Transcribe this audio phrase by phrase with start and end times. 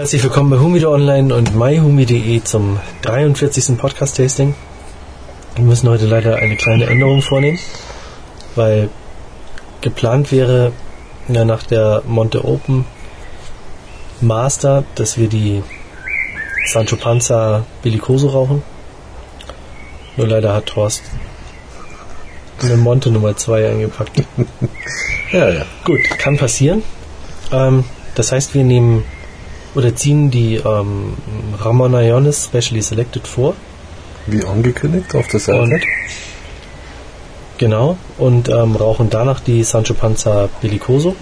[0.00, 3.76] Herzlich willkommen bei Humido Online und myhumi.de zum 43.
[3.76, 4.54] Podcast-Tasting.
[5.56, 7.58] Wir müssen heute leider eine kleine Änderung vornehmen,
[8.54, 8.88] weil
[9.82, 10.72] geplant wäre
[11.28, 12.86] ja nach der Monte Open
[14.22, 15.62] Master, dass wir die
[16.64, 18.62] Sancho Panza Bellicoso rauchen.
[20.16, 21.02] Nur leider hat Horst
[22.62, 24.22] eine Monte Nummer 2 eingepackt.
[25.30, 25.66] Ja, ja.
[25.84, 26.82] Gut, kann passieren.
[27.52, 29.04] Ähm, das heißt, wir nehmen
[29.74, 31.14] oder ziehen die ähm,
[31.58, 33.54] Ramon Ionis Specially Selected vor.
[34.26, 35.60] Wie angekündigt auf der Seite.
[35.60, 35.82] Und,
[37.58, 37.96] genau.
[38.18, 41.14] Und ähm, rauchen danach die Sancho Panza Bellicoso.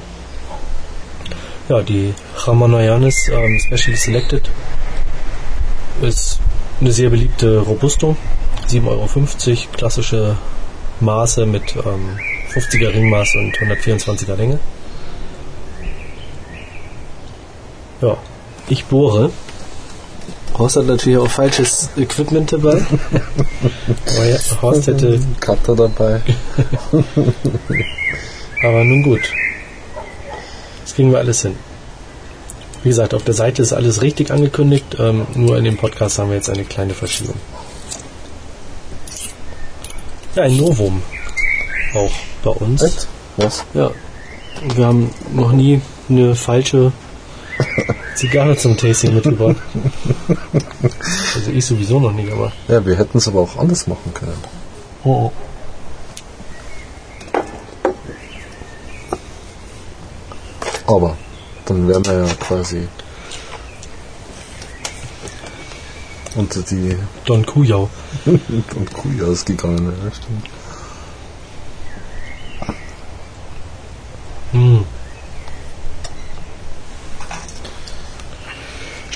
[1.68, 4.50] Ja, die Ramon Ionis ähm, Specially Selected
[6.00, 6.40] ist
[6.80, 8.16] eine sehr beliebte Robusto.
[8.68, 10.36] 7,50 Euro, klassische
[11.00, 12.18] Maße mit ähm,
[12.52, 14.58] 50er Ringmaß und 124er Länge.
[18.00, 18.16] Ja,
[18.68, 19.30] ich bohre.
[20.56, 22.82] Horst hat natürlich auch falsches Equipment dabei.
[24.06, 25.20] Aber ja, Horst hätte.
[25.40, 26.20] Cutter dabei.
[28.62, 29.20] Aber nun gut.
[30.82, 31.54] Das kriegen wir alles hin.
[32.82, 36.30] Wie gesagt, auf der Seite ist alles richtig angekündigt, ähm, nur in dem Podcast haben
[36.30, 37.36] wir jetzt eine kleine Verschiebung.
[40.34, 41.02] Ja, ein Novum.
[41.94, 42.82] Auch bei uns.
[42.82, 43.08] Echt?
[43.36, 43.64] Was?
[43.74, 43.90] Ja.
[44.74, 46.92] Wir haben noch nie eine falsche
[48.14, 49.56] Zigarre zum Tasting mitgebracht.
[51.34, 52.52] Also ich sowieso noch nicht, aber.
[52.68, 54.38] Ja, wir hätten es aber auch anders machen können.
[55.04, 55.30] Oh.
[60.86, 61.16] Aber
[61.66, 62.88] dann wären wir ja quasi
[66.34, 67.90] unter die Don Kujau.
[68.26, 69.92] und Kujas gegangen.
[70.04, 70.46] Ja, stimmt.
[74.52, 74.84] Hm.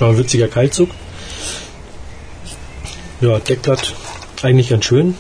[0.03, 0.91] Schon ein witziger Kaltzug.
[3.21, 3.95] Ja, Deckblatt
[4.43, 5.15] eigentlich ganz schön.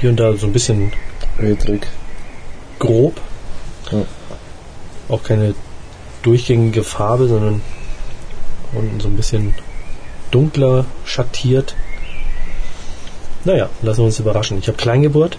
[0.00, 0.94] Hier und da so ein bisschen
[1.38, 1.86] Redrig.
[2.78, 3.20] grob.
[3.92, 4.06] Ja.
[5.10, 5.54] Auch keine
[6.22, 7.60] durchgängige Farbe, sondern
[8.72, 9.54] unten so ein bisschen
[10.30, 11.76] dunkler schattiert.
[13.44, 14.58] Naja, lassen wir uns überraschen.
[14.58, 15.36] Ich habe Kleingeburt.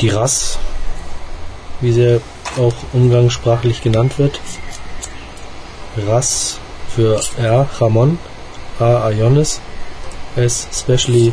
[0.00, 0.60] Die Rass,
[1.80, 2.20] wie sie
[2.58, 4.40] auch umgangssprachlich genannt wird.
[5.96, 8.18] Rass für R, Ramon,
[8.78, 9.60] A, Ionis,
[10.36, 11.32] S, Specially,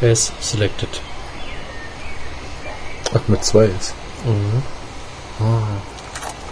[0.00, 1.00] S, Selected.
[3.14, 3.94] Ach, mit zwei ist.
[4.24, 4.62] Mhm.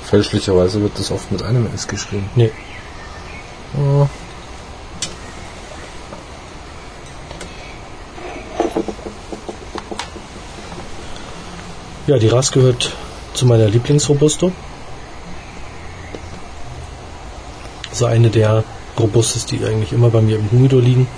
[0.04, 2.28] Fälschlicherweise wird das oft mit einem S geschrieben.
[2.34, 2.50] Nee,
[3.76, 4.08] Oh.
[12.06, 12.92] Ja, die Ras gehört
[13.34, 14.52] zu meiner Lieblingsrobusto.
[17.92, 18.64] So eine der
[18.98, 21.08] Robustes, die eigentlich immer bei mir im Humidor liegen.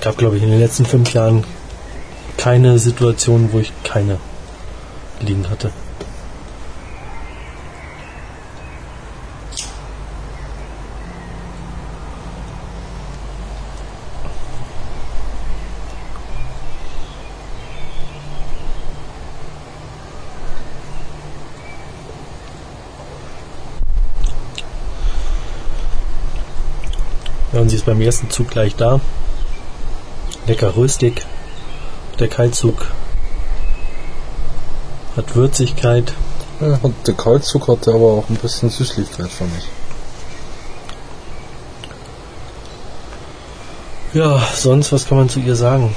[0.00, 1.44] Gab, glaube ich, in den letzten fünf Jahren
[2.36, 4.18] keine Situation, wo ich keine
[5.20, 5.70] liegen hatte.
[27.60, 29.00] Und sie ist beim ersten Zug gleich da.
[30.46, 31.26] Lecker röstig.
[32.18, 32.86] Der Kaltzug
[35.16, 36.12] hat Würzigkeit.
[36.60, 39.68] Ja, und der Kaltzug hatte aber auch ein bisschen Süßlichkeit, fand ich.
[44.12, 45.94] Ja, sonst, was kann man zu ihr sagen?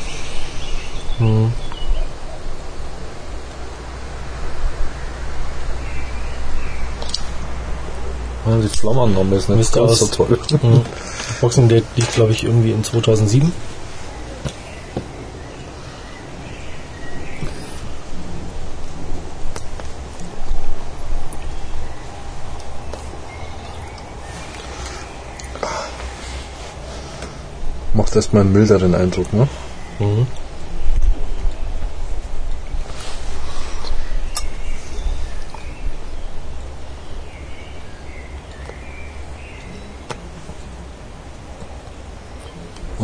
[1.17, 1.51] Hm.
[8.45, 10.37] Die Flammannahme ist nicht Müsste ganz so toll.
[10.61, 10.81] Hm.
[11.41, 13.51] Boxing Day liegt, glaube ich, irgendwie in 2007.
[27.93, 29.47] Macht erstmal einen milderen Eindruck, ne?
[29.99, 30.27] Mhm.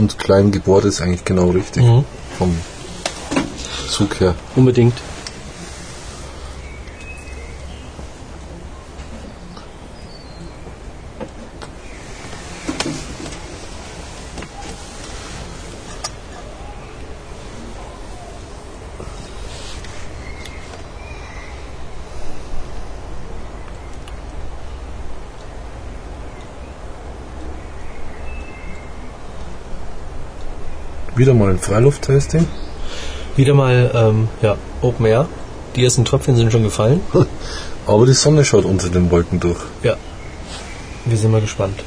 [0.10, 1.84] Und klein gebohrt ist eigentlich genau richtig.
[1.84, 2.04] Mhm.
[2.38, 2.58] Vom
[3.90, 4.34] Zug her.
[4.56, 4.96] Unbedingt.
[31.20, 32.48] Wieder mal ein Freiluft-Tasting.
[33.36, 35.28] Wieder mal, ähm, ja, Open Air.
[35.76, 37.02] Die ersten Tröpfchen sind schon gefallen.
[37.86, 39.60] Aber die Sonne schaut unter den Wolken durch.
[39.84, 39.98] Ja.
[41.04, 41.84] Wir sind mal gespannt.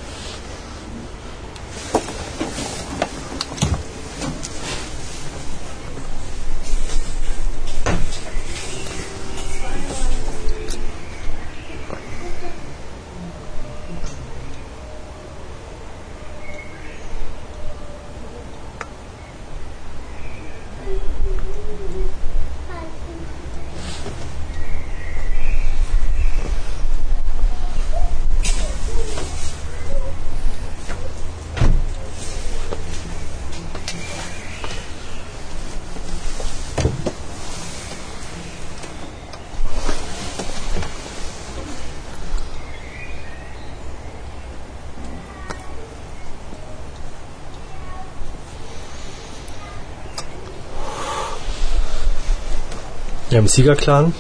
[53.33, 54.13] Ja, im Sieger-Clan.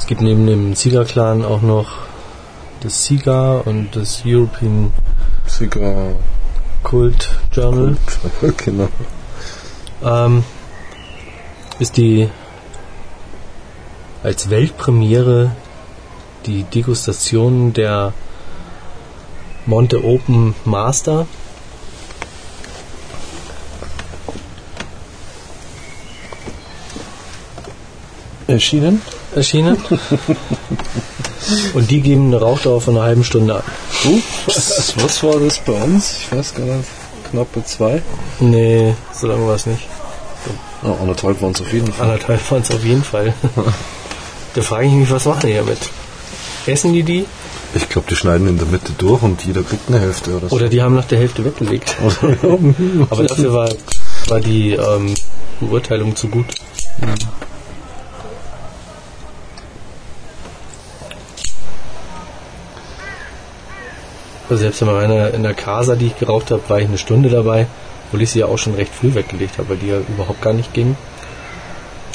[0.00, 1.92] Es gibt neben dem Sieger-Clan auch noch
[2.80, 4.92] das Sieger und das European
[5.46, 6.16] Cigar.
[6.82, 7.96] Cult Journal.
[8.56, 8.88] genau.
[10.02, 10.42] Ähm,
[11.78, 12.28] ist die
[14.24, 15.52] als Weltpremiere
[16.46, 18.12] die Degustation der
[19.66, 21.28] Monte Open Master.
[28.58, 29.00] Erschienen?
[29.36, 29.78] erschienen.
[31.74, 33.62] Und die geben eine Rauchdauer von einer halben Stunde an.
[34.04, 36.16] Uh, was, was war das bei uns?
[36.18, 36.88] Ich weiß gar nicht.
[37.30, 38.02] Knappe zwei?
[38.40, 39.86] Nee, so lange war es nicht.
[40.82, 42.06] Ah, anderthalb waren es auf jeden Fall.
[42.10, 43.32] Anderthalb waren es auf jeden Fall.
[44.54, 45.78] da frage ich mich, was machen die damit?
[46.66, 47.26] Essen die die?
[47.74, 50.56] Ich glaube, die schneiden in der Mitte durch und jeder kriegt eine Hälfte oder so.
[50.56, 51.94] Oder die haben nach der Hälfte weggelegt.
[53.10, 53.68] Aber dafür war,
[54.26, 55.14] war die ähm,
[55.60, 56.46] Beurteilung zu gut.
[64.48, 67.28] Also selbst in meiner in der Casa, die ich geraucht habe, war ich eine Stunde
[67.28, 67.66] dabei,
[68.06, 70.54] obwohl ich sie ja auch schon recht früh weggelegt habe, weil die ja überhaupt gar
[70.54, 70.96] nicht ging.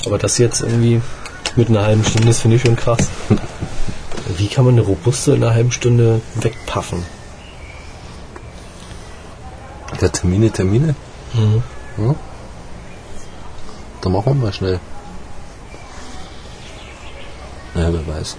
[0.06, 1.02] Aber das jetzt irgendwie
[1.56, 3.08] mit einer halben Stunde, das finde ich schon krass.
[4.38, 7.06] Wie kann man eine Robuste in einer halben Stunde wegpaffen?
[10.02, 10.96] Ja, Termine, Termine.
[11.98, 12.16] Ja.
[14.02, 14.80] Da machen wir mal schnell.
[17.76, 18.38] Naja, wer weiß.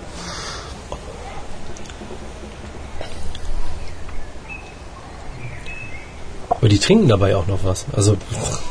[6.64, 7.84] Aber die trinken dabei auch noch was.
[7.93, 8.16] Also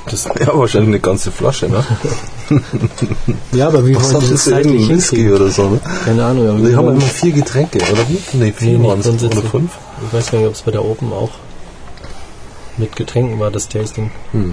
[0.09, 1.85] das, Ja, wahrscheinlich eine ganze Flasche, ne?
[3.51, 4.53] ja, aber wie Was wollen das denn?
[4.53, 5.79] zeitlich Whisky oder so, ne?
[6.03, 6.49] Keine Ahnung.
[6.49, 8.17] Aber Die haben immer vier Getränke, oder wie?
[8.35, 9.23] Nee, vier Nee, waren es.
[9.23, 9.73] Oder fünf?
[10.07, 11.29] Ich weiß gar nicht, ob es bei der Open auch
[12.77, 14.09] mit Getränken war, das Tasting.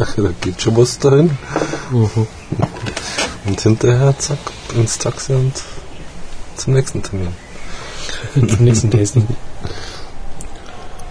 [0.00, 1.38] Ach, da geht schon was dahin.
[1.92, 2.26] Mhm.
[3.46, 4.38] Und hinterher, zack,
[4.74, 5.52] ins Taxi und
[6.56, 7.28] zum nächsten Termin.
[8.48, 9.26] Zum nächsten Tasting.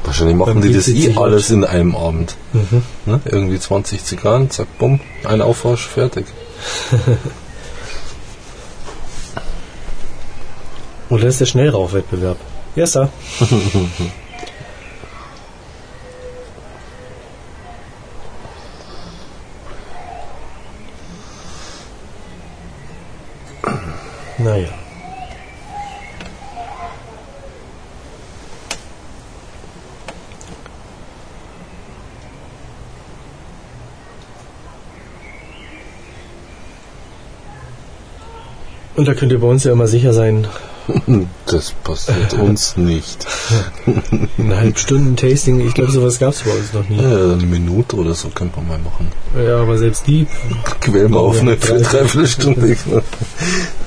[0.04, 2.36] Wahrscheinlich machen die das eh alles in einem Abend.
[2.54, 2.84] Mhm.
[3.06, 3.22] Ne?
[3.26, 6.26] Irgendwie 20 Zigarren, zack, bumm, ein Aufwasch, fertig.
[11.10, 12.38] Oder ist der Schnellrauchwettbewerb?
[12.76, 13.10] Erster.
[24.38, 24.79] naja.
[39.00, 40.46] Und da könnt ihr bei uns ja immer sicher sein,
[41.46, 43.26] Das passiert uns nicht.
[44.38, 47.02] ein Halbstunden-Tasting, ich glaube, sowas gab es bei uns noch nie.
[47.02, 49.08] Ja, eine Minute oder so könnte man mal machen.
[49.42, 50.28] Ja, aber selbst die,
[50.82, 53.02] Quälen wir auf Ja, eine für drei-.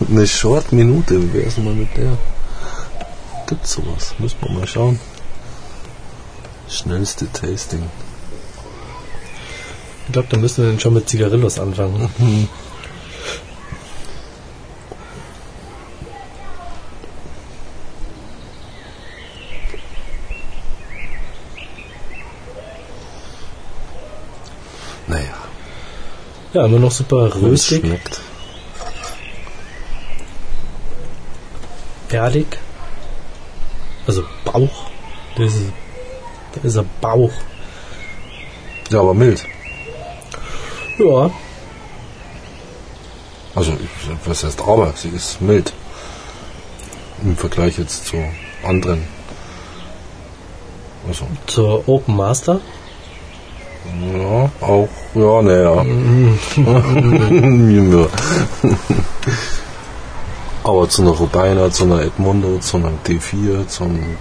[0.08, 2.16] Eine Short-Minute, wie wär's denn mal mit der?
[3.48, 4.14] Gibt's sowas?
[4.18, 4.98] Müssen wir mal schauen.
[6.70, 7.82] Schnellste Tasting.
[10.06, 12.08] ich glaube, da müssen wir dann schon mit Zigarillos anfangen.
[26.52, 28.20] Ja, nur noch super röstig, schmeckt.
[32.12, 32.46] erdig.
[34.06, 34.90] Also Bauch.
[35.36, 35.72] Das ist,
[36.54, 37.32] das ist ein Bauch.
[38.90, 39.46] Ja, aber mild.
[40.98, 41.30] Ja,
[43.54, 43.72] Also,
[44.24, 44.92] was heißt aber?
[44.96, 45.72] Sie ist mild.
[47.22, 48.16] Im Vergleich jetzt zu
[48.64, 49.06] anderen
[51.08, 52.60] Also, Zur Open Master.
[53.84, 55.82] Ja, auch, ja, naja.
[57.92, 58.08] ja.
[60.64, 64.16] Aber zu einer Robina, zu einer Edmundo, zu einer D4, zu einem,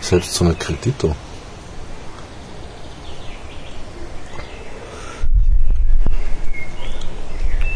[0.00, 1.16] selbst zu einer Credito.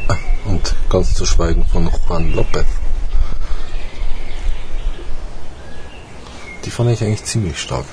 [0.06, 2.66] Ah, Und ganz zu schweigen von Juan Lopez.
[6.64, 7.84] Die fand ich eigentlich ziemlich stark.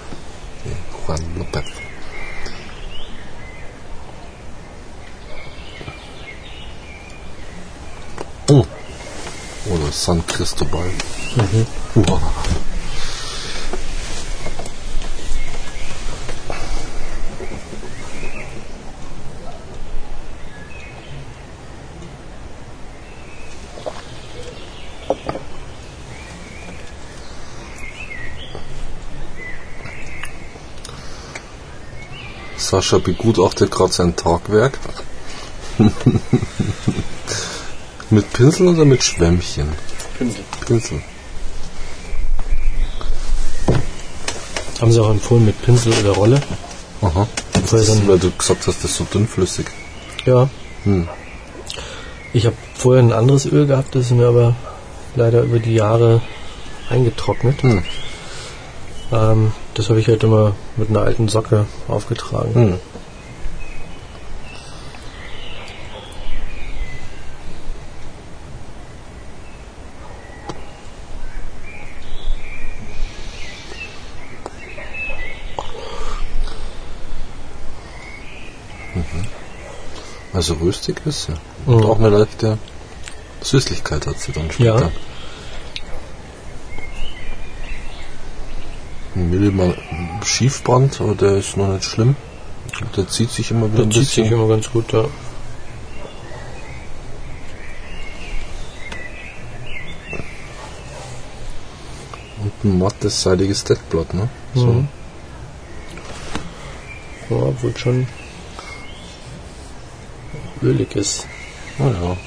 [1.09, 1.65] Juan Lopez.
[8.51, 8.65] Oh.
[9.71, 10.91] Oder San Cristobal.
[11.95, 12.21] Uah.
[32.69, 34.77] Sascha begutachtet gerade sein Tagwerk.
[38.11, 39.69] mit Pinsel oder mit Schwämmchen?
[40.19, 40.43] Pinsel.
[40.67, 41.01] Pinsel.
[44.79, 46.39] Haben sie auch empfohlen mit Pinsel oder Rolle.
[47.01, 47.27] Aha.
[47.53, 49.65] Das Weil ist, weil du gesagt hast, das ist so dünnflüssig.
[50.25, 50.47] Ja.
[50.83, 51.09] Hm.
[52.33, 54.55] Ich habe vorher ein anderes Öl gehabt, das ist mir aber
[55.15, 56.21] leider über die Jahre
[56.91, 57.63] eingetrocknet.
[57.63, 57.83] Hm.
[59.11, 62.53] Ähm, das habe ich halt immer mit einer alten Socke aufgetragen.
[62.53, 62.79] Hm.
[78.95, 79.03] Mhm.
[80.33, 81.33] Also röstig ist sie.
[81.65, 81.85] Und Mhm.
[81.85, 82.57] auch eine leichte
[83.41, 84.79] Süßlichkeit hat sie dann später.
[84.81, 84.91] Ja.
[89.29, 89.73] Milder
[90.25, 92.15] Schiefbrand, aber der ist noch nicht schlimm.
[92.95, 94.33] Der zieht sich immer wieder Das ein zieht sich bisschen.
[94.33, 95.05] immer ganz gut, ja.
[102.41, 104.29] Und ein mattes, seidiges Deckblatt, ne?
[104.55, 104.65] So.
[104.67, 104.87] Mhm.
[107.29, 108.07] Ja, obwohl schon
[110.61, 111.27] ölig ist.
[111.79, 112.17] Ah, ja.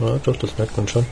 [0.00, 1.06] Ja, doch, das merkt man schon.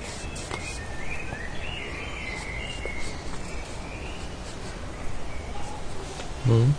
[6.47, 6.75] Mhm.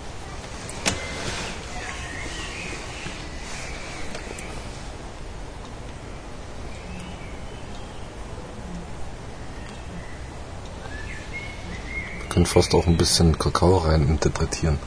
[12.53, 14.77] Wir fast auch ein bisschen Kakao rein interpretieren.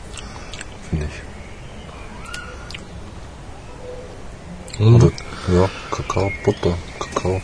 [0.90, 1.22] Finde ich.
[4.78, 4.96] Mhm.
[4.96, 5.10] Oder,
[5.48, 7.40] ja, Kakao, Butter, Kakao.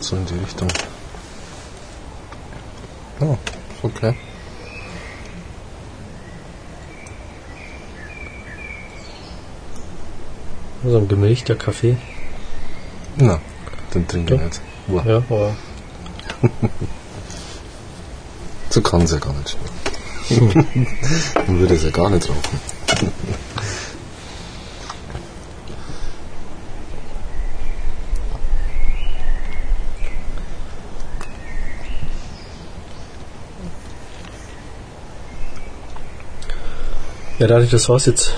[0.00, 0.66] So in die Richtung.
[3.20, 4.14] Ja, ist okay.
[10.84, 11.96] So ein gemilchter Kaffee.
[13.14, 13.38] Na,
[13.94, 14.46] den trinke ich Ja.
[14.46, 14.60] nicht.
[14.88, 15.54] Uah, Ja, aber
[18.76, 19.56] So kann es ja gar nicht
[20.26, 20.86] schmecken.
[21.34, 22.60] Dann würde es ja gar nicht rauchen.
[37.38, 38.34] Ja, dadurch, dass Horst jetzt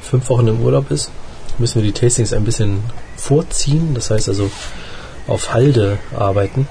[0.00, 1.10] fünf Wochen im Urlaub ist,
[1.58, 2.84] müssen wir die Tastings ein bisschen
[3.16, 3.94] vorziehen.
[3.94, 4.48] Das heißt also
[5.26, 6.68] auf Halde arbeiten.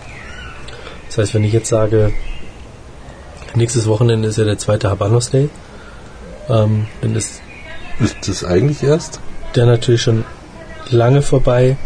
[1.08, 2.14] Das heißt, wenn ich jetzt sage,
[3.56, 5.50] nächstes Wochenende ist ja der zweite Habanos Day,
[6.50, 7.42] ähm, dann ist
[8.00, 9.20] Ist das eigentlich erst?
[9.56, 10.26] der natürlich schon
[10.90, 11.78] lange vorbei,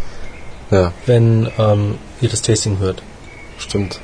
[0.70, 3.02] Ja, wenn ähm, ihr das Tasting hört.
[3.58, 4.00] stimmt.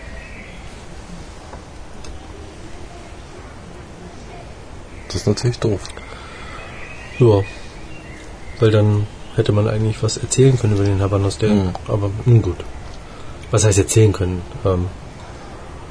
[5.09, 5.81] Das ist natürlich doof.
[7.19, 7.41] Ja,
[8.61, 9.07] weil dann
[9.37, 11.51] hätte man eigentlich was erzählen können über den Habanos Day.
[11.51, 11.71] Mhm.
[11.89, 12.57] Aber nun gut.
[13.51, 14.43] Was heißt erzählen können?
[14.65, 14.87] Ähm,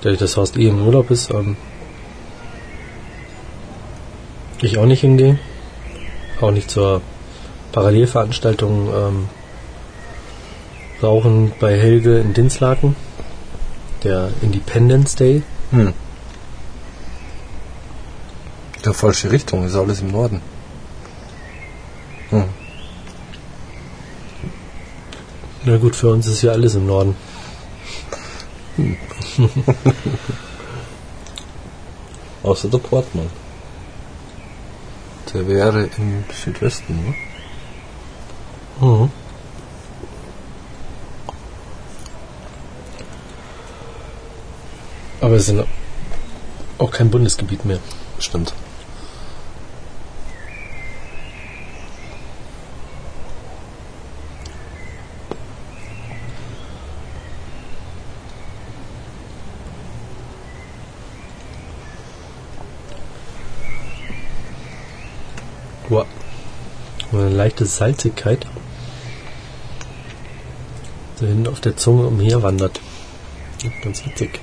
[0.02, 1.58] dadurch, dass Horst eh im Urlaub ist, ähm,
[4.62, 5.38] ich auch nicht hingehe.
[6.42, 7.02] Auch nicht zur
[7.72, 9.30] Parallelveranstaltung ähm,
[11.02, 12.96] Rauchen bei Helge in Dinslaken.
[14.04, 15.44] Der Independence Day.
[15.72, 15.94] Hm.
[18.84, 20.42] Ja, falsche Richtung, ist alles im Norden.
[22.30, 22.44] Hm.
[25.64, 27.16] Na gut, für uns ist ja alles im Norden.
[28.76, 28.98] Hm.
[32.44, 33.30] Außer der Portmann.
[35.34, 37.16] Der wäre im Südwesten, ne?
[38.80, 39.12] Mhm.
[45.22, 45.64] Aber es ist
[46.78, 47.80] auch kein Bundesgebiet mehr.
[48.20, 48.54] Stimmt.
[67.46, 68.48] Leichte Salzigkeit.
[71.20, 72.82] Da hinten auf der Zunge umherwandert.
[73.84, 74.40] Ganz witzig.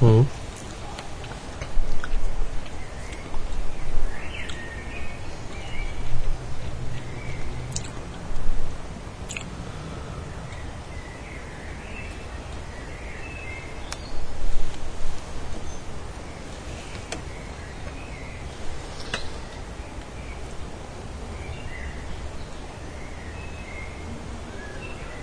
[0.00, 0.26] Mhm.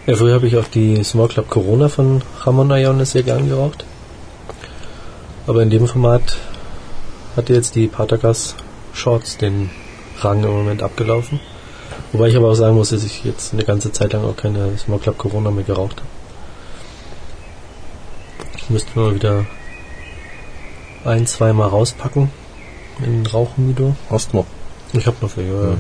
[0.06, 3.86] Ja, früher habe ich auch die Small Club Corona von Ramon Ayones sehr gern geraucht.
[5.48, 6.38] Aber in dem Format
[7.36, 8.56] hat jetzt die Patagas
[8.94, 9.70] Shorts den
[10.22, 11.40] Rang im Moment abgelaufen.
[12.12, 14.78] Wobei ich aber auch sagen muss, dass ich jetzt eine ganze Zeit lang auch keine
[14.78, 16.10] Small Club Corona mehr geraucht habe.
[18.58, 19.46] Ich müsste mal wieder
[21.04, 22.30] ein, zwei Mal rauspacken
[23.00, 23.96] in den Rauchhumido.
[24.10, 24.46] Hast noch?
[24.94, 25.78] Ich habe noch ja, Mhm.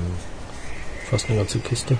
[1.09, 1.97] fast eine ganze Kiste.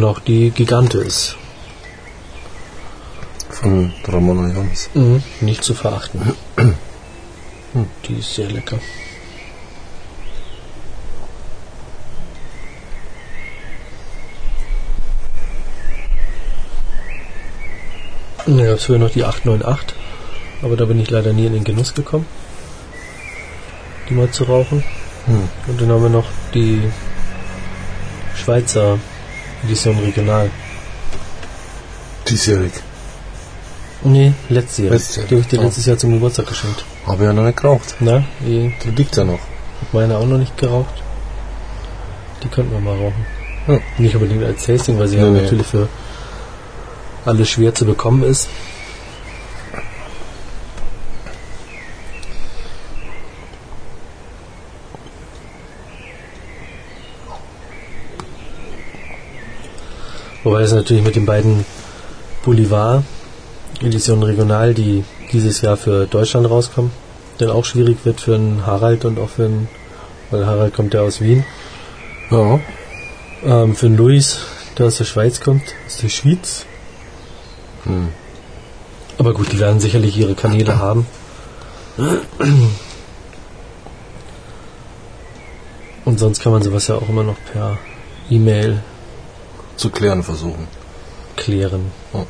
[0.00, 1.36] Und auch die Gigante ist
[3.50, 4.88] Von Ramona Jones.
[5.42, 6.34] nicht zu verachten.
[8.08, 8.78] Die ist sehr lecker.
[18.46, 19.98] Da gab es früher noch die 898,
[20.62, 22.24] aber da bin ich leider nie in den Genuss gekommen,
[24.08, 24.82] die mal zu rauchen.
[25.26, 25.48] Hm.
[25.66, 26.90] Und dann haben wir noch die
[28.34, 28.98] Schweizer
[29.64, 30.50] Edition Regional.
[32.28, 32.72] Diesjährig.
[34.02, 34.92] Nee, letztes Jahr.
[34.94, 35.26] Letztes Jahr.
[35.26, 35.64] Die habe ich dir Oh.
[35.64, 36.84] letztes Jahr zum Geburtstag geschenkt.
[37.06, 37.96] Habe ja noch nicht geraucht.
[38.00, 39.38] Na, die Die liegt ja noch.
[39.80, 40.94] hat meine auch noch nicht geraucht.
[42.42, 43.26] Die könnten wir mal rauchen.
[43.66, 43.78] Ja.
[43.98, 45.42] Nicht unbedingt als Tasting, weil sie Nee, ja nee.
[45.42, 45.88] natürlich für
[47.26, 48.48] alle schwer zu bekommen ist.
[60.60, 61.64] Wobei es natürlich mit den beiden
[62.44, 63.02] Bolivar
[63.80, 66.90] Editionen Regional, die dieses Jahr für Deutschland rauskommen,
[67.38, 69.70] dann auch schwierig wird für einen Harald und auch für einen,
[70.30, 71.46] weil Harald kommt ja aus Wien,
[72.30, 72.60] Ja.
[73.42, 74.40] ähm, für einen Luis,
[74.76, 76.66] der aus der Schweiz kommt, aus der Schweiz.
[77.84, 78.08] Hm.
[79.16, 81.06] Aber gut, die werden sicherlich ihre Kanäle haben.
[86.04, 87.78] Und sonst kann man sowas ja auch immer noch per
[88.28, 88.82] E-Mail
[89.80, 90.68] Zu klären versuchen.
[91.36, 91.90] klären.
[92.12, 92.26] Ja.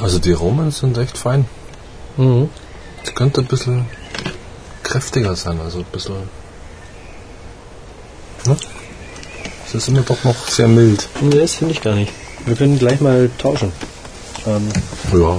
[0.00, 1.46] Also die Aromen sind echt fein.
[2.16, 2.48] Mhm.
[3.02, 3.86] Es könnte ein bisschen
[4.84, 6.28] kräftiger sein, also ein bisschen.
[8.46, 8.56] Ne?
[9.72, 11.08] Es ist immer doch noch sehr mild.
[11.20, 12.12] Nee, das finde ich gar nicht.
[12.44, 13.70] Wir können gleich mal tauschen.
[14.44, 14.68] Ähm,
[15.12, 15.36] Ja.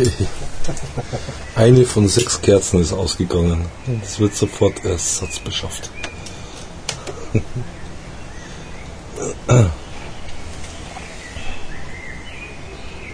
[1.54, 3.66] Eine von sechs Kerzen ist ausgegangen.
[4.02, 5.90] Es wird sofort Ersatz beschafft.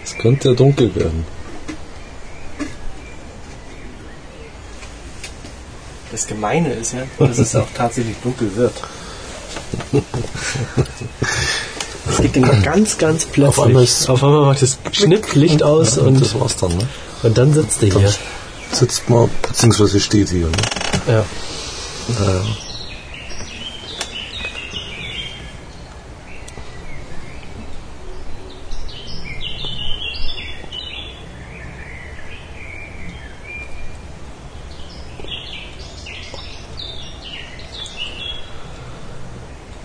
[0.03, 1.25] Es könnte ja dunkel werden.
[6.11, 8.73] Das Gemeine ist ja, dass es auch tatsächlich dunkel wird.
[12.17, 13.47] Es geht immer ganz, ganz plötzlich.
[13.59, 16.87] Auf einmal ist- Auf einmal macht es Schnipp, Licht aus und, das war's dann, ne?
[17.23, 18.13] und dann sitzt er hier.
[18.71, 20.51] Sitzt mal, beziehungsweise steht hier, ne?
[21.07, 21.19] Ja.
[21.19, 22.41] Äh,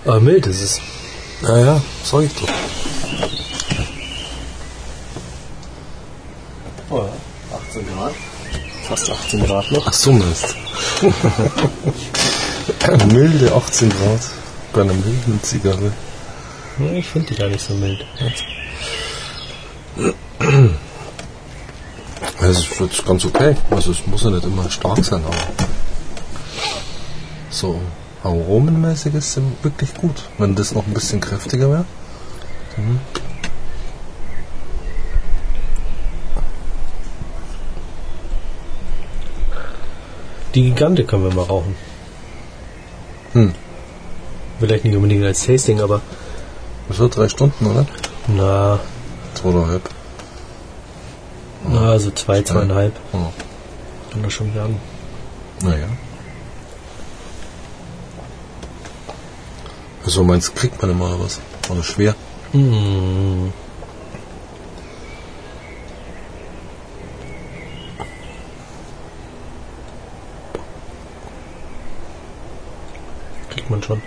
[0.05, 0.81] Aber mild ist es.
[1.42, 2.49] ja, ja, sag ich doch.
[6.91, 7.09] Oh,
[7.69, 8.12] 18 Grad.
[8.88, 9.87] Fast 18 Grad noch.
[9.87, 10.57] Ach so, Mist.
[13.12, 14.21] Milde 18 Grad
[14.73, 15.93] bei einer milden Zigarre.
[16.95, 18.05] Ich finde die gar nicht so mild.
[22.41, 23.57] Es ist jetzt ganz okay.
[23.71, 25.37] Also es muss ja nicht immer stark sein, aber
[27.51, 27.81] so
[28.23, 30.29] aromenmäßig ist es wirklich gut.
[30.39, 31.85] Wenn das noch ein bisschen kräftiger wäre.
[40.55, 41.75] Die Gigante können wir mal rauchen.
[43.33, 43.55] Hm.
[44.61, 46.01] Vielleicht nicht unbedingt als Tasting, aber
[46.89, 47.87] Das wird drei Stunden, oder?
[48.29, 48.79] na,
[49.35, 49.89] Zweieinhalb.
[51.67, 52.93] na so zwei, zweieinhalb.
[53.13, 53.33] Oh.
[54.11, 54.77] Kann das schon werden.
[55.63, 55.87] Naja.
[60.05, 61.41] Also meinst kriegt man immer was?
[61.71, 62.15] Oder schwer?
[62.53, 63.53] Hm.
[73.51, 74.03] Kriegt man schon.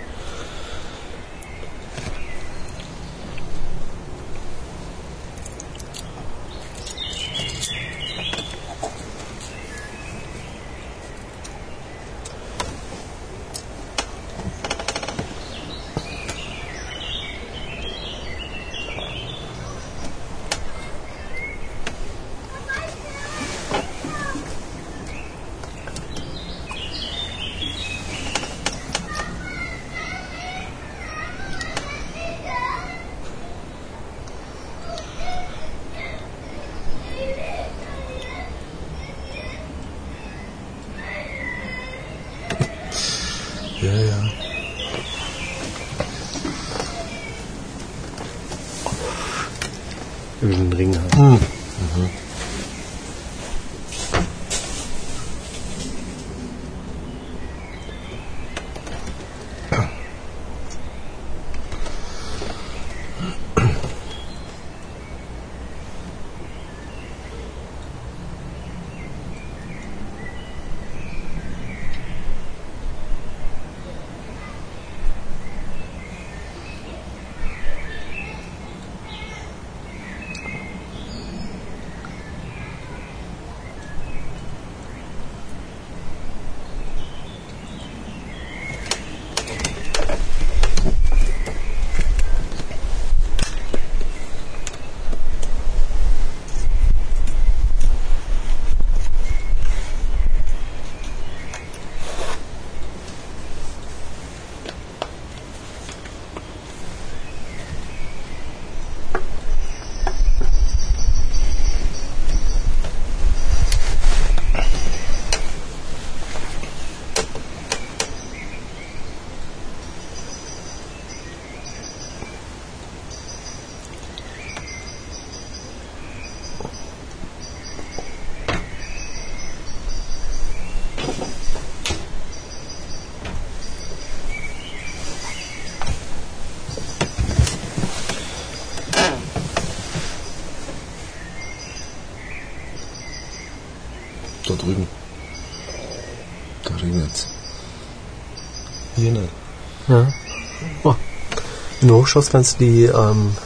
[151.86, 153.36] Du hochschaust, kannst du die, ähm,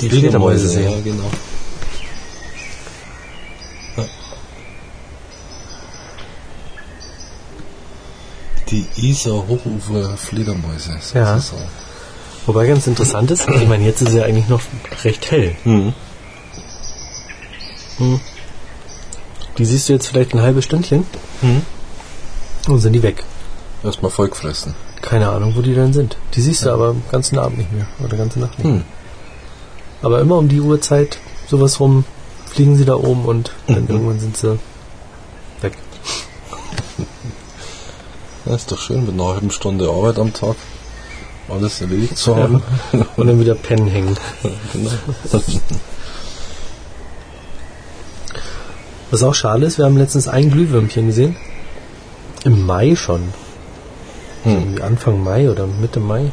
[0.00, 0.90] die Fledermäuse sehen.
[0.90, 1.30] Ja, genau.
[3.96, 4.04] Ja.
[8.70, 10.96] Die Isar Hochufer Fledermäuse.
[11.00, 11.36] so Ja.
[11.36, 11.42] auch.
[12.46, 14.60] Wobei ganz interessant ist, ich meine, jetzt ist ja eigentlich noch
[15.04, 15.54] recht hell.
[15.64, 15.92] Mhm.
[19.58, 21.06] Die siehst du jetzt vielleicht ein halbes Stündchen
[21.40, 21.62] Mhm.
[22.68, 23.22] und sind die weg.
[23.84, 24.74] Erstmal voll gefressen.
[25.02, 26.16] Keine Ahnung, wo die dann sind.
[26.34, 28.66] Die siehst du aber den ganzen Abend nicht mehr oder ganze Nacht nicht.
[28.68, 28.82] Hm.
[30.00, 32.04] Aber immer um die Uhrzeit, sowas rum,
[32.46, 33.90] fliegen sie da oben und dann Mhm.
[33.90, 34.58] irgendwann sind sie
[35.60, 35.72] weg.
[38.46, 40.56] Ja, ist doch schön, mit einer halben Stunde Arbeit am Tag
[41.48, 42.62] alles erledigt zu haben.
[43.16, 44.16] Und dann wieder pennen hängen.
[44.72, 44.90] genau.
[49.10, 51.36] Was auch schade ist, wir haben letztens ein Glühwürmchen gesehen.
[52.44, 53.22] Im Mai schon.
[54.44, 54.80] Hm.
[54.82, 56.32] Anfang Mai oder Mitte Mai.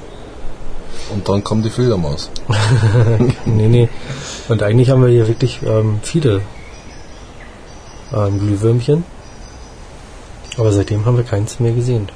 [1.11, 2.29] Und dann kommt die Fledermaus.
[3.45, 3.89] Nee, nee.
[4.47, 6.41] Und eigentlich haben wir hier wirklich ähm, viele
[8.13, 9.03] ähm, Glühwürmchen.
[10.57, 12.09] Aber seitdem haben wir keins mehr gesehen.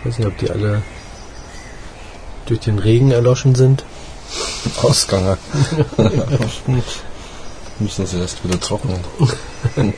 [0.00, 0.82] Ich weiß nicht, ob die alle
[2.46, 3.84] durch den Regen erloschen sind.
[4.82, 5.38] Ausganger.
[7.78, 9.00] Müssen sie erst wieder trocknen.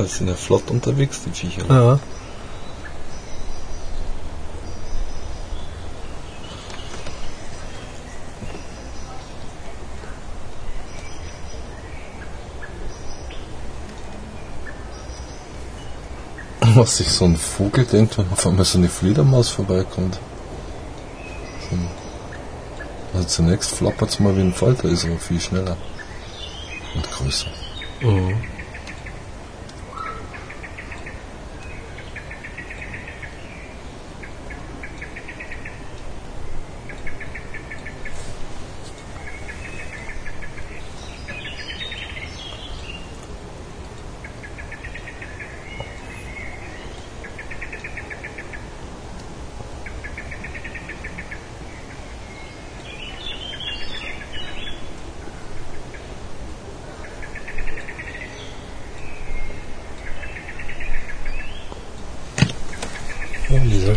[0.00, 1.64] Ja, die sind ja flott unterwegs, die Viecher.
[1.68, 1.98] Ja.
[16.74, 20.18] Was sich so ein Vogel denkt, wenn auf einmal so eine Fledermaus vorbeikommt.
[21.70, 21.88] Ein-
[23.12, 25.76] Also zunächst flappert es mal wie ein Falter, ist aber viel schneller.
[26.94, 27.48] Und größer.
[28.02, 28.36] Mhm.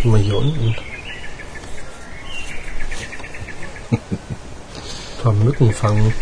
[0.03, 0.75] Sollten wir hier unten.
[3.91, 3.99] Ein
[5.23, 6.13] paar Mücken fangen.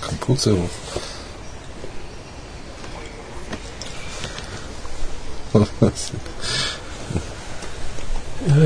[0.00, 0.70] Kapuze hoch.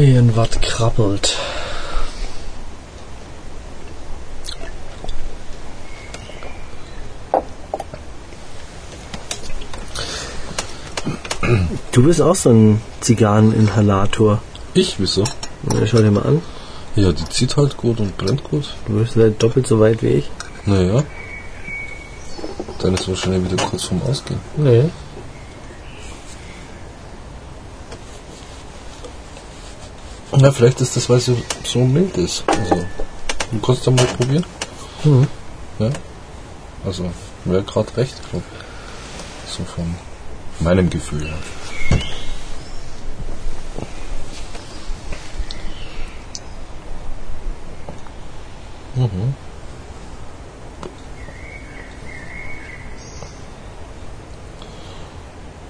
[0.00, 1.36] Irgendwas krabbelt.
[11.92, 14.40] Du bist auch so ein Zigarreninhalator.
[14.72, 15.24] ich, wieso?
[15.70, 16.40] Ja, schau dir mal an.
[16.96, 18.74] Ja, die zieht halt gut und brennt gut.
[18.86, 20.30] Du bist halt doppelt so weit wie ich.
[20.64, 21.04] Naja.
[22.78, 24.40] Dann ist wahrscheinlich wieder kurz vorm Ausgehen.
[24.56, 24.84] Nee.
[30.40, 32.44] Ja, vielleicht ist das, weil sie so mild ist.
[32.46, 32.86] Also,
[33.52, 34.46] du kannst ja mal probieren.
[35.04, 35.28] Mhm.
[35.78, 35.90] Ja.
[36.82, 37.10] Also,
[37.44, 38.42] wäre gerade recht, glaub.
[39.46, 39.94] So von
[40.60, 41.36] meinem Gefühl her.
[48.94, 49.34] Mhm.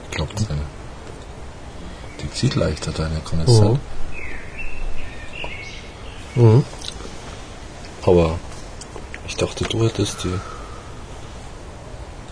[0.05, 0.33] Ich glaube.
[2.23, 3.81] Die zieht leichter, deine kann es Mhm.
[6.41, 6.65] Mhm.
[8.03, 8.39] Aber
[9.29, 10.41] ich dachte, du hättest die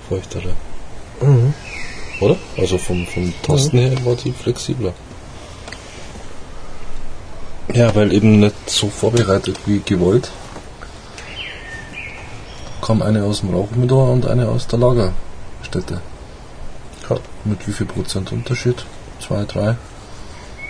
[0.08, 0.54] feuchtere.
[1.20, 1.52] Mhm.
[2.20, 2.36] Oder?
[2.56, 4.94] Also vom, vom Tasten her war die flexibler.
[7.74, 10.30] Ja, weil eben nicht so vorbereitet wie gewollt.
[12.80, 16.00] Kam eine aus dem Rauchmüller und eine aus der Lagerstätte.
[17.10, 17.16] Ja.
[17.44, 18.86] Mit wie viel Prozent Unterschied?
[19.20, 19.76] Zwei, drei?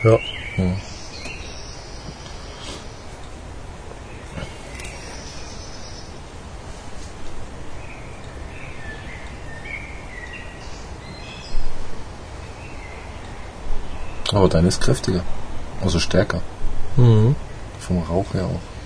[0.02, 0.18] Ja.
[0.56, 0.87] Ja.
[14.38, 15.22] Aber deine ist kräftiger.
[15.82, 16.40] Also stärker.
[16.96, 17.34] Mhm.
[17.80, 18.77] Vom Rauch her auch.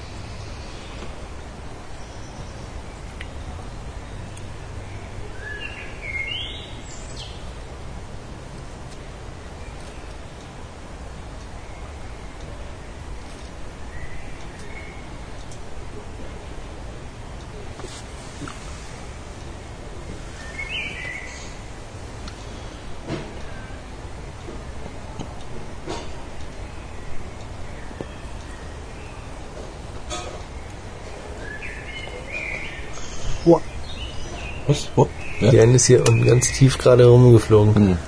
[34.73, 34.89] Was?
[34.97, 35.09] Wo?
[35.41, 35.51] Ja?
[35.51, 37.75] Die eine ist hier unten ganz tief gerade rumgeflogen.
[37.75, 37.99] Hm.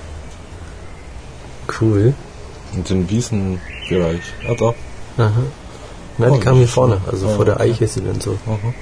[1.79, 2.13] Cool.
[2.73, 4.21] In den Wiesenbereich.
[4.47, 4.73] Ah, da.
[5.23, 5.31] Aha.
[6.17, 7.71] Die Oh, kam hier vorne, also Ah, vor der okay.
[7.71, 8.37] Eiche ist sie dann so.
[8.47, 8.73] Aha.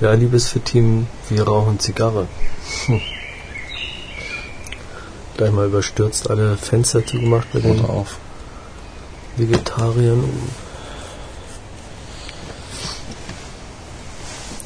[0.00, 2.26] Ja, liebes für Team, wir rauchen Zigarre.
[2.86, 3.00] Hm.
[5.36, 8.16] Gleich mal überstürzt alle Fenster zugemacht bei den Oder auf.
[9.36, 10.24] Vegetariern.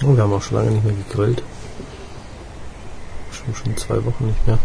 [0.04, 1.42] Oh, wir haben auch schon lange nicht mehr gegrillt.
[3.32, 4.58] Schon, schon zwei Wochen nicht mehr.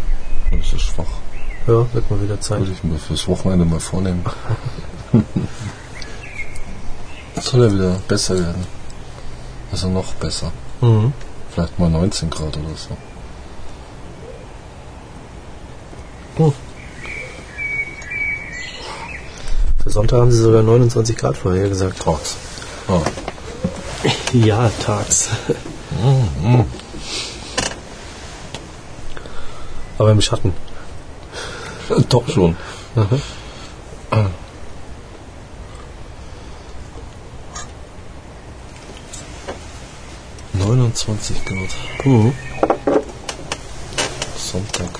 [0.52, 1.18] Das ist schwach.
[1.66, 2.60] Ja, wird mal wieder Zeit.
[2.60, 4.24] Würde ich mir fürs Wochenende mal vornehmen.
[7.40, 8.79] Soll ja wieder besser werden.
[9.72, 10.52] Also noch besser.
[10.80, 11.12] Mhm.
[11.50, 12.96] Vielleicht mal 19 Grad oder so.
[19.82, 22.00] Für Sonntag haben sie sogar 29 Grad vorher gesagt.
[22.02, 22.36] Tags.
[22.88, 23.00] Ah.
[24.32, 25.28] Ja, tags.
[29.98, 30.54] Aber im Schatten.
[32.08, 32.56] Doch schon.
[32.94, 33.20] Mhm.
[40.90, 42.04] 29 Grad.
[42.04, 42.32] Mhm.
[44.36, 44.90] Sonntag.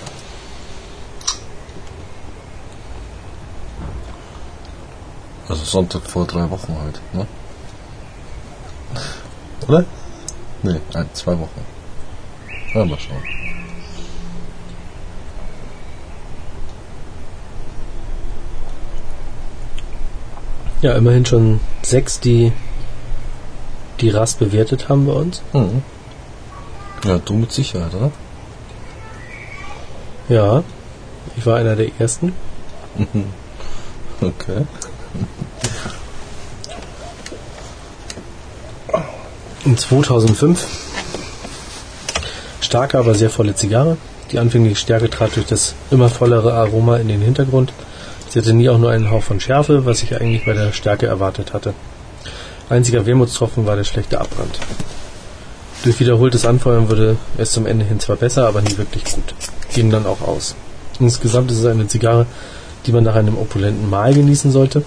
[5.48, 7.26] Also Sonntag vor drei Wochen halt, ne?
[9.66, 9.84] Oder?
[10.62, 11.60] Nee, ein, zwei Wochen.
[12.72, 13.22] Ja, mal schauen.
[20.82, 22.52] Ja, immerhin schon sechs, die
[24.00, 25.42] die Rast bewertet haben bei uns.
[25.52, 25.82] Mhm.
[27.04, 28.10] Ja, du mit Sicherheit, oder?
[30.28, 30.62] Ja,
[31.36, 32.32] ich war einer der ersten.
[34.20, 34.66] Okay.
[39.64, 40.66] In 2005.
[42.60, 43.96] Starke, aber sehr volle Zigarre.
[44.30, 47.72] Die anfängliche Stärke trat durch das immer vollere Aroma in den Hintergrund.
[48.28, 51.06] Sie hatte nie auch nur einen Hauch von Schärfe, was ich eigentlich bei der Stärke
[51.06, 51.74] erwartet hatte.
[52.70, 54.58] Einziger Wermutstropfen war der schlechte Abbrand.
[55.82, 59.34] Durch wiederholtes Anfeuern wurde es zum Ende hin zwar besser, aber nie wirklich gut.
[59.74, 60.54] Ging dann auch aus.
[60.98, 62.26] Insgesamt ist es eine Zigarre,
[62.86, 64.82] die man nach einem opulenten Mahl genießen sollte.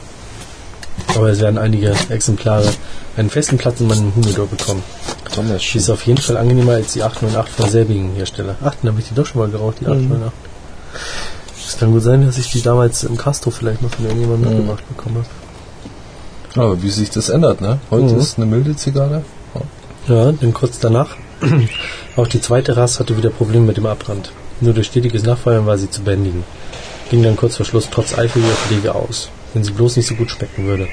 [1.15, 2.69] Aber es werden einige Exemplare
[3.17, 4.83] einen festen Platz in meinem Humidor bekommen.
[5.35, 8.55] Die ist auf jeden Fall angenehmer als die 808 von selbigen Hersteller.
[8.63, 10.31] Ach, dann habe ich die doch schon mal geraucht, die 808.
[11.67, 14.57] Es kann gut sein, dass ich die damals im Castro vielleicht noch von irgendjemandem Mhm.
[14.57, 15.25] mitgebracht bekommen
[16.55, 17.79] Aber wie sich das ändert, ne?
[17.89, 18.19] Heute Mhm.
[18.19, 19.23] ist eine milde Zigarre.
[19.53, 19.65] habe.
[20.07, 21.15] Ja, dann kurz danach.
[22.15, 24.31] Auch die zweite Rast hatte wieder Probleme mit dem Abbrand.
[24.61, 26.43] Nur durch stetiges Nachfeuern war sie zu bändigen.
[27.09, 30.31] Ging dann kurz vor Schluss trotz eifriger Pflege aus, wenn sie bloß nicht so gut
[30.31, 30.87] schmecken würde.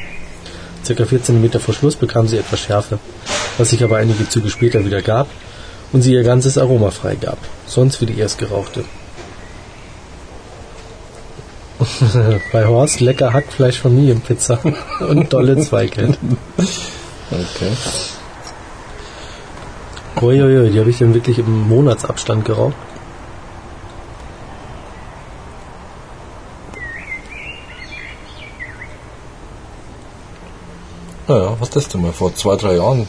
[0.85, 2.99] Circa 14 Meter vor Schluss bekam sie etwas Schärfe,
[3.59, 5.29] was sich aber einige Züge später wieder gab
[5.93, 8.85] und sie ihr ganzes Aroma freigab, sonst wie die erst gerauchte.
[12.53, 14.59] Bei Horst lecker Hackfleisch Familienpizza
[15.09, 16.17] und dolle Zweige.
[17.31, 17.73] Okay.
[20.21, 22.75] Uiuiui, die habe ich dann wirklich im Monatsabstand geraucht.
[31.29, 32.13] Naja, was ist denn mal?
[32.13, 33.07] Vor zwei, drei Jahren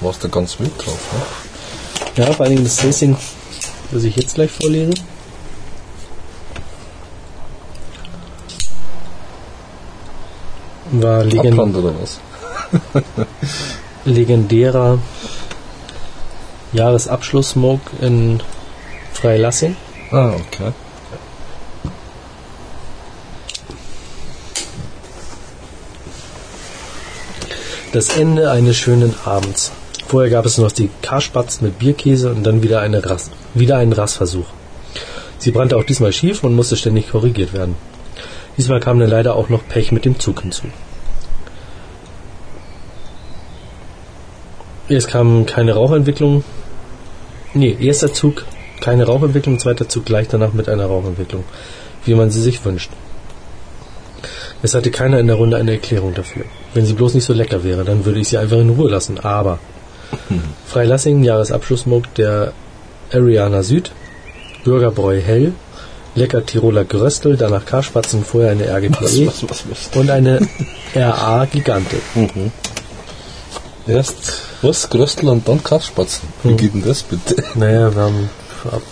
[0.00, 2.24] warst du ganz wild drauf, ne?
[2.24, 3.16] Ja, vor allen Dingen das Tasting,
[3.92, 4.94] das ich jetzt gleich vorlese.
[10.92, 12.20] War legend Abland oder was?
[14.04, 14.98] legendärer
[16.72, 18.42] Jahresabschluss-Smoke in
[19.12, 19.76] Freilassing.
[20.10, 20.72] Ah, okay.
[27.92, 29.72] Das Ende eines schönen Abends.
[30.06, 33.92] Vorher gab es noch die Karspatz mit Bierkäse und dann wieder, eine Rast, wieder einen
[33.92, 34.46] Rastversuch.
[35.38, 37.74] Sie brannte auch diesmal schief und musste ständig korrigiert werden.
[38.56, 40.64] Diesmal kam dann leider auch noch Pech mit dem Zug hinzu.
[44.88, 46.44] Es kam keine Rauchentwicklung.
[47.54, 48.44] Nee, erster Zug
[48.80, 51.44] keine Rauchentwicklung, zweiter Zug gleich danach mit einer Rauchentwicklung,
[52.04, 52.90] wie man sie sich wünscht.
[54.62, 56.44] Es hatte keiner in der Runde eine Erklärung dafür.
[56.72, 59.18] Wenn sie bloß nicht so lecker wäre, dann würde ich sie einfach in Ruhe lassen.
[59.20, 59.58] Aber
[60.66, 62.52] Freilassing, Jahresabschlussmog der
[63.12, 63.92] Ariana Süd,
[64.64, 65.52] Bürgerbräu Hell,
[66.16, 69.90] lecker Tiroler Geröstel, danach Karspatzen, vorher eine RGTE Was, was, was?
[69.96, 70.40] und eine
[70.94, 71.96] RA Gigante.
[73.86, 74.88] Erst was?
[74.90, 76.28] Gröstel und dann Karspatzen.
[76.42, 76.56] Wie Hm.
[76.56, 77.36] geht denn das bitte?
[77.54, 78.30] Naja, wir haben
[78.72, 78.82] ab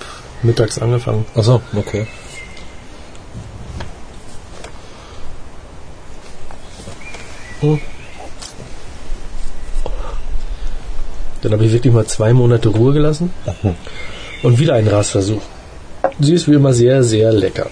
[0.43, 1.25] mittags angefangen.
[1.35, 2.07] Achso, okay.
[11.43, 13.31] Dann habe ich wirklich mal zwei Monate Ruhe gelassen
[14.43, 15.43] und wieder einen Rasversuch.
[16.21, 17.71] Sie ist wie immer sehr, sehr lecker.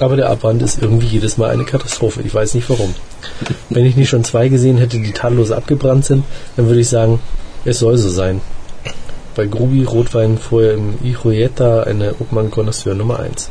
[0.00, 2.22] Aber der Abbrand ist irgendwie jedes Mal eine Katastrophe.
[2.22, 2.94] Ich weiß nicht warum.
[3.68, 6.24] Wenn ich nicht schon zwei gesehen hätte, die tadellos abgebrannt sind,
[6.56, 7.20] dann würde ich sagen,
[7.64, 8.40] es soll so sein.
[9.34, 13.48] Bei Grubi Rotwein vorher im Ijueta eine Obmann Connoisseur Nummer 1.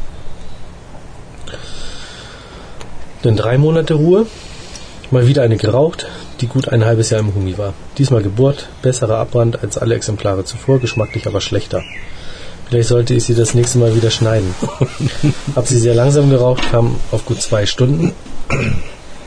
[3.23, 4.25] Dann drei Monate Ruhe.
[5.11, 6.07] Mal wieder eine geraucht,
[6.39, 7.73] die gut ein halbes Jahr im Humi war.
[7.97, 11.83] Diesmal Geburt, besserer Abbrand als alle Exemplare zuvor, geschmacklich aber schlechter.
[12.71, 14.55] Vielleicht sollte ich sie das nächste Mal wieder schneiden.
[15.57, 18.13] Hab sie sehr langsam geraucht, kam auf gut zwei Stunden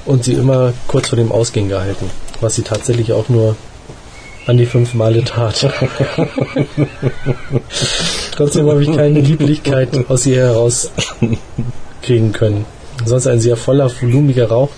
[0.07, 3.55] und sie immer kurz vor dem Ausgehen gehalten, was sie tatsächlich auch nur
[4.47, 5.61] an die fünf Male tat.
[8.34, 12.64] Trotzdem habe ich keine Lieblichkeit aus ihr herauskriegen können.
[13.05, 14.70] Sonst ein sehr voller, volumiger Rauch,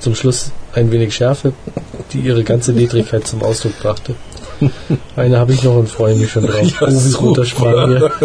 [0.00, 1.52] zum Schluss ein wenig Schärfe,
[2.14, 4.14] die ihre ganze Ledrigkeit zum Ausdruck brachte.
[5.16, 6.62] Eine habe ich noch und freue mich schon drauf.
[6.62, 8.10] Ja, oh, wie guter Spanier.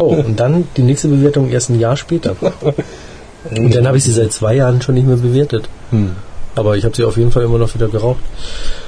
[0.00, 2.36] Oh, und dann die nächste Bewertung erst ein Jahr später.
[3.50, 5.68] Und dann habe ich sie seit zwei Jahren schon nicht mehr bewertet.
[5.90, 6.14] Hm.
[6.54, 8.20] Aber ich habe sie auf jeden Fall immer noch wieder geraucht.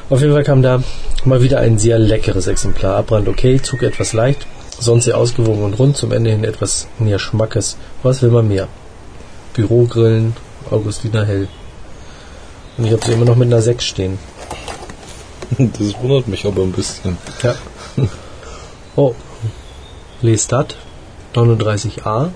[0.08, 0.82] Auf jeden Fall kam da
[1.24, 2.96] mal wieder ein sehr leckeres Exemplar.
[2.96, 4.46] Abbrand okay, Zug etwas leicht,
[4.78, 7.76] sonst sehr ausgewogen und rund, zum Ende hin etwas mehr Schmackes.
[8.02, 8.68] Was will man mehr?
[9.54, 10.34] Bürogrillen,
[10.70, 11.48] Augustiner Hell.
[12.76, 14.18] Und ich habe sie immer noch mit einer 6 stehen.
[15.58, 17.16] Das wundert mich aber ein bisschen.
[17.42, 17.54] Ja.
[18.96, 19.14] Oh.
[20.20, 20.74] Lestat
[21.34, 22.30] 39a.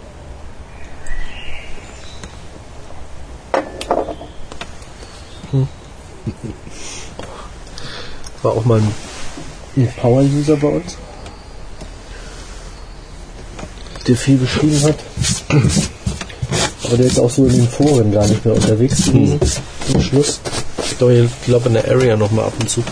[5.50, 5.68] Hm.
[8.42, 8.80] War auch mal
[9.76, 10.96] ein, Power-User bei uns,
[14.06, 14.96] der viel geschrieben hat.
[16.84, 19.40] Aber der ist auch so in den Foren gar nicht mehr unterwegs gewesen.
[19.90, 20.40] Zum Schluss.
[20.84, 22.82] Ich glaube, ich glaube in der Area nochmal ab und zu.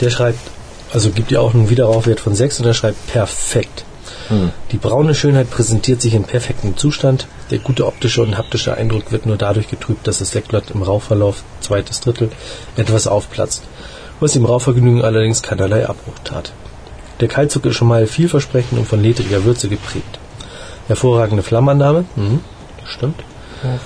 [0.00, 0.38] Der schreibt,
[0.92, 3.84] also gibt ja auch einen Wiederaufwert von 6 und er schreibt perfekt.
[4.70, 7.26] Die braune Schönheit präsentiert sich in perfektem Zustand.
[7.50, 11.42] Der gute optische und haptische Eindruck wird nur dadurch getrübt, dass das Deckblatt im Rauchverlauf,
[11.60, 12.30] zweites Drittel,
[12.76, 13.64] etwas aufplatzt,
[14.20, 16.52] was dem Rauchvergnügen allerdings keinerlei Abbruch tat.
[17.18, 20.20] Der Kaltzug ist schon mal vielversprechend und von ledriger Würze geprägt.
[20.86, 22.40] Hervorragende Flammannahme, mhm,
[22.84, 23.20] stimmt.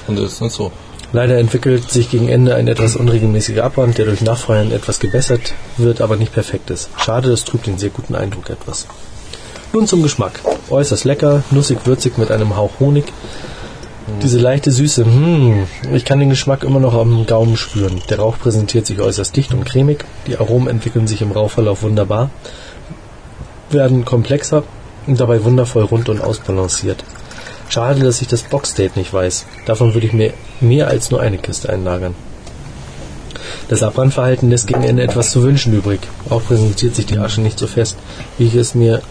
[0.06, 0.70] Und das ist nicht so.
[1.14, 6.00] Leider entwickelt sich gegen Ende ein etwas unregelmäßiger Abbrand, der durch Nachfeuern etwas gebessert wird,
[6.00, 6.90] aber nicht perfekt ist.
[6.98, 8.88] Schade, das trübt den sehr guten Eindruck etwas.
[9.72, 10.40] Nun zum Geschmack.
[10.70, 13.04] Äußerst lecker, nussig, würzig mit einem Hauch Honig.
[14.24, 18.02] Diese leichte Süße, hm, ich kann den Geschmack immer noch am Gaumen spüren.
[18.10, 20.04] Der Rauch präsentiert sich äußerst dicht und cremig.
[20.26, 22.30] Die Aromen entwickeln sich im Rauchverlauf wunderbar,
[23.70, 24.64] werden komplexer
[25.06, 27.04] und dabei wundervoll rund und ausbalanciert.
[27.74, 29.46] Schade, dass ich das Boxdate nicht weiß.
[29.66, 32.14] Davon würde ich mir mehr als nur eine Kiste einlagern.
[33.68, 35.98] Das Abbrandverhalten lässt gegen Ende etwas zu wünschen übrig.
[36.30, 37.96] Auch präsentiert sich die Asche nicht so fest,
[38.38, 39.02] wie ich es mir,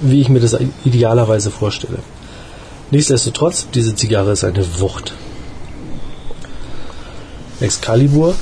[0.00, 1.98] wie ich mir das idealerweise vorstelle.
[2.90, 5.14] Nichtsdestotrotz, diese Zigarre ist eine Wucht.
[7.60, 8.34] Excalibur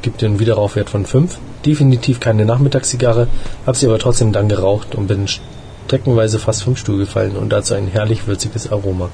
[0.00, 1.36] gibt den Wiederaufwert von 5.
[1.66, 3.28] Definitiv keine Nachmittagszigarre,
[3.66, 5.28] habe sie aber trotzdem dann geraucht und bin
[5.86, 9.08] streckenweise fast vom Stuhl gefallen und dazu ein herrlich würziges Aroma.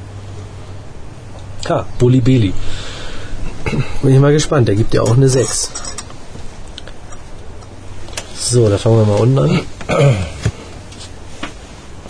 [1.69, 2.53] Ha, Bolibeli.
[4.03, 5.71] Bin ich mal gespannt, der gibt ja auch eine 6.
[8.35, 9.61] So, da fangen wir mal unten an.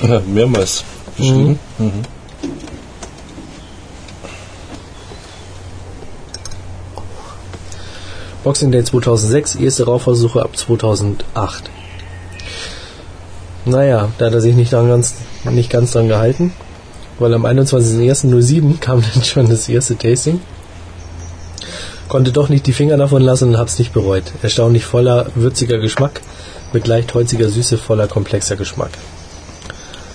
[0.00, 0.84] Ja, mehrmals
[1.16, 1.58] beschrieben.
[1.78, 2.02] Mhm.
[8.42, 11.70] Boxing Day 2006, erste Rauchversuche ab 2008.
[13.64, 16.52] Naja, da hat er sich nicht, dran ganz, nicht ganz dran gehalten,
[17.18, 20.40] weil am 21.01.07 kam dann schon das erste Tasting.
[22.08, 24.24] Konnte doch nicht die Finger davon lassen und hab's nicht bereut.
[24.42, 26.20] Erstaunlich voller, würziger Geschmack,
[26.72, 28.90] mit leicht holziger Süße, voller komplexer Geschmack.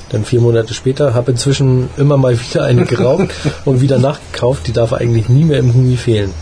[0.09, 3.29] Dann vier Monate später, habe inzwischen immer mal wieder eine geraucht
[3.65, 6.33] und wieder nachgekauft, die darf eigentlich nie mehr im Humi fehlen.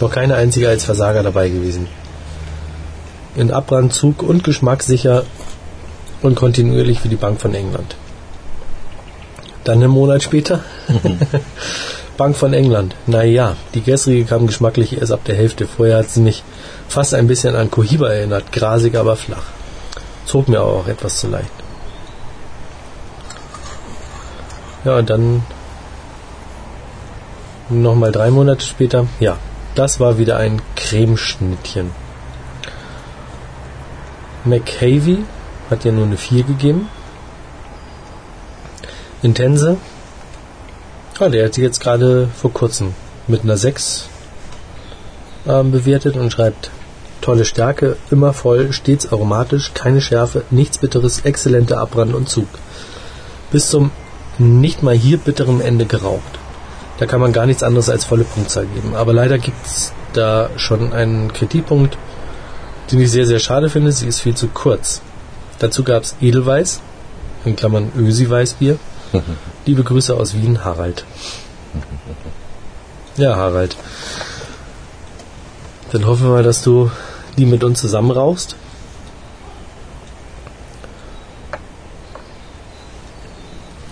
[0.00, 1.86] Noch keine einzige als Versager dabei gewesen.
[3.36, 5.24] In Abbrand, Zug und Geschmack sicher
[6.22, 7.96] und kontinuierlich wie die Bank von England.
[9.64, 10.60] Dann einen Monat später.
[12.16, 12.94] Bank von England.
[13.06, 15.66] Naja, die gestrige kam geschmacklich erst ab der Hälfte.
[15.66, 16.42] Vorher hat sie mich
[16.88, 18.52] fast ein bisschen an Cohiba erinnert.
[18.52, 19.44] Grasig, aber flach.
[20.26, 21.50] Zog mir aber auch etwas zu leicht.
[24.84, 25.42] Ja, und dann
[27.68, 29.36] nochmal drei Monate später, ja,
[29.74, 31.90] das war wieder ein Cremeschnittchen.
[34.44, 35.24] McHavy
[35.70, 36.88] hat ja nur eine 4 gegeben.
[39.22, 39.76] Intense,
[41.18, 42.94] ah, der hat sie jetzt gerade vor kurzem
[43.28, 44.08] mit einer 6
[45.46, 46.70] ähm, bewertet und schreibt,
[47.20, 52.48] tolle Stärke, immer voll, stets aromatisch, keine Schärfe, nichts Bitteres, exzellenter Abbrand und Zug.
[53.52, 53.90] Bis zum
[54.38, 56.38] nicht mal hier bitteren Ende geraucht.
[56.98, 58.94] Da kann man gar nichts anderes als volle Punktzahl geben.
[58.94, 61.96] Aber leider gibt es da schon einen Kritikpunkt,
[62.90, 63.92] den ich sehr, sehr schade finde.
[63.92, 65.02] Sie ist viel zu kurz.
[65.60, 66.80] Dazu gab es Edelweiß,
[67.44, 68.78] in Klammern Ösi-Weißbier.
[69.66, 71.04] Liebe Grüße aus Wien, Harald.
[73.18, 73.76] Ja, Harald.
[75.92, 76.90] Dann hoffen wir mal, dass du
[77.36, 78.56] die mit uns zusammen rauchst.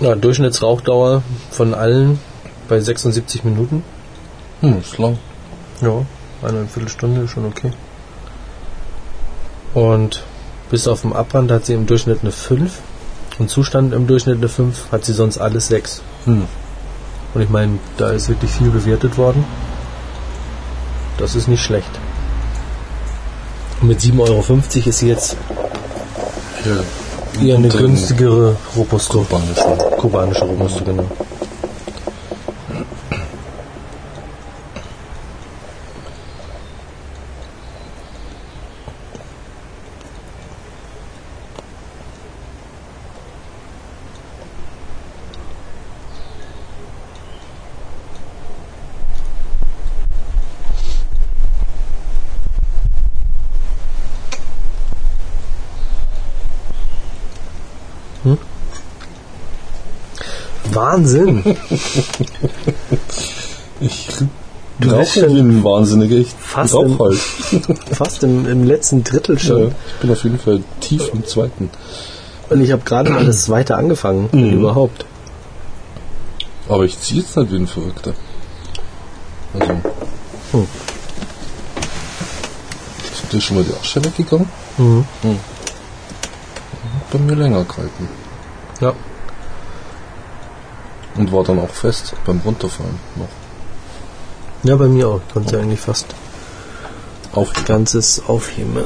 [0.00, 2.18] Ja, Durchschnittsrauchdauer von allen
[2.66, 3.84] bei 76 Minuten.
[4.62, 5.18] Hm, ist lang.
[5.82, 6.06] Ja,
[6.40, 7.72] eine Viertelstunde ist schon okay.
[9.74, 10.22] Und
[10.70, 12.72] bis auf den Abbrand hat sie im Durchschnitt eine 5.
[13.38, 16.02] Und Zustand im Durchschnitt eine 5, hat sie sonst alles 6.
[16.24, 16.44] Hm.
[17.34, 19.44] Und ich meine, da ist wirklich viel bewertet worden.
[21.18, 21.90] Das ist nicht schlecht.
[23.80, 24.58] Und mit 7,50 Euro
[24.88, 25.36] ist sie jetzt
[26.64, 27.42] Ja.
[27.42, 29.20] eher eine günstigere Robusto.
[29.20, 29.96] Kubanische.
[29.98, 31.06] Kubanische Robusto, genau.
[60.92, 61.42] Wahnsinn!
[63.80, 64.08] Ich
[64.80, 66.16] Du rauche bist wie ein Wahnsinniger.
[66.16, 67.18] Ich fast rauch im- halt.
[67.96, 69.68] Fast im, im letzten Drittel Ja, schon.
[69.68, 71.68] ich bin auf jeden Fall tief im zweiten.
[72.48, 74.52] Und ich habe gerade mal das zweite angefangen, Mhm.
[74.60, 75.04] überhaupt.
[76.68, 78.12] Aber ich ziehe jetzt nicht wie ein Verrückter.
[79.58, 79.72] Also.
[80.52, 80.66] Hm.
[83.12, 84.48] Ist dir schon mal die Asche weggegangen?
[84.76, 85.04] Mhm.
[87.12, 88.08] Bei mir länger gehalten.
[88.80, 88.92] Ja.
[91.18, 93.28] Und war dann auch fest beim Runterfallen noch.
[94.62, 95.20] Ja, bei mir auch.
[95.32, 96.06] Konnte ja eigentlich fast
[97.32, 97.52] Auf.
[97.64, 98.84] ganzes aufheben.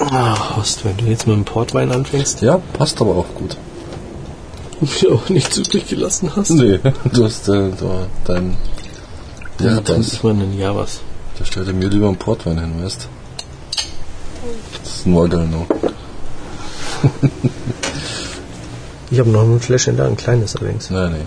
[0.00, 3.56] Ah, Horst, wenn du jetzt mit dem Portwein anfängst, Ja, passt aber auch gut.
[4.80, 6.50] und mir auch nichts übrig gelassen hast.
[6.50, 6.78] Nee,
[7.12, 8.56] du hast äh, da dein.
[9.58, 11.00] Ja, Ja, dann das, ist man ein Javas.
[11.38, 13.08] da stellt er mir lieber einen Portwein hin, weißt
[14.84, 15.66] Das ist ein Waldel noch.
[19.10, 20.90] Ich habe noch ein Fläschchen da, ein kleines allerdings.
[20.90, 21.26] Nein, nee.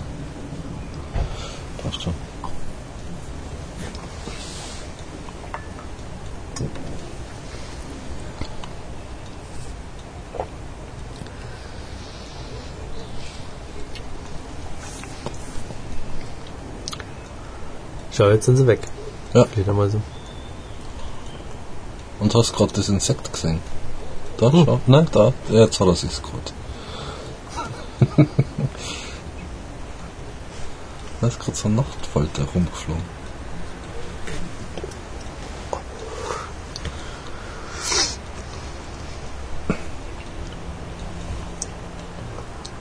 [1.82, 2.14] Passt schon.
[18.12, 18.82] Schau, jetzt sind sie weg.
[19.34, 19.46] Ja.
[19.46, 20.02] Fledermäuse.
[22.20, 23.60] Und hast gerade das Insekt gesehen?
[24.38, 24.80] Da, schau.
[24.86, 25.34] Nein, da.
[25.50, 26.61] Jetzt hat er sich's gerade.
[31.22, 33.22] Da ist gerade so ein Nachtfalter rumgeflogen.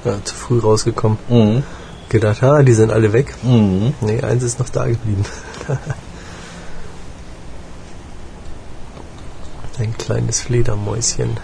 [0.05, 1.19] Ja, zu früh rausgekommen.
[1.29, 1.63] Mhm.
[2.09, 3.35] Gedacht, ha, die sind alle weg.
[3.43, 3.95] Mhm.
[4.01, 5.25] Nee, eins ist noch da geblieben.
[9.79, 11.39] Ein kleines Fledermäuschen.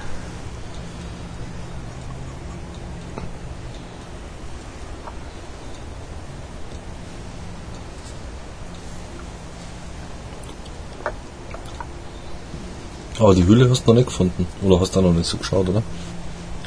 [13.19, 14.47] Aber die Höhle hast du noch nicht gefunden.
[14.63, 15.83] Oder hast du da noch nicht so geschaut, oder?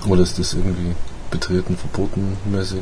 [0.08, 0.95] Oder ist das irgendwie
[1.30, 2.82] betreten, verboten mäßig?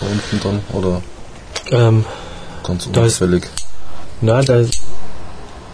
[0.00, 0.60] Da unten dann?
[0.80, 1.02] Oder
[1.70, 2.04] Ähm,
[2.64, 3.48] ganz unauffällig?
[4.20, 4.62] na, da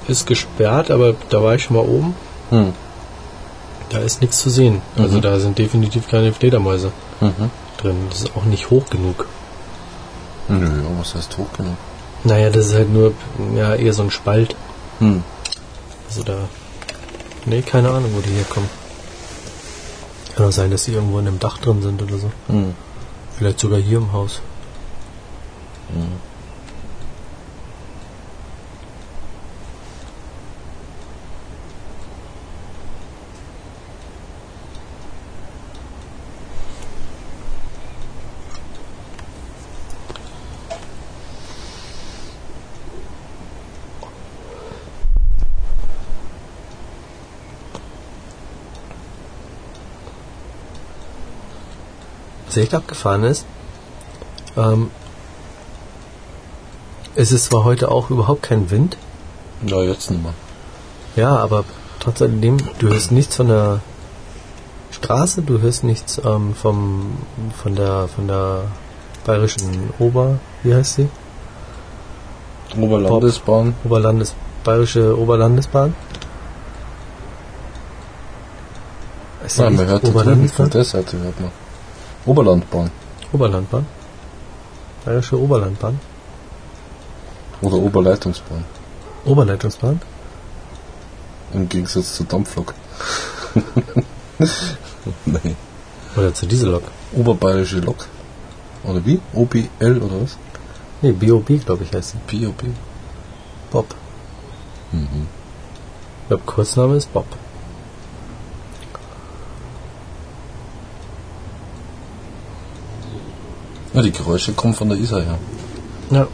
[0.08, 2.14] ist gesperrt, aber da war ich schon mal oben.
[2.50, 2.72] Hm.
[3.88, 4.82] Da ist nichts zu sehen.
[4.98, 5.22] Also Mhm.
[5.22, 6.90] da sind definitiv keine Fledermäuse
[7.20, 7.50] Mhm.
[7.78, 7.96] drin.
[8.10, 9.26] Das ist auch nicht hoch genug.
[10.48, 11.76] Nö, ja, was heißt hoch genug?
[12.24, 13.12] Naja, das ist halt nur
[13.56, 14.54] ja, eher so ein Spalt.
[14.98, 15.22] Hm.
[16.08, 16.48] Also da.
[17.44, 18.68] Nee, keine Ahnung, wo die herkommen.
[20.34, 22.30] Kann auch sein, dass die irgendwo in einem Dach drin sind oder so.
[22.48, 22.74] Hm.
[23.36, 24.40] Vielleicht sogar hier im Haus.
[25.88, 26.35] Was
[52.56, 53.46] echt abgefahren ist,
[54.56, 54.90] ähm,
[57.14, 58.96] es ist zwar heute auch überhaupt kein Wind,
[59.66, 60.34] Ja, jetzt nicht mehr.
[61.16, 61.64] ja, aber
[62.00, 62.40] trotzdem,
[62.78, 63.80] du hörst nichts von der
[64.90, 67.16] Straße, du hörst nichts ähm, vom,
[67.62, 68.62] von der, von der
[69.24, 71.08] bayerischen Ober, wie heißt sie?
[72.78, 73.74] Oberlandesbahn.
[73.84, 74.34] Oberlandes,
[74.64, 75.94] bayerische Oberlandesbahn.
[79.44, 80.70] Ist Ja, man hört Oberlandesbahn?
[80.70, 81.50] Seite hört man.
[82.26, 82.90] Oberlandbahn.
[83.32, 83.86] Oberlandbahn.
[85.04, 86.00] Bayerische Oberlandbahn.
[87.62, 88.64] Oder Oberleitungsbahn.
[89.24, 90.00] Oberleitungsbahn.
[91.54, 92.74] Im Gegensatz zur Dampflok.
[95.24, 95.54] nee.
[96.16, 96.82] Oder zur Diesellok.
[97.12, 98.06] Oberbayerische Lok.
[98.82, 99.20] Oder wie?
[99.32, 100.36] OBL oder was?
[101.02, 102.18] Nee, BOB, glaube ich, heißt sie.
[102.26, 102.64] POB.
[103.70, 103.94] Bob.
[104.92, 105.28] Mhm.
[106.22, 107.26] Ich glaube, Kurzname ist Bob.
[113.96, 115.38] Ja, die Geräusche kommen von der Isar her.
[116.10, 116.26] Ja.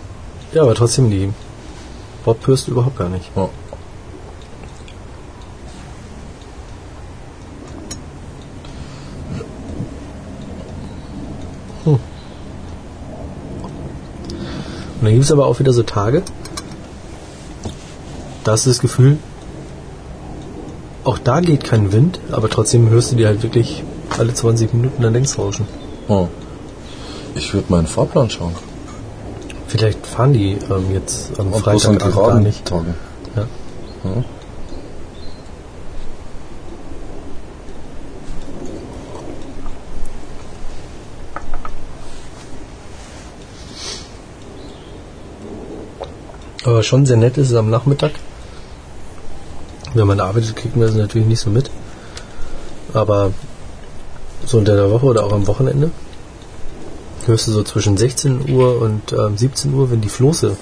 [0.52, 1.30] Ja, aber trotzdem die
[2.24, 3.30] Bob hörst du überhaupt gar nicht.
[3.36, 3.48] Ja.
[11.84, 12.00] Und
[15.02, 16.22] dann gibt es aber auch wieder so Tage,
[18.42, 19.18] da hast du das Gefühl,
[21.04, 23.84] auch da geht kein Wind, aber trotzdem hörst du dir halt wirklich
[24.18, 25.66] alle 20 Minuten dann links rauschen.
[26.08, 26.26] Oh.
[27.34, 28.54] Ich würde meinen Fahrplan schauen.
[29.68, 32.64] Vielleicht fahren die ähm, jetzt am Und Freitag gar geraden nicht.
[32.64, 32.94] Tagen.
[33.34, 33.46] Ja.
[34.04, 34.24] Ja.
[46.64, 48.12] Aber schon sehr nett ist es am Nachmittag.
[49.94, 51.70] Wenn man arbeitet, kriegt man das natürlich nicht so mit.
[52.92, 53.32] Aber
[54.46, 55.90] so unter der Woche oder auch am Wochenende
[57.26, 60.56] hörst du so zwischen 16 Uhr und ähm, 17 Uhr, wenn die Floße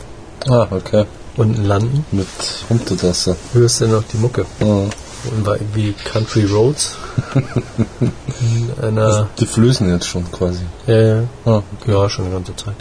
[0.49, 1.05] Ah, okay.
[1.37, 2.27] unten landen, Mit
[2.69, 3.37] Untertasse.
[3.53, 4.47] hörst du noch die Mucke.
[4.61, 4.67] Ja.
[4.67, 6.97] Und war irgendwie Country Roads.
[8.83, 10.63] Einer, Die flößen jetzt schon quasi.
[10.87, 11.63] ja, ja, Ah.
[11.87, 12.77] ja, schon eine ganze Zeit.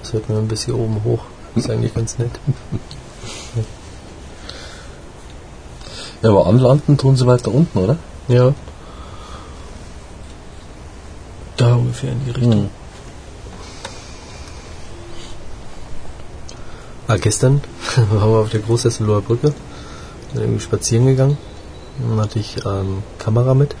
[0.00, 1.24] Das hört man bis hier oben hoch.
[1.54, 2.30] Ist eigentlich ganz nett.
[6.22, 7.96] Ja, aber anlanden tun sie weiter unten, oder?
[8.28, 8.54] Ja.
[11.56, 12.52] Da ungefähr in die Richtung.
[12.52, 12.70] Hm.
[17.08, 17.60] Ah, gestern
[17.96, 19.52] waren wir auf der Großhesseloher Brücke,
[20.32, 21.38] sind irgendwie spazieren gegangen.
[21.98, 23.74] Dann hatte ich ähm, Kamera mit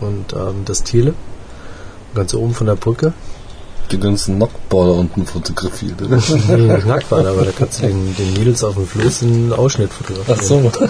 [0.00, 1.14] und ähm, das Tele.
[2.14, 3.12] Ganz oben von der Brücke.
[3.90, 6.22] Die ganzen Nacktballer unten fotografiert, oder?
[6.48, 9.52] Nee, nicht nackt waren, aber da kannst du den, den Mädels auf dem Floß einen
[9.52, 10.70] Ausschnitt fotografieren.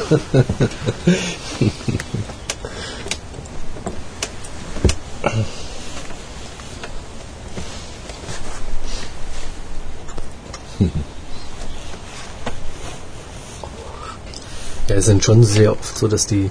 [14.88, 16.51] Ja, es sind schon sehr oft so, dass die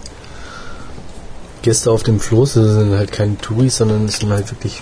[1.62, 4.82] Gäste auf dem Floß sind halt keine Touris, sondern es sind halt wirklich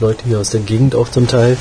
[0.00, 1.56] Leute hier aus der Gegend auch zum Teil,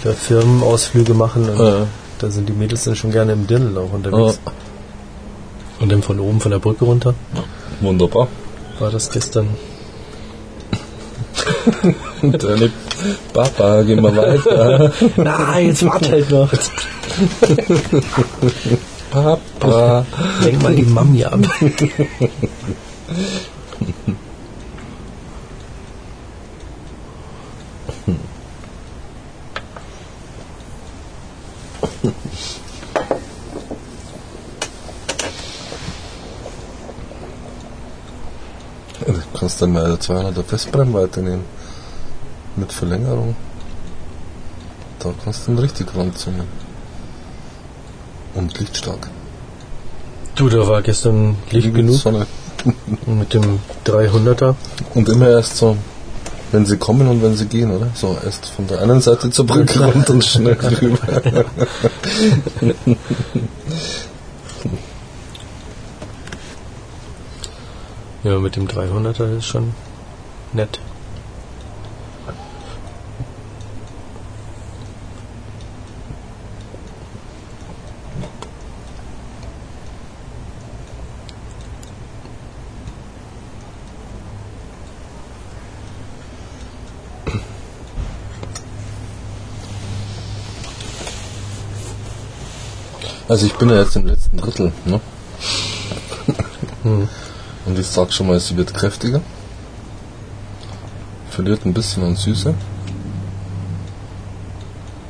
[0.00, 1.86] die da Firmenausflüge machen und Ja.
[2.18, 3.94] da sind die Mädels dann schon gerne im Dirndl auch Ja.
[3.96, 4.40] unterwegs.
[5.80, 7.14] Und dann von oben von der Brücke runter
[7.80, 8.28] Wunderbar.
[8.78, 9.48] war das gestern.
[12.22, 12.70] Deine
[13.32, 14.92] Papa, gehen wir weiter.
[15.16, 16.50] Na, jetzt wart halt noch.
[19.10, 20.04] Papa.
[20.44, 21.38] Lenk mal die Mami ab.
[39.06, 39.12] Du
[39.60, 41.44] kannst dann mal 200er Festbrennweite nehmen.
[42.56, 43.36] Mit Verlängerung.
[44.98, 46.46] Da kannst du ihn richtig ranzoomen.
[48.34, 49.08] Und lichtstark.
[50.34, 52.26] Du, da war gestern Licht genug Sonne.
[53.06, 54.54] mit dem 300er.
[54.94, 55.76] Und immer erst so,
[56.52, 57.88] wenn sie kommen und wenn sie gehen, oder?
[57.94, 61.44] So erst von der einen Seite zur Brücke runter und schnell rüber.
[68.22, 69.72] Ja, mit dem 300er ist schon
[70.52, 70.78] nett.
[93.28, 95.00] Also ich bin ja jetzt im letzten Drittel, ne?
[96.82, 97.08] Hm.
[97.66, 99.20] Und ich sag schon mal, sie wird kräftiger.
[101.30, 102.54] Verliert ein bisschen an Süße.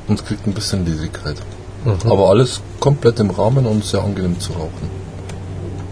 [0.07, 1.37] Und kriegt ein bisschen Ledigkeit.
[1.85, 2.11] Mhm.
[2.11, 4.89] Aber alles komplett im Rahmen und sehr angenehm zu rauchen.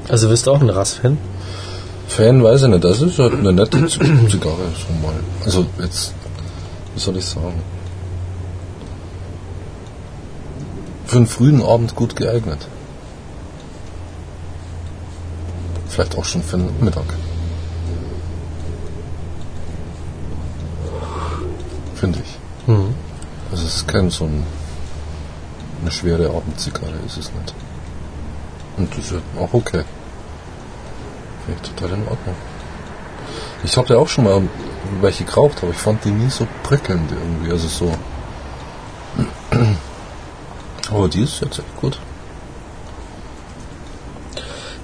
[0.07, 1.17] Also bist du auch ein Rass-Fan?
[2.07, 5.13] Fan weiß ich nicht, das ist halt eine nette Zigarre, so mal.
[5.45, 6.13] Also jetzt,
[6.95, 7.61] wie soll ich sagen?
[11.05, 12.67] Für einen frühen Abend gut geeignet.
[15.89, 17.05] Vielleicht auch schon für den Mittag.
[21.95, 22.67] Finde ich.
[22.67, 22.95] Mhm.
[23.51, 24.45] Also es ist kein so ein,
[25.81, 27.53] eine schwere Abendzigarre, ist es nicht.
[28.77, 29.83] Und das ist auch okay.
[31.45, 32.35] Finde ich total in Ordnung.
[33.63, 34.41] Ich habe ja auch schon mal
[35.01, 37.51] welche geraucht, aber ich fand die nie so prickelnd irgendwie.
[37.51, 37.91] Also so.
[40.91, 41.99] Aber die ist jetzt echt gut.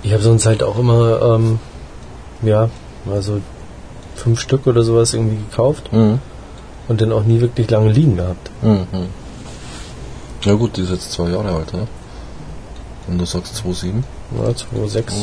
[0.05, 1.59] Ich habe sonst halt auch immer, ähm,
[2.43, 2.69] ja,
[3.11, 3.41] also
[4.15, 6.19] fünf Stück oder sowas irgendwie gekauft Mhm.
[6.87, 8.51] und dann auch nie wirklich lange liegen gehabt.
[8.61, 8.85] Mhm.
[10.43, 11.87] Ja gut, die ist jetzt zwei Jahre alt, ne?
[13.07, 14.03] Und du sagst 2,7?
[14.39, 15.13] Ja, 2, 6.
[15.15, 15.17] Mhm.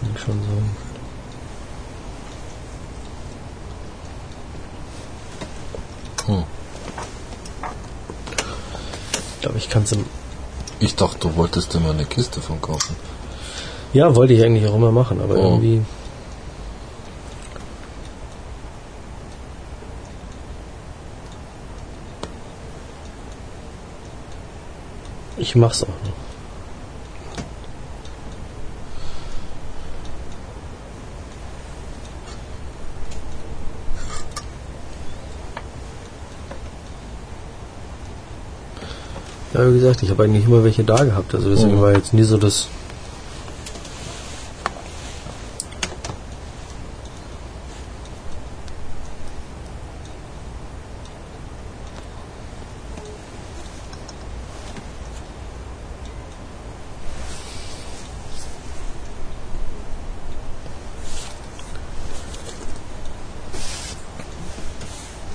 [0.00, 0.76] Würde ich schon sagen.
[6.26, 6.44] Hm.
[9.36, 10.04] Ich glaube, ich kann es im.
[10.80, 12.96] Ich dachte, du wolltest dir mal eine Kiste von kaufen.
[13.94, 15.42] Ja, wollte ich eigentlich auch immer machen, aber Oh.
[15.52, 15.80] irgendwie.
[25.36, 26.12] Ich mach's auch noch.
[39.52, 41.34] Ja, wie gesagt, ich habe eigentlich immer welche da gehabt.
[41.34, 41.80] Also deswegen Mhm.
[41.80, 42.66] war jetzt nie so das.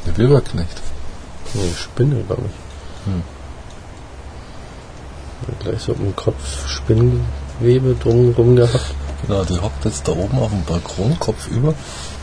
[0.06, 0.82] Der Wilberknecht.
[2.00, 3.12] Spinne, glaube ich.
[3.12, 3.24] Hm.
[5.48, 8.96] Und Gleich so im Kopf Spinnenwebe drumherum gehabt.
[9.28, 11.74] Genau, die hockt jetzt da oben auf dem Balkon, kopfüber,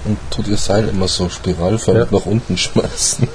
[0.06, 2.18] und tut ihr Seil immer so spiralförmig Ja.
[2.18, 3.28] nach unten schmeißen.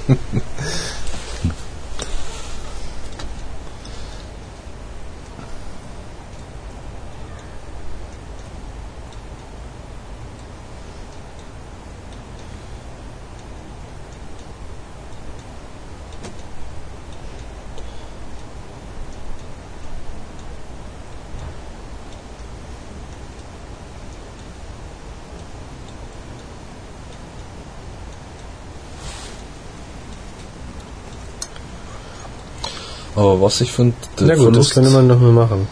[33.15, 35.67] Aber was ich finde, Na gut, das könnte man noch mal machen.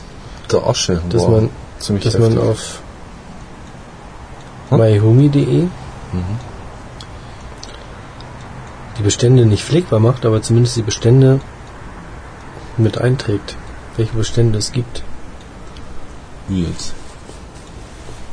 [0.52, 2.50] der Asche Dass war man, ziemlich dass man heftig.
[2.50, 2.80] auf
[4.70, 4.78] Hm?
[4.80, 5.70] myhumi.de Mhm.
[8.98, 11.40] die Bestände nicht pflegbar macht, aber zumindest die Bestände
[12.78, 13.56] mit einträgt,
[13.98, 15.04] welche Bestände es gibt.
[16.48, 16.94] Wie jetzt?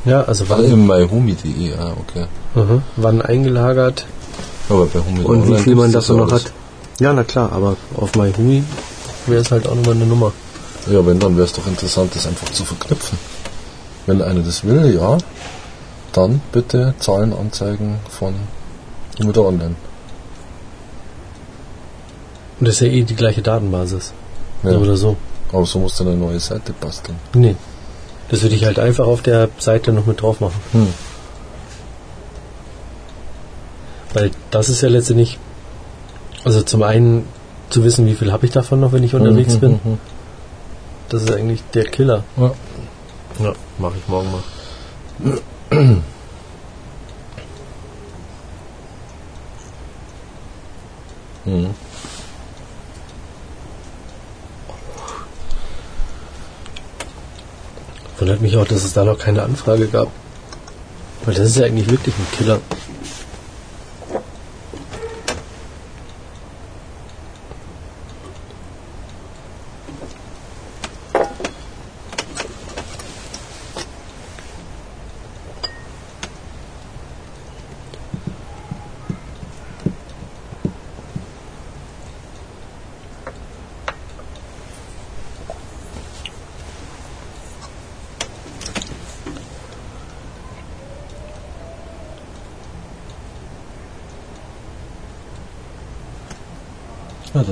[0.05, 2.25] Ja, also wann, im myhumi.de, ah, okay.
[2.55, 4.05] mhm, wann eingelagert
[4.69, 6.51] Aber bei Humi und wie viel man davon noch hat.
[6.99, 8.63] Ja, na klar, aber auf myhumi
[9.27, 10.31] wäre es halt auch nochmal eine Nummer.
[10.89, 13.17] Ja, wenn, dann wäre es doch interessant, das einfach zu verknüpfen.
[14.05, 15.17] Wenn einer das will, ja,
[16.13, 18.33] dann bitte Zahlen anzeigen von
[19.19, 19.75] Mutter Online.
[22.59, 24.13] Und das ist ja eh die gleiche Datenbasis.
[24.63, 24.71] Ja.
[24.71, 25.17] So oder so.
[25.51, 27.17] Aber so musst du eine neue Seite basteln.
[27.33, 27.55] Nee.
[28.29, 30.59] Das würde ich halt einfach auf der Seite noch mit drauf machen.
[30.73, 30.87] Hm.
[34.13, 35.37] Weil das ist ja letztendlich,
[36.43, 37.27] also zum einen
[37.69, 39.71] zu wissen, wie viel habe ich davon noch, wenn ich unterwegs Mhm, bin.
[39.83, 39.97] mhm,
[41.09, 42.23] Das ist eigentlich der Killer.
[42.37, 42.51] Ja.
[43.43, 45.41] Ja, mache ich morgen mal.
[51.45, 51.73] Mhm.
[58.19, 60.07] Wundert mich auch, dass es da noch keine Anfrage gab.
[61.25, 62.59] Weil das ist ja eigentlich wirklich ein Killer.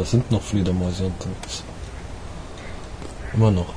[0.06, 1.64] Ja, da sind noch Fledermäuse unterwegs.
[3.34, 3.74] Immer noch.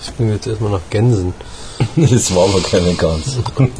[0.00, 1.34] Ich bin jetzt erstmal nach Gänsen.
[1.96, 3.36] Das war aber keine Gans.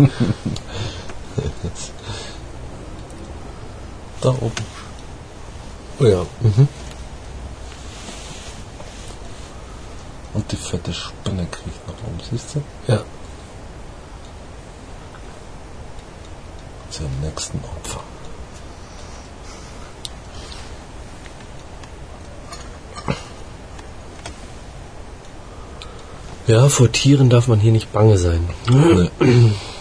[4.20, 4.52] da oben.
[6.00, 6.26] Oh ja.
[6.40, 6.68] Mhm.
[10.36, 12.62] Und die fette Spinne kriecht nach oben, siehst du?
[12.92, 13.00] Ja.
[16.90, 18.00] Zum nächsten Opfer.
[26.46, 28.46] Ja, vor Tieren darf man hier nicht bange sein.
[28.68, 29.10] Nee.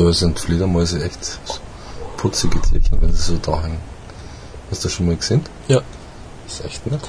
[0.00, 1.38] Dabei sind Fledermäuse echt
[2.16, 3.76] putzige Tierchen, wenn sie so da hängen.
[4.70, 5.42] Hast du das schon mal gesehen?
[5.68, 5.82] Ja.
[6.46, 7.02] ist echt nett.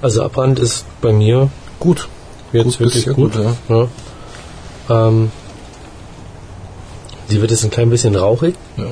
[0.00, 2.08] Also Abbrand ist bei mir gut.
[2.52, 3.32] Jetzt Gut wirklich gut.
[3.32, 3.88] gut, ja.
[4.88, 5.32] Ähm,
[7.28, 8.86] sie wird jetzt ein klein bisschen rauchig, Ja.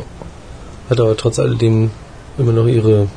[0.91, 1.91] hat aber trotz alledem
[2.39, 3.09] immer noch ihre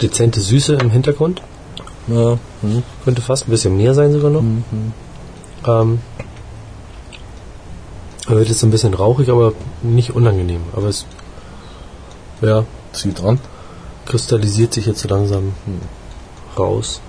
[0.00, 1.42] dezente Süße im Hintergrund.
[2.06, 2.38] Ja.
[2.62, 2.82] Hm.
[3.04, 4.42] Könnte fast ein bisschen mehr sein sogar noch.
[4.42, 4.64] Mhm.
[5.66, 5.98] Ähm,
[8.28, 10.60] er wird jetzt ein bisschen rauchig, aber nicht unangenehm.
[10.74, 11.06] Aber es
[12.40, 13.40] ja, Zieh dran.
[14.06, 15.52] kristallisiert sich jetzt so langsam
[16.58, 17.00] raus.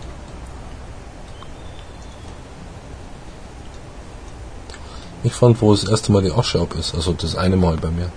[5.23, 7.89] Ich fand, wo das erste Mal die Asche ab ist, also das eine Mal bei
[7.91, 8.09] mir.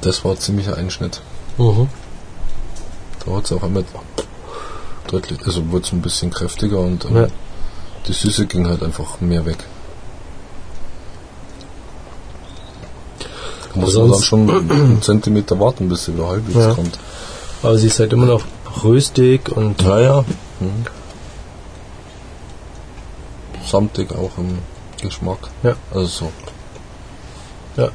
[0.00, 1.20] Das war ein ziemlicher Einschnitt.
[1.58, 1.88] Mhm.
[3.24, 3.84] Da hat es auch einmal
[5.08, 7.26] deutlich, also wurde es ein bisschen kräftiger und ähm, Ja.
[8.06, 9.58] die Süße ging halt einfach mehr weg.
[13.74, 16.74] Da muss man dann schon einen Zentimeter warten, bis sie wieder halbwegs Ja.
[16.74, 16.98] kommt.
[17.62, 18.42] Aber sie ist halt immer noch
[18.84, 20.24] röstig und Ja, ja.
[20.60, 20.86] Mhm.
[23.66, 24.58] Samtig auch im
[25.02, 25.38] Geschmack.
[25.62, 25.76] Ja.
[25.92, 26.32] Also so.
[27.76, 27.90] ja.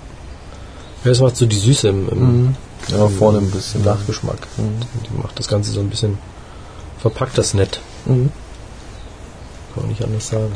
[1.04, 2.56] Das macht so die Süße im, im,
[2.90, 3.84] Ja, im vorne ein bisschen.
[3.84, 4.48] Nachgeschmack.
[4.58, 4.80] Mhm.
[5.06, 6.18] Die macht das Ganze so ein bisschen
[7.00, 7.80] verpackt das nett.
[8.06, 8.32] Mhm.
[9.74, 10.54] Kann man nicht anders sagen.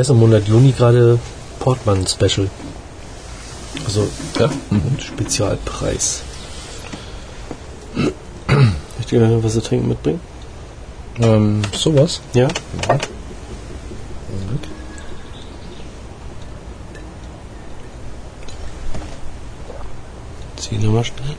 [0.00, 1.18] Ist im Monat Juni gerade
[1.58, 2.48] Portman Special.
[3.84, 4.48] Also Ja.
[4.70, 4.98] Mhm.
[5.00, 6.22] Spezialpreis.
[9.00, 10.20] Ich noch was zu trinken mitbringen?
[11.20, 12.20] Ähm, sowas.
[12.32, 12.46] Ja.
[12.88, 12.98] Ja.
[20.56, 21.34] Zieh nochmal schnell.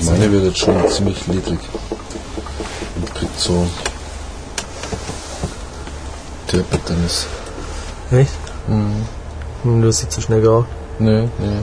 [0.00, 1.58] Also meine wird jetzt schon ziemlich niedrig.
[2.96, 3.66] Und kriegt so
[6.50, 7.26] Diabetes.
[8.10, 8.30] Echt?
[8.66, 9.04] Mhm.
[9.62, 10.68] Hm, Du hast sie zu schnell geraucht.
[10.98, 11.58] Nee, nee.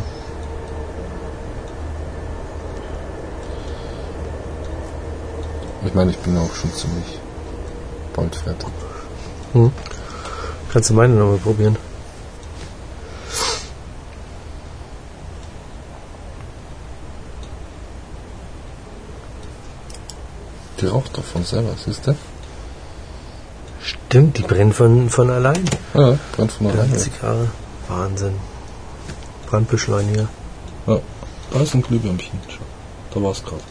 [5.85, 7.19] Ich meine, ich bin auch schon ziemlich
[8.15, 8.67] bald fertig.
[9.53, 9.71] Hm.
[10.71, 11.76] Kannst du meine nochmal probieren?
[20.97, 22.15] Die raucht doch von selber, siehst du?
[23.79, 25.63] Stimmt, die brennt von, von allein.
[25.93, 26.97] Ja, brennt von alleine.
[26.97, 27.49] Zigarre.
[27.87, 28.33] Wahnsinn.
[29.45, 30.27] Brandbeschleuniger.
[30.87, 30.99] Ja,
[31.51, 32.39] da ist ein Glühwürmchen.
[33.13, 33.61] Da war es gerade.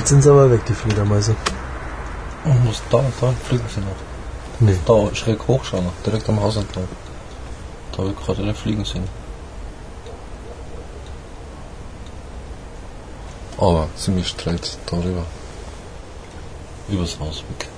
[0.00, 1.36] Jetzt sind sie aber weg, die Fledermäuse.
[2.46, 4.00] Oh, was da, da fliegen sie noch.
[4.58, 4.78] Nee.
[4.86, 6.88] Da schräg hochschauen, direkt am Haus entlang.
[7.92, 9.06] Da habe ich gerade eine fliegen sehen.
[13.58, 15.26] Aber ziemlich straight darüber.
[16.88, 17.68] Übers Haus weg.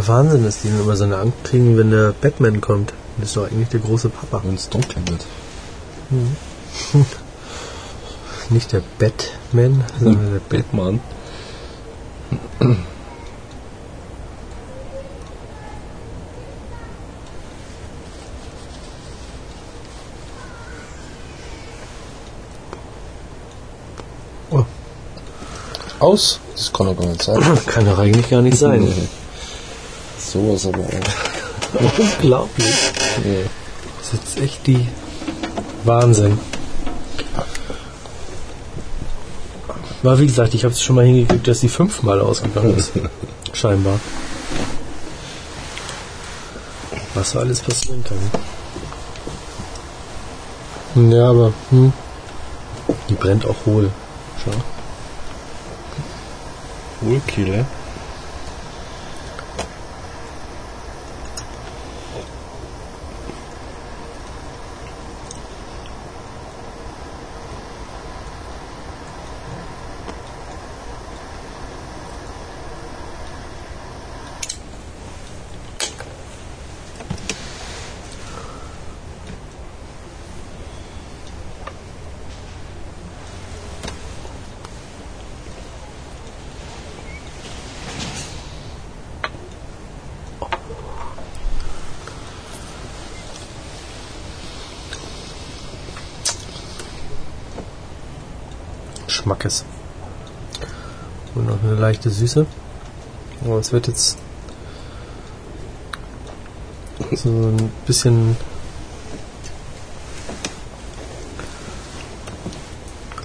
[0.00, 2.94] Ja, Wahnsinn, dass die dann immer so eine Angst kriegen, wenn der Batman kommt.
[3.18, 4.40] Das ist doch eigentlich der große Papa.
[4.44, 5.26] Wenn es dunkel wird.
[8.48, 10.48] Nicht der Batman, sondern der Bat.
[10.48, 11.00] Batman.
[24.50, 24.64] Oh.
[25.98, 26.40] Aus?
[26.56, 27.42] Das kann doch gar nicht sein.
[27.66, 28.90] Kann doch eigentlich gar nicht sein.
[30.30, 31.98] Sowas aber auch.
[31.98, 32.92] Unglaublich.
[33.24, 33.46] Nee.
[33.98, 34.86] Das ist jetzt echt die
[35.82, 36.38] Wahnsinn.
[40.02, 42.92] War wie gesagt, ich habe es schon mal hingekriegt, dass sie fünfmal ausgegangen ist.
[43.52, 43.98] Scheinbar.
[47.14, 48.18] Was so alles passieren kann.
[51.10, 51.92] Ja, aber hm,
[53.08, 53.90] die brennt auch hohl.
[54.44, 54.52] Schau.
[57.00, 57.66] Wohlkehle.
[99.40, 99.64] Schmackes.
[101.34, 102.46] Und noch eine leichte Süße.
[103.44, 104.18] Aber es wird jetzt
[107.12, 108.36] So ein bisschen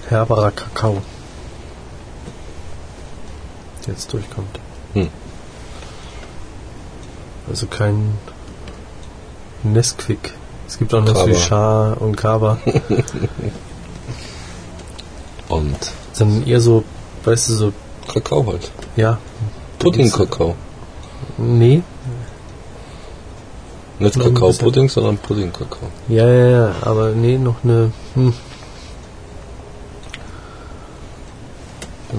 [0.08, 1.02] herberer Kakao.
[3.86, 4.58] Jetzt durchkommt.
[4.94, 5.08] Hm.
[7.48, 8.18] Also kein
[9.62, 10.32] Nesquik.
[10.66, 11.26] Es gibt auch noch Kaba.
[11.26, 12.58] so Char und Kaba,
[16.16, 16.82] sondern eher so,
[17.24, 17.72] weißt du, so,
[18.12, 18.70] Kakao halt.
[18.96, 19.18] ja.
[19.78, 20.54] Pudding-Kakao.
[21.38, 21.82] Nee,
[23.98, 25.88] Nicht Kakao-Pudding, sondern Pudding-Kakao.
[26.08, 27.92] Ja, ja, ja, aber nee, noch eine.
[28.14, 28.32] Hm.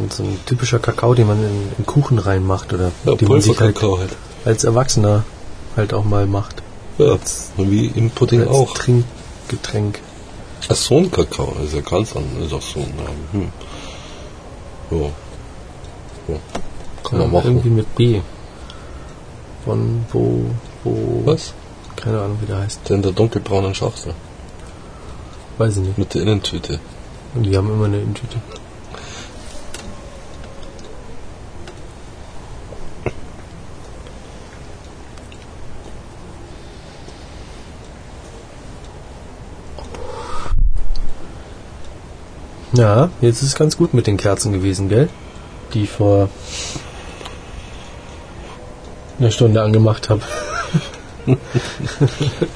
[0.09, 3.59] So ein typischer Kakao, den man in, in Kuchen reinmacht oder Ja, den man sich
[3.59, 4.15] halt halt.
[4.45, 5.23] als Erwachsener
[5.75, 6.61] halt auch mal macht.
[6.97, 7.17] Ja,
[7.57, 8.73] und wie im Pudding als auch.
[8.75, 9.99] Trinkgetränk.
[10.69, 12.45] Ach, so ein Kakao, ist ja ganz anders.
[12.47, 13.49] Ist auch so ein, ja, hm.
[14.91, 14.97] Ja.
[16.27, 16.35] ja.
[17.03, 17.75] Kann man Ja, Irgendwie machen.
[17.75, 18.21] mit B.
[19.65, 20.45] Von wo,
[20.83, 21.21] wo.
[21.25, 21.53] Was?
[21.95, 22.89] Keine Ahnung, wie der heißt.
[22.91, 24.13] In der dunkelbraunen Schachtel.
[25.57, 25.97] Weiß ich nicht.
[25.97, 26.79] Mit der Innentüte.
[27.33, 28.37] Und die haben immer eine Intüte.
[42.77, 45.09] Ja, jetzt ist es ganz gut mit den Kerzen gewesen, gell?
[45.73, 46.29] Die ich vor
[49.19, 50.21] einer Stunde angemacht habe.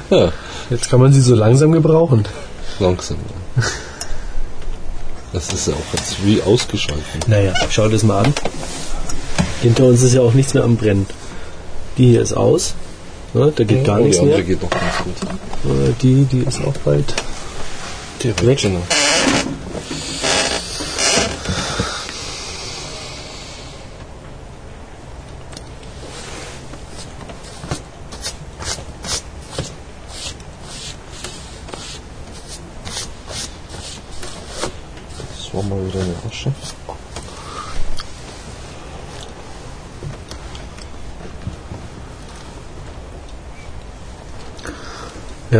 [0.09, 0.31] Ja,
[0.69, 2.23] Jetzt kann man sie so langsam gebrauchen.
[2.79, 3.17] langsam.
[5.33, 7.27] Das ist ja auch jetzt wie ausgeschaltet.
[7.27, 8.33] Naja, schau das mal an.
[9.61, 11.05] Hinter uns ist ja auch nichts mehr am Brennen.
[11.97, 12.75] Die hier ist aus.
[13.33, 14.41] Ne, da geht gar oh, nichts die mehr.
[14.41, 15.15] geht noch ganz gut.
[15.69, 17.13] Äh, Die, die ist auch bald.
[18.23, 18.45] Direkt.
[18.45, 18.61] Weg.
[18.61, 18.81] Genau.
[35.35, 36.51] Das war mal wieder eine Asche.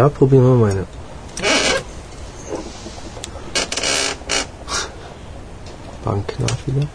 [0.02, 0.88] Ja, probieren wir meine.
[6.04, 6.88] Bankknarf wieder.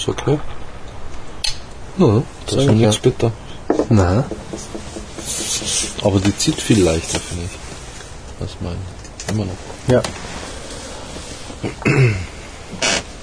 [0.00, 0.38] Ist okay.
[1.98, 3.32] Ja, Das ist noch nichts bitter.
[3.88, 4.24] Na,
[6.02, 7.58] Aber die zieht viel leichter, finde ich.
[8.40, 8.76] Was mein.
[9.30, 9.58] Immer noch.
[9.88, 10.02] ja.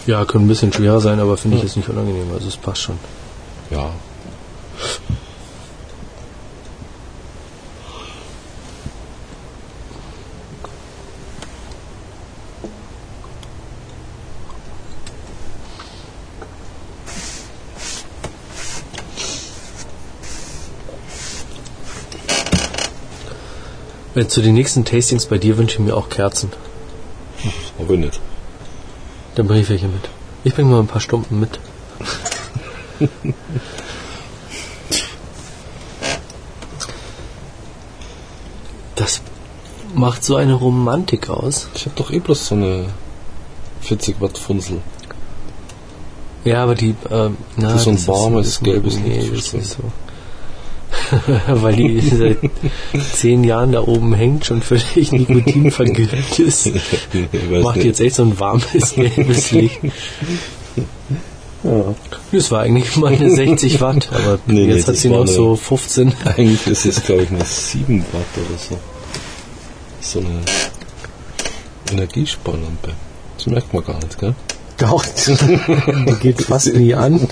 [0.05, 2.31] Ja, können ein bisschen schwerer sein, aber finde ich jetzt nicht unangenehm.
[2.33, 2.99] Also es passt schon.
[3.71, 3.91] Ja.
[24.17, 26.51] Äh, Zu den nächsten Tastings bei dir wünsche ich mir auch Kerzen.
[27.77, 28.19] Aber nicht.
[29.35, 30.09] Dann bringe ich welche mit.
[30.43, 31.59] Ich bringe mal ein paar Stumpen mit.
[38.95, 39.21] Das
[39.93, 41.67] macht so eine Romantik aus.
[41.75, 42.87] Ich habe doch eh bloß so eine
[43.81, 44.81] 40 Watt Funsel.
[46.43, 49.53] Ja, aber die, ähm, na, Das ist so ein warmes, gelbes nee, Licht das ist
[49.53, 49.83] nicht so.
[51.47, 52.37] Weil die seit
[53.13, 56.71] zehn Jahren da oben hängt, schon völlig Nikotin vergiftet ist.
[57.61, 57.85] Macht nicht.
[57.85, 59.79] jetzt echt so ein warmes, gelbes Licht.
[61.63, 61.95] Ja.
[62.31, 65.21] Das war eigentlich mal eine 60 Watt, aber Nee, nee, jetzt hat das sie noch
[65.21, 66.13] eine- so 15.
[66.25, 68.77] Eigentlich ist es, glaube ich, eine 7 Watt oder so.
[70.01, 70.41] So eine
[71.91, 72.93] Energiesparlampe.
[73.37, 74.35] Das merkt man gar nicht, gell?
[74.77, 75.03] Doch,
[76.07, 77.27] die geht fast nie an.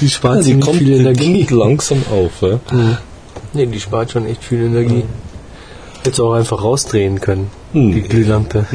[0.00, 1.32] Die spart die ziemlich kommt viel Energie.
[1.32, 2.60] beginnt langsam auf, ja?
[3.52, 5.04] Nee, die spart schon echt viel Energie.
[6.02, 7.92] Hättest du auch einfach rausdrehen können, Hm.
[7.92, 8.66] die Glühlampe.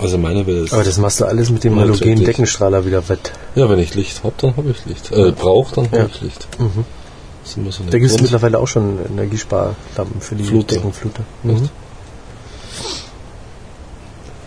[0.00, 0.72] Also meine will es.
[0.72, 2.24] Aber das machst du alles mit dem Ja, halogenen.
[2.24, 3.32] Deckenstrahler wieder wett.
[3.54, 5.12] Ja, wenn ich Licht hab, dann habe ich Licht.
[5.12, 6.06] Äh, brauch, dann habe Ja.
[6.06, 6.48] ich Licht.
[7.56, 10.76] Immer so Da gibt es mittlerweile auch schon Energiesparlampen für die Fluter.
[10.76, 11.22] Deckenfluter.
[11.46, 11.62] Echt?
[11.62, 11.68] Mhm.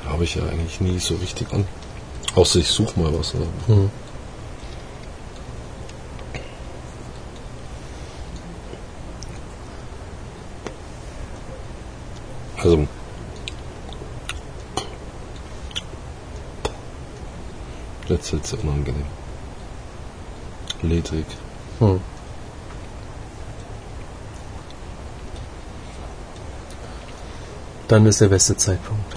[0.09, 1.65] Habe ich ja eigentlich nie so richtig an.
[2.35, 3.33] Außer ich suche mal was.
[3.67, 3.89] Mhm.
[12.57, 12.87] Also.
[18.07, 19.05] Jetzt wird's ja unangenehm.
[20.81, 21.25] Ledrig.
[21.79, 22.01] Mhm.
[27.87, 29.15] Dann ist der beste Zeitpunkt.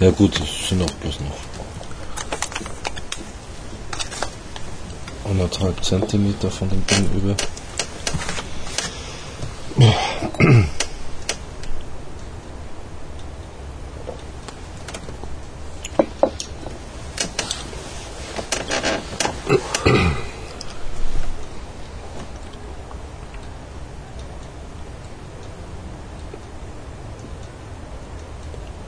[0.00, 1.36] Ja gut, es sind auch bloß noch
[5.30, 7.36] anderthalb Zentimeter von dem Ding über.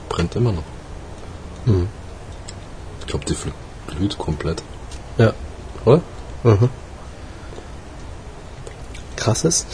[0.09, 0.63] Brennt immer noch.
[1.65, 1.87] Mhm.
[2.99, 3.51] Ich glaube, die fl-
[3.87, 4.61] glüht komplett.
[5.17, 5.33] Ja.
[6.43, 6.69] Mhm.
[9.15, 9.65] Krasses.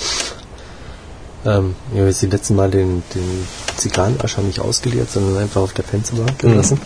[1.46, 3.48] Ähm, ich habe jetzt die letzten Mal den, den
[3.78, 6.80] Zigarrenascher nicht ausgeleert, sondern einfach auf der Fensterbank gelassen.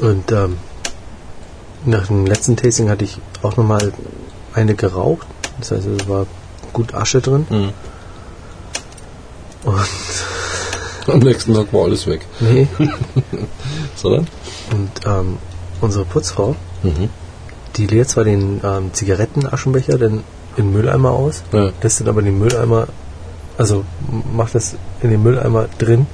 [0.00, 0.58] Und ähm,
[1.84, 3.92] nach dem letzten Tasting hatte ich auch nochmal
[4.54, 5.26] eine geraucht.
[5.60, 6.26] Das heißt, es war
[6.72, 7.46] gut Asche drin.
[7.48, 7.72] Mhm.
[9.64, 9.88] Und,
[11.06, 12.26] Am nächsten Tag war alles weg.
[12.40, 12.66] nee,
[13.96, 14.26] Sondern?
[14.72, 15.38] und ähm,
[15.82, 17.10] unsere Putzfrau, Mhm.
[17.76, 20.22] die leert zwar den ähm, Zigarettenaschenbecher dann
[20.56, 21.70] in den Mülleimer aus, Ja.
[21.82, 22.86] lässt dann aber den Mülleimer,
[23.58, 23.84] also
[24.34, 26.06] macht das in den Mülleimer drin,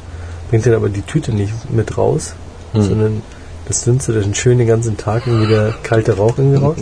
[0.51, 2.35] bringt dann aber die Tüte nicht mit raus,
[2.75, 2.83] Mhm.
[2.83, 3.23] sondern
[3.67, 6.77] das dünstet dann schön den ganzen Tag irgendwie der kalte Rauch irgendwie raus.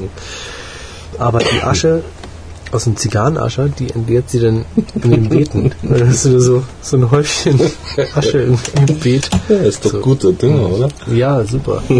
[1.18, 2.02] Aber die Asche
[2.72, 4.64] aus dem Zigarrenascher, die entleert sie dann
[5.02, 5.70] in den Beeten.
[5.82, 7.60] Dann hast du da so, so ein Häufchen
[8.14, 9.30] Asche im, im Beet.
[9.48, 10.00] Ja, ist doch So.
[10.00, 10.88] guter Dünger, oder?
[11.12, 11.82] Ja, super.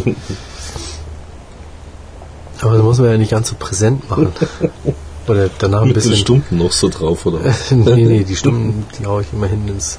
[2.67, 4.33] Aber das muss man ja nicht ganz so präsent machen.
[5.29, 6.17] Oder danach ein Mit bisschen.
[6.17, 7.71] Stunden noch so drauf, oder was?
[7.73, 9.99] nee, nee, die Stunden, die hau ich immer hin ins,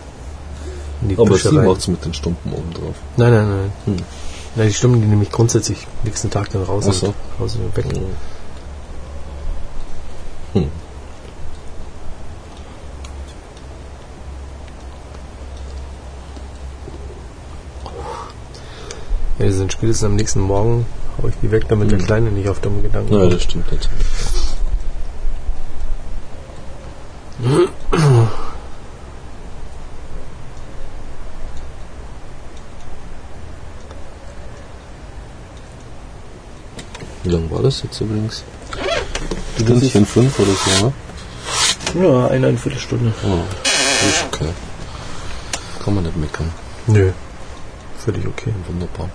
[1.01, 1.65] in die Aber Büsche sie rein.
[1.65, 2.95] macht's mit den Stumpen oben drauf.
[3.17, 3.71] Nein, nein, nein.
[3.85, 3.95] Hm.
[4.55, 7.07] Nein, die Stunden, die nehme ich grundsätzlich nächsten Tag dann raus Ach so.
[7.07, 7.85] und raus und weg.
[10.53, 10.63] Hm.
[19.39, 20.85] Ja, die sind spätestens am nächsten Morgen,
[21.21, 22.05] hau ich die weg, damit der Hm.
[22.05, 23.33] Kleine nicht auf dumme Gedanken Ja, kommt.
[23.33, 23.97] das stimmt natürlich.
[37.23, 38.43] Wie lang war das jetzt übrigens?
[39.59, 40.93] Stündchen fünf oder so, ne?
[42.07, 43.11] Ja, eine, eine Viertelstunde.
[43.23, 43.39] Oh,
[44.07, 44.49] ist okay.
[45.83, 46.51] Kann man nicht meckern.
[46.87, 47.11] Nö.
[47.97, 48.53] Völlig okay.
[48.67, 49.09] Wunderbar.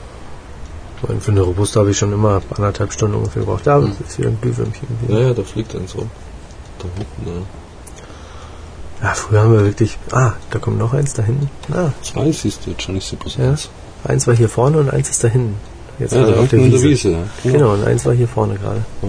[1.08, 3.66] Meine, für eine Robusta habe ich schon immer anderthalb Stunden ungefähr gebraucht.
[3.66, 3.92] Ja, Hm.
[4.16, 4.86] wieder ein Glühwürmchen.
[5.08, 6.10] Ja, ja, da fliegt eins rum.
[6.78, 7.40] Da hinten,
[9.02, 9.06] ja.
[9.08, 9.98] Ja, früher haben wir wirklich.
[10.12, 11.48] Ah, da kommt noch eins da hinten.
[11.72, 13.50] Ah, Zwei siehst du jetzt schon, ich sehe bloß ja.
[13.50, 13.68] eins.
[14.04, 15.56] Eins war hier vorne und eins ist da hinten.
[15.98, 17.18] Jetzt Ja, da auf hinten in der Wiese, ja.
[17.42, 18.84] Genau, und eins war hier vorne gerade.
[19.02, 19.08] Oh.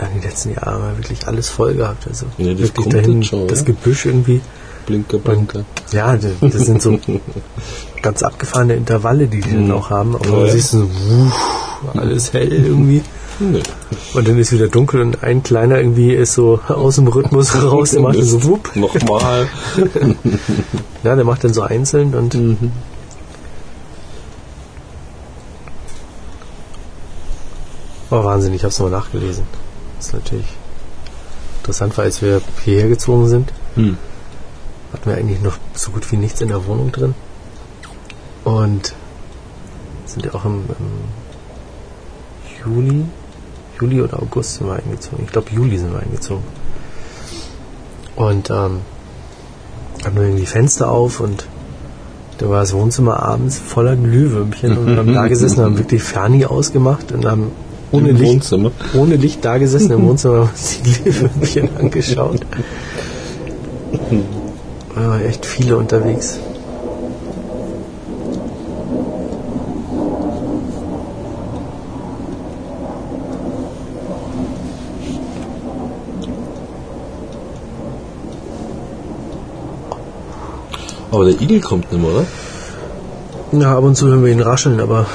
[0.00, 2.06] Ja, die letzten Jahre haben wir wirklich alles voll gehabt.
[2.08, 3.64] Also Ja, das wirklich dahin, schon, das?
[3.64, 4.40] Gebüsch irgendwie.
[4.86, 5.64] Blinker, Blinker.
[5.92, 6.98] Ja, das, sind so
[8.02, 9.72] ganz abgefahrene Intervalle, die die dann Mhm.
[9.72, 10.14] auch haben.
[10.16, 11.34] Aber Ja, siehst so, wuff,
[11.96, 13.02] alles hell irgendwie.
[13.40, 13.62] Nee.
[14.14, 17.90] Und dann ist wieder dunkel und ein kleiner irgendwie ist so aus dem Rhythmus raus,
[17.92, 18.74] der macht dann so wupp.
[18.76, 19.48] Nochmal.
[21.04, 22.70] Ja, der macht dann so einzeln und Mhm.
[28.10, 29.44] war Wahnsinn, ich habe es nochmal nachgelesen.
[29.98, 30.46] Das ist natürlich
[31.60, 33.96] interessant, weil als wir hierher gezogen sind, Hm.
[34.92, 37.14] Hatten wir eigentlich noch so gut wie nichts in der Wohnung drin.
[38.44, 38.94] Und
[40.06, 40.92] sind ja auch im, im
[42.64, 43.04] Juli,
[43.80, 45.24] Juli oder August sind wir eingezogen.
[45.24, 46.44] Ich glaube Juli sind wir eingezogen.
[48.16, 48.80] Und ähm,
[50.04, 51.46] hatten wir irgendwie Fenster auf und
[52.38, 56.44] da war das Wohnzimmer abends voller Glühwürmchen und wir haben da gesessen, haben wirklich Ferni
[56.44, 57.52] ausgemacht und haben
[57.92, 58.70] ohne Im Licht, Wohnzimmer.
[58.94, 62.40] ohne Licht da gesessen im Wohnzimmer und uns die Glühwürmchen angeschaut.
[64.94, 66.38] Waren echt viele unterwegs.
[81.10, 82.26] Aber der Igel kommt nicht mehr, oder?
[83.52, 85.06] Ja, ab und zu hören wir ihn rascheln, aber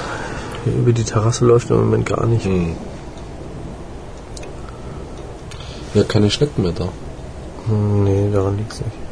[0.66, 2.46] über die Terrasse läuft er im Moment gar nicht.
[2.46, 2.76] Hm.
[5.96, 6.90] Ja, keine Schnecken mehr da.
[7.68, 9.07] Hm, Nee, daran liegt's nicht.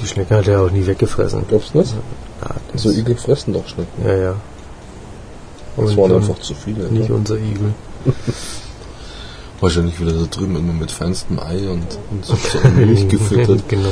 [0.00, 1.44] Die Schnecke hat er auch nie weggefressen.
[1.48, 1.92] Glaubst du das?
[2.42, 4.04] Ja, das So Igel fressen doch Schnecken.
[4.06, 4.34] Ja, ja.
[5.76, 6.84] Das waren einfach zu viele.
[6.88, 7.14] Nicht Ne?
[7.14, 7.72] unser Igel.
[9.60, 13.68] Wahrscheinlich wieder da drüben immer mit feinstem Ei und, und so, so Milch gefüttert.
[13.68, 13.88] genau.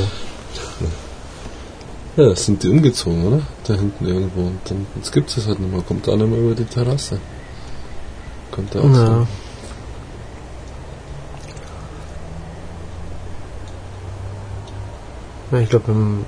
[2.15, 3.41] Ja, das sind die umgezogen, oder?
[3.65, 4.41] Da hinten irgendwo.
[4.41, 5.81] Und dann, jetzt gibt es halt nicht mehr.
[5.81, 7.19] Kommt da nicht mehr über die Terrasse.
[8.51, 9.27] Kommt da auch Ja.
[15.51, 16.25] Ja, ich glaube, im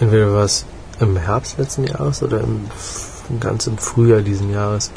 [0.00, 0.64] entweder war es
[1.00, 2.66] im Herbst letzten Jahres oder im,
[3.40, 4.90] ganz im Frühjahr diesen Jahres.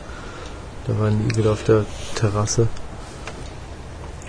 [0.87, 1.85] Da war ein Igel auf der
[2.15, 2.67] Terrasse.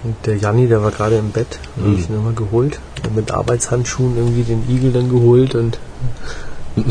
[0.05, 1.99] Und der Janni, der war gerade im Bett, habe Mhm.
[1.99, 2.79] ich ihn immer geholt.
[3.05, 5.79] Und mit Arbeitshandschuhen irgendwie den Igel dann geholt und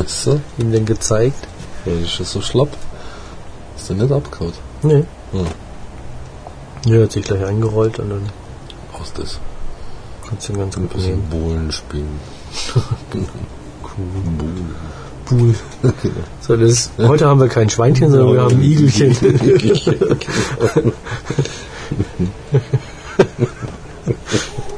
[0.07, 0.41] so.
[0.57, 1.47] Ihm dann gezeigt.
[1.85, 2.69] Ja, das ist ja so schlapp.
[3.77, 4.53] Ist der nicht abgehauen?
[4.81, 5.03] Nee.
[5.31, 5.45] Hm.
[6.85, 8.29] Ja, hat sich gleich eingerollt und dann
[8.99, 9.39] Aus das.
[10.27, 11.23] Kannst du ihn ganz gut nehmen.
[11.29, 12.19] Bohlen spielen.
[13.13, 13.25] Cool.
[15.25, 15.55] Pool.
[16.41, 19.15] So, das, heute haben wir kein Schweinchen, sondern wir haben ein Igelchen.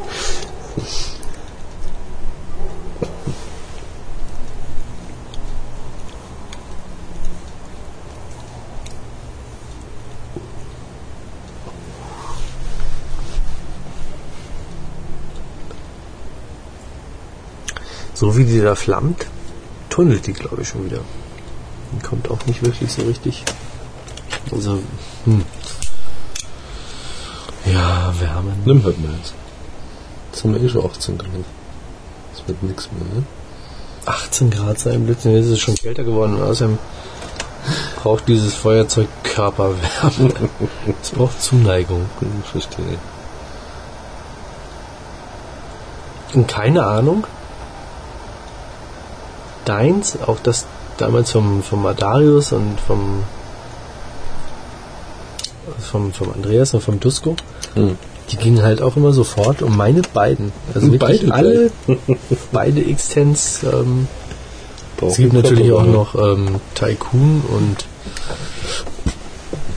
[18.19, 19.27] So wie die da flammt,
[19.89, 21.01] tunnelt die, glaube ich, schon wieder.
[21.93, 23.43] Die kommt auch nicht wirklich so richtig.
[24.51, 24.79] Also,
[25.25, 25.45] hm.
[27.71, 28.53] Ja, Wärme.
[28.65, 29.35] Nimm halt mal jetzt.
[30.31, 31.29] Jetzt haben wir eh schon 18 Grad.
[32.31, 33.23] Das wird nichts mehr, ne?
[34.07, 36.37] 18 Grad sein Blödsinn, jetzt ist es schon kälter geworden.
[36.37, 36.79] Und außerdem
[38.01, 40.33] braucht dieses Feuerzeug Körperwärme.
[41.03, 42.09] Es braucht Zuneigung.
[42.19, 42.97] Hm, verstehe.
[46.33, 47.27] Und keine Ahnung.
[49.67, 50.65] Deins, auch das
[50.97, 53.23] damals vom, vom Adarius und vom,
[55.79, 57.35] vom, vom Andreas und vom Dusko,
[57.75, 57.97] Hm.
[58.31, 59.61] die gingen halt auch immer sofort.
[59.61, 61.71] Und meine beiden, also wirklich Beide alle,
[62.51, 64.07] beide Extens, ähm,
[65.01, 65.91] es gibt natürlich auch Körperwärme.
[65.91, 67.85] noch ähm, Tycoon und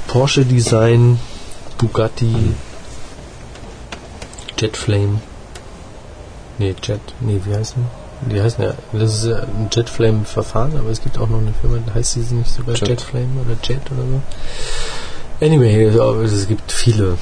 [0.06, 1.18] Porsche Design,
[1.78, 2.34] Bugatti,
[4.58, 5.20] Jetflame.
[6.58, 7.99] Nee, Jet, nee, wie heißen die?
[8.22, 11.78] Die heißen ja, das ist ja ein Jetflame-Verfahren, aber es gibt auch noch eine Firma,
[11.94, 12.88] heißt sie nicht sogar Jet.
[12.88, 14.20] Jetflame oder Jet oder so.
[15.44, 17.16] Anyway, also es gibt viele,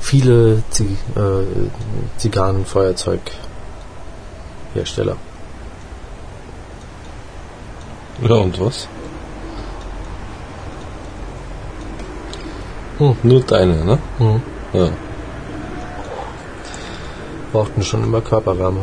[0.00, 1.42] viele Zig äh,
[2.16, 5.16] Zigarrenfeuerzeughersteller.
[8.22, 8.86] Ja, und was?
[12.98, 13.16] Hm.
[13.22, 13.98] Nur deine, ne?
[14.18, 14.42] Mhm.
[14.74, 14.90] Ja.
[17.50, 18.82] brauchten schon immer Körperwärme.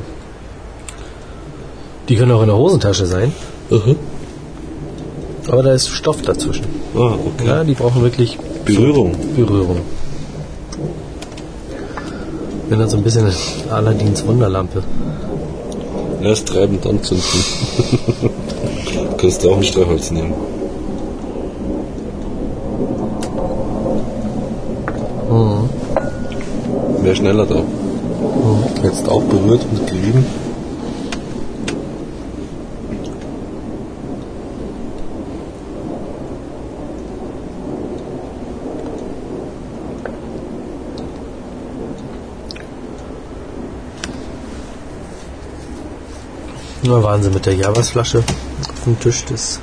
[2.09, 3.33] Die können auch in der Hosentasche sein,
[3.69, 3.95] Mhm.
[5.49, 6.65] aber da ist Stoff dazwischen.
[6.95, 7.47] Ah, okay.
[7.47, 9.13] Ja, die brauchen wirklich Berührung.
[9.35, 9.77] Berührung.
[12.69, 13.25] Wenn dann so ein bisschen
[13.69, 14.83] Aladins Wunderlampe.
[16.21, 17.23] Erst treibend anzünden.
[19.17, 20.33] Kannst du auch ein Streichholz nehmen.
[25.29, 25.69] Mhm.
[27.03, 27.61] Wäre schneller da.
[28.83, 30.25] Jetzt auch berührt und gerieben.
[46.87, 49.25] Na, Wahnsinn mit der Javasflasche auf dem Tisch.
[49.25, 49.59] Das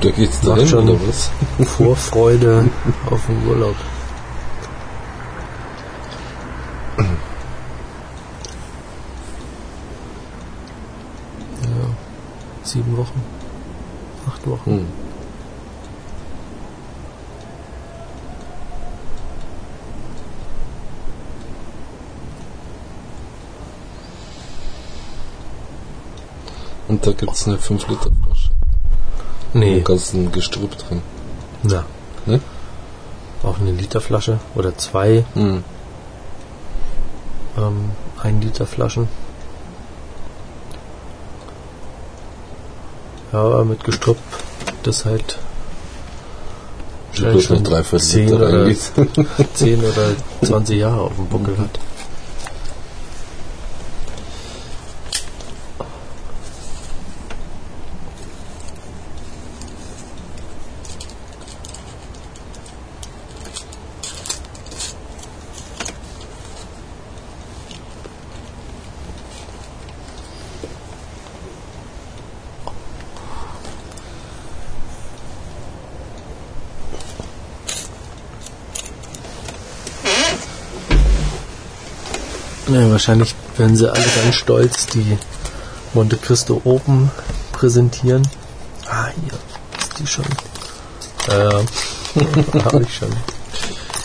[0.00, 0.88] Da geht's dahin, schon.
[0.88, 1.30] oder was?
[1.76, 2.68] Vorfreude
[3.10, 3.74] auf den Urlaub.
[11.62, 11.88] Ja,
[12.62, 13.20] sieben Wochen,
[14.28, 14.70] acht Wochen.
[14.70, 14.86] Hm.
[26.96, 28.48] Und da gibt's eine 5 Liter Flasche.
[29.52, 31.02] Nee, Mit ganzen Gestrüpp drin.
[31.62, 31.84] na.
[32.24, 32.40] Ne?
[33.42, 35.62] Auch eine Literflasche oder zwei Hm.
[37.58, 37.90] ähm,
[38.22, 39.08] ein Liter Flaschen.
[43.30, 44.16] Ja, aber mit Gestrüpp,
[44.82, 45.38] das halt
[47.20, 48.78] noch drei Viertel 10 Liter oder, reingeht.
[49.54, 51.78] 10 oder 20 Jahre auf dem Buckel hat.
[82.76, 85.16] Ja, wahrscheinlich werden sie alle ganz stolz die
[85.94, 87.10] Monte Cristo Open
[87.52, 88.28] präsentieren.
[88.86, 89.32] Ah, hier
[89.78, 90.26] ist die schon.
[91.26, 93.08] Äh, habe ich schon.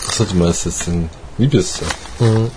[0.07, 1.81] Achso, du meinst jetzt den Liebes.
[2.19, 2.49] Mhm.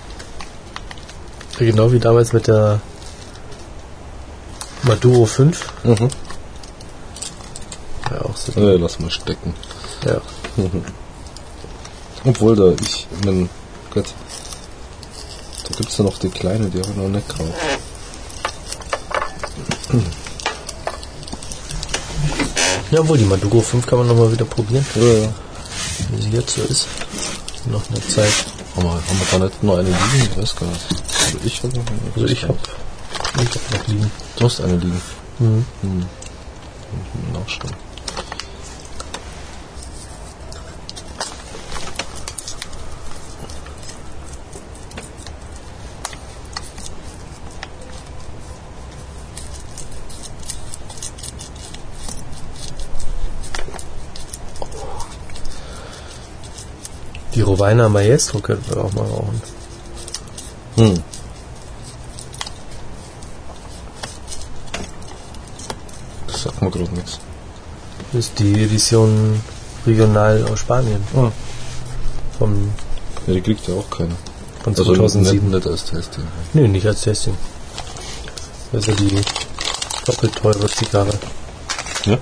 [1.58, 2.80] Genau wie damals mit der
[4.84, 5.72] Maduro 5.
[5.82, 6.10] Mhm.
[8.12, 8.52] Ja, auch so.
[8.60, 9.52] Ja, lass mal stecken.
[10.04, 10.20] Ja.
[12.24, 13.50] Obwohl da, ich, mein
[13.92, 14.14] Gott,
[15.64, 17.52] da gibt's ja noch die kleine, die habe ich noch nicht gekauft.
[22.90, 25.28] Ja, obwohl die Maduro 5 kann man nochmal wieder probieren, Ja, ja.
[26.12, 26.86] wie sie jetzt so ist.
[27.66, 28.32] Noch eine Zeit.
[28.76, 30.30] Haben wir, haben wir da nicht noch eine liegen?
[30.30, 30.86] Ich weiß gar nicht.
[31.24, 31.98] Also ich habe noch eine.
[32.14, 32.58] Also ich habe
[33.42, 34.10] ich hab noch liegen.
[34.36, 35.00] Du hast eine liegen.
[35.38, 35.64] Mhm.
[35.80, 35.98] Hm.
[36.00, 36.06] Muss
[37.14, 37.74] ich nachschauen.
[57.54, 59.40] Die Roweiner Maestro könnten wir auch mal rauchen.
[60.74, 61.00] Hm.
[66.26, 67.20] Das sagt mir gerade nichts.
[68.12, 69.40] Das ist die Edition
[69.86, 71.00] regional aus Spanien.
[71.16, 71.30] Ah.
[72.40, 72.70] Vom,
[73.28, 74.16] Ja, die kriegt ja auch keiner.
[74.64, 75.44] von Also 2007.
[75.50, 76.24] nicht, nicht als Testing.
[76.54, 77.36] Nee, nicht als Testing.
[78.72, 79.20] Das ist ja die
[80.06, 81.16] doppelt teure Zigarre.
[82.04, 82.18] Ja?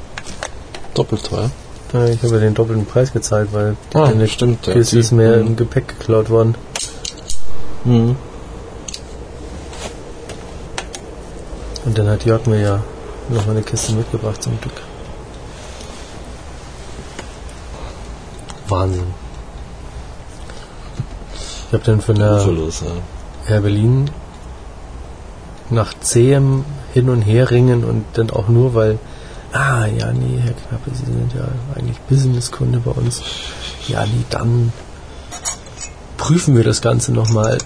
[0.93, 1.51] Doppelt teuer.
[1.93, 4.73] Ja, ich habe ja den doppelten Preis gezahlt, weil Ah, eine stimmt, ja.
[4.73, 5.47] Kiste ist mehr Mhm.
[5.49, 6.55] im Gepäck geklaut worden.
[7.85, 8.17] Mhm.
[11.85, 12.81] Und dann hat Jörg mir ja
[13.29, 14.81] noch eine Kiste mitgebracht zum Glück.
[18.69, 19.07] Wahnsinn.
[21.69, 23.53] Ich habe dann von der Uferlos, ja.
[23.55, 24.11] Air Berlin
[25.71, 26.65] nach zähem
[26.95, 28.99] Hin- und Herringen und dann auch nur, weil,
[29.53, 30.39] ah, ja, nee,
[30.93, 33.23] Sie sind ja eigentlich Businesskunde bei uns.
[33.89, 34.73] Ja, nee, dann
[36.17, 37.59] prüfen wir das Ganze nochmal.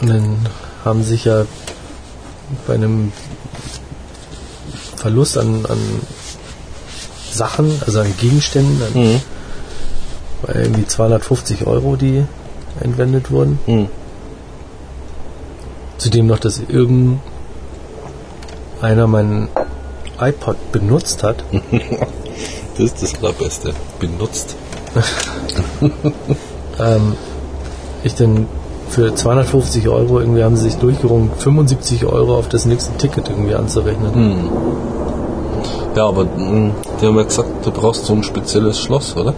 [0.00, 0.36] Und dann
[0.84, 1.46] haben sich ja
[2.66, 3.12] bei einem
[4.96, 5.78] Verlust an, an
[7.32, 9.20] Sachen, also an Gegenständen, an, Mhm.
[10.46, 12.24] bei irgendwie 250 Euro, die
[12.80, 13.58] entwendet wurden.
[13.66, 13.88] Mhm.
[15.98, 17.20] Zudem noch, dass irgendeiner
[19.06, 19.48] meinen
[20.20, 21.44] iPod benutzt hat.
[22.76, 23.72] Das ist das Allerbeste.
[24.00, 24.54] Benutzt.
[26.78, 27.14] Ähm,
[28.04, 28.46] ich dann
[28.90, 33.54] für 250 Euro, irgendwie haben sie sich durchgerungen, 75 Euro auf das nächste Ticket irgendwie
[33.54, 34.12] anzurechnen.
[34.14, 34.50] Mhm.
[35.96, 39.32] Ja, aber mh, die haben ja gesagt, du brauchst so ein spezielles Schloss, oder?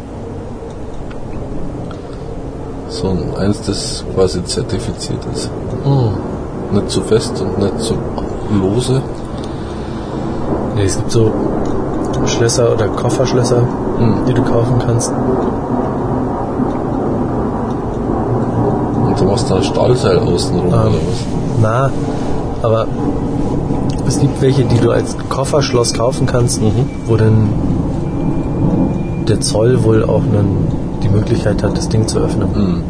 [2.88, 5.50] So ein eins, das quasi zertifiziert ist.
[5.84, 6.76] Mhm.
[6.76, 7.94] Nicht zu fest und nicht zu
[8.50, 9.00] lose.
[10.78, 11.32] Nee, es gibt so
[12.26, 13.62] Schlösser oder Kofferschlösser,
[13.98, 14.24] Mhm.
[14.28, 15.10] die du kaufen kannst.
[19.06, 20.72] Und du machst da ein Stahlseil außenrum Ähm.
[20.72, 21.24] oder was?
[21.60, 21.90] Na,
[22.62, 22.86] aber
[24.06, 26.88] es gibt welche, die du als Kofferschloss kaufen kannst, Mhm.
[27.06, 27.48] wo dann
[29.26, 30.68] der Zoll wohl auch einen,
[31.02, 32.48] die Möglichkeit hat, das Ding zu öffnen.
[32.54, 32.82] Mhm.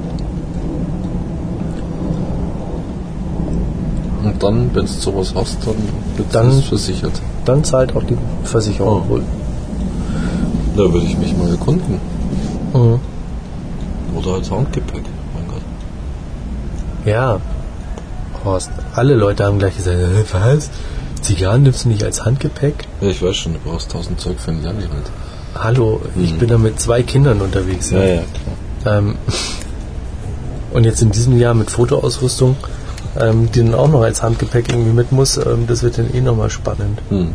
[4.24, 5.74] Und dann, wenn du sowas hast, dann
[6.16, 7.12] wird das versichert.
[7.48, 9.08] Dann zahlt auch die Versicherung Oh.
[9.08, 9.22] wohl.
[10.76, 11.98] Da würde ich mich mal erkunden.
[12.74, 13.00] Mhm.
[14.14, 15.02] Oder als Handgepäck.
[15.34, 15.62] Mein Gott.
[17.06, 17.40] Ja.
[18.44, 20.68] Horst, alle Leute haben gleich gesagt, "Äh, was?
[21.22, 22.86] Zigarren nimmst du nicht als Handgepäck?
[23.00, 25.10] Ja, ich weiß schon, du brauchst tausend Zeug für ein Jahr nicht halt.
[25.64, 26.38] Hallo, ich Mhm.
[26.38, 27.88] bin da mit zwei Kindern unterwegs.
[27.88, 28.02] klar.
[28.84, 29.16] Ähm,
[30.74, 32.56] und jetzt in diesem Jahr mit Fotoausrüstung,
[33.20, 36.20] ähm, die dann auch noch als Handgepäck irgendwie mit muss, ähm, das wird dann eh
[36.20, 37.00] nochmal spannend.
[37.10, 37.32] Hm.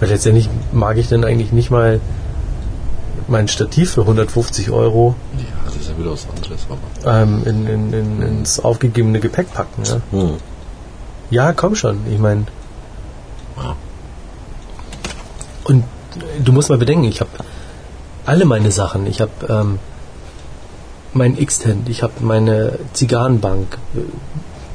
[0.00, 2.00] Weil letztendlich mag ich dann eigentlich nicht mal
[3.28, 6.66] mein Stativ für 150 Euro Ja, das ist ja wieder was anderes,
[7.02, 7.22] aber.
[7.22, 9.82] ähm, in, in, in, ins aufgegebene Gepäck packen.
[9.84, 10.30] Ja, Hm.
[11.30, 12.44] ja komm schon, ich meine.
[13.56, 13.74] Ja.
[15.64, 15.84] Und
[16.44, 17.30] du musst mal bedenken, ich habe
[18.26, 19.06] alle meine Sachen.
[19.06, 19.78] Ich habe ähm,
[21.12, 24.00] mein X-Tent, ich habe meine Zigarrenbank, äh,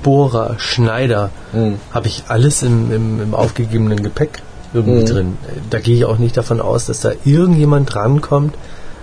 [0.04, 1.80] Bohrer, Schneider, Hm.
[1.92, 4.42] habe ich alles im, im, im aufgegebenen Gepäck
[4.74, 5.06] irgendwie Mhm.
[5.06, 5.38] drin.
[5.70, 8.56] Da gehe ich auch nicht davon aus, dass da irgendjemand rankommt,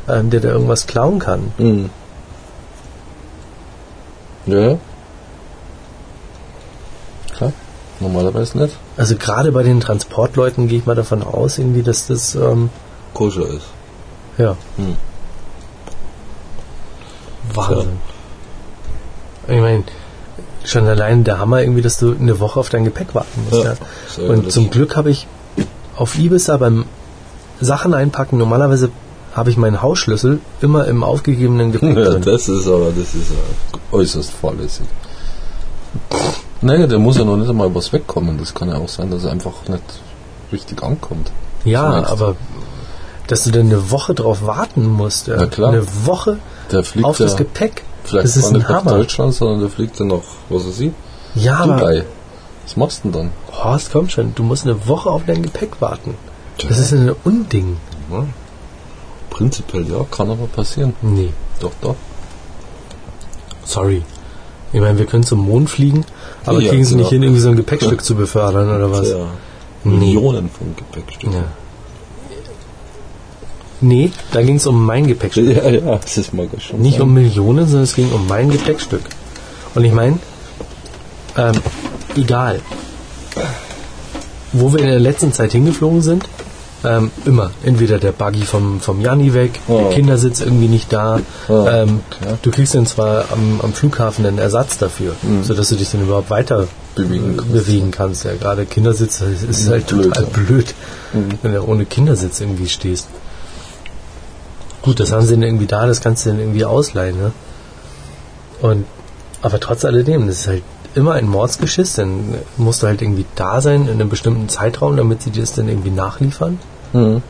[0.08, 1.52] ähm, der da irgendwas klauen kann.
[1.58, 1.90] Hm.
[4.46, 4.78] Ja.
[7.36, 7.52] Klar.
[8.00, 8.76] Normalerweise nicht.
[8.96, 12.70] Also gerade bei den Transportleuten gehe ich mal davon aus, irgendwie, dass das ähm,
[13.12, 13.66] Koscher ist.
[14.38, 14.96] ja Hm.
[17.54, 17.98] Wahnsinn.
[19.48, 19.84] Ich meine,
[20.70, 23.64] schon allein der Hammer irgendwie, dass du eine Woche auf dein Gepäck warten musst.
[23.64, 23.74] Ja,
[24.22, 24.30] Ja.
[24.32, 25.26] Und zum Glück habe ich
[25.96, 26.84] auf Ibiza beim
[27.60, 28.90] Sachen einpacken, normalerweise
[29.34, 32.22] habe ich meinen Hausschlüssel immer im aufgegebenen Gepäck Ja, drin.
[32.22, 34.86] das ist aber, das ist äh, äußerst fahrlässig.
[36.60, 38.38] Naja, der muss ja noch nicht einmal was wegkommen.
[38.38, 39.82] Das kann ja auch sein, dass er einfach nicht
[40.52, 41.30] richtig ankommt.
[41.64, 42.36] Ja, aber
[43.26, 45.28] dass du dann eine Woche drauf warten musst.
[45.28, 45.36] Ja.
[45.36, 45.70] Na klar.
[45.70, 46.38] Eine Woche
[47.02, 47.84] auf das Gepäck.
[48.08, 48.84] Vielleicht das ist nicht nach.
[48.84, 50.92] Deutschland, sondern der fliegt dann nach, was weiß ich,
[51.34, 52.04] Ja, Dubai.
[52.64, 53.54] Was machst du denn dann?
[53.64, 56.14] Horst, komm schon, du musst eine Woche auf dein Gepäck warten.
[56.58, 56.68] Tja.
[56.68, 57.76] Das ist ein Unding.
[58.10, 58.24] Ja.
[59.30, 60.94] Prinzipiell ja, kann aber passieren.
[61.02, 61.96] Nee, Doch, doch.
[63.64, 64.02] sorry.
[64.72, 66.04] Ich meine, wir können zum Mond fliegen,
[66.44, 67.02] aber Ja, kriegen sie genau.
[67.04, 69.08] nicht hin, irgendwie so ein Gepäckstück zu befördern oder was?
[69.08, 69.16] Ja.
[69.84, 69.96] Nee.
[69.96, 71.32] Millionen von Gepäckstücken.
[71.32, 71.44] Ja.
[73.80, 75.56] Nee, da ging es um mein Gepäckstück.
[75.56, 76.80] Ja, ja, das ist mal schon.
[76.80, 79.02] Nicht um Millionen, sondern es ging um mein Gepäckstück.
[79.74, 80.18] Und ich meine,
[81.36, 81.52] ähm,
[82.16, 82.60] egal,
[84.52, 86.24] wo wir in der letzten Zeit hingeflogen sind,
[86.84, 89.78] ähm, immer entweder der Buggy vom, vom Janni weg, Oh.
[89.78, 91.20] der Kindersitz irgendwie nicht da.
[91.48, 92.34] Oh, ähm, okay.
[92.42, 96.30] Du kriegst dann zwar am, am Flughafen einen Ersatz dafür, sodass du dich dann überhaupt
[96.30, 97.52] weiter Bewegen kannst.
[97.52, 98.24] bewegen kannst.
[98.24, 100.74] Ja, gerade Kindersitz ist halt Blöd, total blöd,
[101.42, 103.08] wenn du ohne Kindersitz irgendwie stehst.
[104.88, 107.32] Gut, das haben sie dann irgendwie da, das kannst du dann irgendwie ausleihen, ne?
[108.62, 108.86] Und,
[109.42, 110.62] aber trotz alledem, das ist halt
[110.94, 115.20] immer ein Mordsgeschiss, dann musst du halt irgendwie da sein in einem bestimmten Zeitraum, damit
[115.20, 116.58] sie dir das dann irgendwie nachliefern.
[116.94, 117.22] Mhm.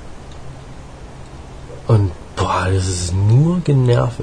[1.89, 4.23] Und, boah, das ist nur Generve.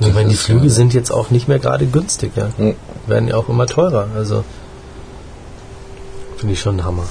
[0.00, 2.48] ich Das meine, die Flüge ja- sind jetzt auch nicht mehr gerade günstig, ja.
[2.58, 2.74] Mhm.
[3.06, 4.42] Werden ja auch immer teurer, also
[6.38, 7.04] finde ich schon ein Hammer.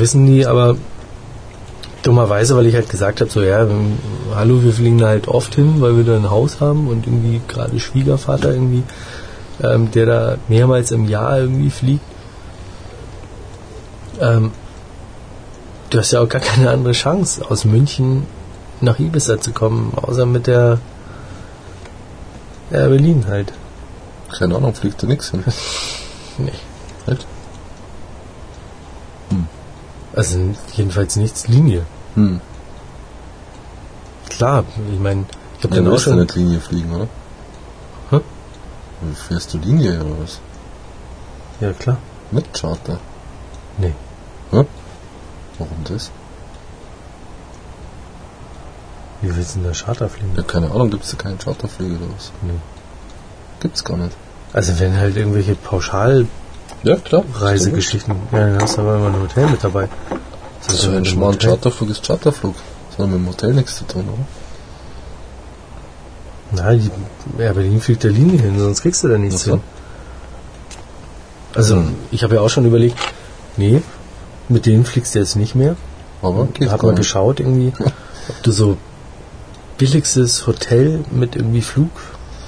[0.00, 0.76] Wissen die aber
[2.02, 3.98] dummerweise, weil ich halt gesagt habe, so ja, ähm,
[4.34, 7.40] hallo, wir fliegen da halt oft hin, weil wir da ein Haus haben und irgendwie
[7.46, 8.82] gerade Schwiegervater irgendwie,
[9.62, 12.04] ähm, der da mehrmals im Jahr irgendwie fliegt.
[14.20, 14.50] Ähm,
[15.90, 18.26] du hast ja auch gar keine andere Chance, aus München
[18.80, 20.78] nach Ibiza zu kommen, außer mit der
[22.70, 23.52] Air Berlin halt.
[24.32, 25.44] Keine Ahnung, fliegt da nichts hin.
[26.38, 26.52] Nee.
[30.20, 30.38] Also
[30.76, 31.82] jedenfalls nichts Linie.
[32.14, 32.40] Hm.
[34.28, 35.24] Klar, ich meine,
[35.58, 36.18] ich habe Ja, dann auch schon.
[36.18, 37.08] nicht Linie fliegen, oder?
[38.10, 38.20] Hä?
[39.00, 40.40] Wie Fährst du Linie oder was?
[41.60, 41.96] Ja klar.
[42.32, 42.98] Mit Charter?
[43.78, 43.94] Nee.
[44.50, 44.66] Hä?
[45.58, 46.10] Warum das?
[49.22, 50.34] Wie willst du denn da Charter fliegen?
[50.36, 52.30] Ja, keine Ahnung, gibt es da keine Charterflüge oder was?
[52.42, 52.60] Nee.
[53.60, 54.14] Gibt's gar nicht.
[54.52, 56.39] Also wenn halt irgendwelche Pauschalreisegeschichten,
[56.82, 57.24] Ja, klar.
[57.40, 57.50] ja,
[58.32, 59.88] dann hast du aber immer ein Hotel mit dabei.
[60.66, 61.36] Das ist ja so ein mit dem schmaler.
[61.38, 62.54] Charterflug ist Charterflug.
[62.90, 64.24] Das hat mit dem Hotel nichts zu tun, oder?
[66.52, 66.90] Na, die
[67.38, 69.60] Air Berlin fliegt der Linie hin, sonst kriegst du da nichts hin.
[71.54, 71.94] Also, Hm.
[72.10, 72.96] ich habe ja auch schon überlegt,
[73.56, 73.82] nee,
[74.48, 75.76] mit denen fliegst du jetzt nicht mehr.
[76.22, 77.72] Aber geht hab mal geschaut irgendwie,
[78.28, 78.76] ob du so
[79.78, 81.90] billigstes Hotel mit irgendwie Flug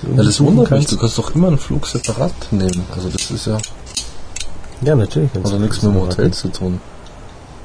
[0.02, 0.68] irgendwie Ja, das wundert mich.
[0.70, 0.92] kannst.
[0.92, 2.84] Du kannst doch immer einen Flug separat nehmen.
[2.94, 3.56] Also das ist ja
[4.82, 5.30] Ja, natürlich.
[5.32, 6.80] du nichts mit dem Hotel zu tun.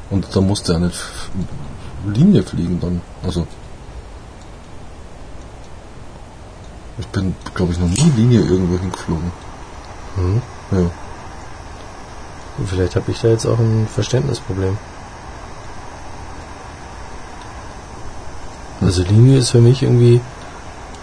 [0.10, 1.00] Und da musst du ja nicht
[2.06, 3.02] Linie fliegen dann.
[3.24, 3.46] Also
[7.00, 9.32] ich bin, glaube ich, noch nie Linie irgendwo hingeflogen.
[10.16, 10.42] Mhm.
[10.72, 10.92] Ja.
[12.66, 14.78] Vielleicht habe ich da jetzt auch ein Verständnisproblem.
[18.82, 20.22] Also Linie ist für mich irgendwie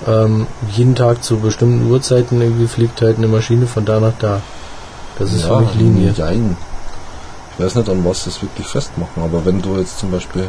[0.07, 4.41] ähm, jeden Tag zu bestimmten Uhrzeiten irgendwie fliegt halt eine Maschine von da nach da.
[5.19, 6.13] Das ist für mich Linie.
[6.13, 6.57] Jein.
[7.53, 10.49] Ich weiß nicht, an was das wirklich festmachen, aber wenn du jetzt zum Beispiel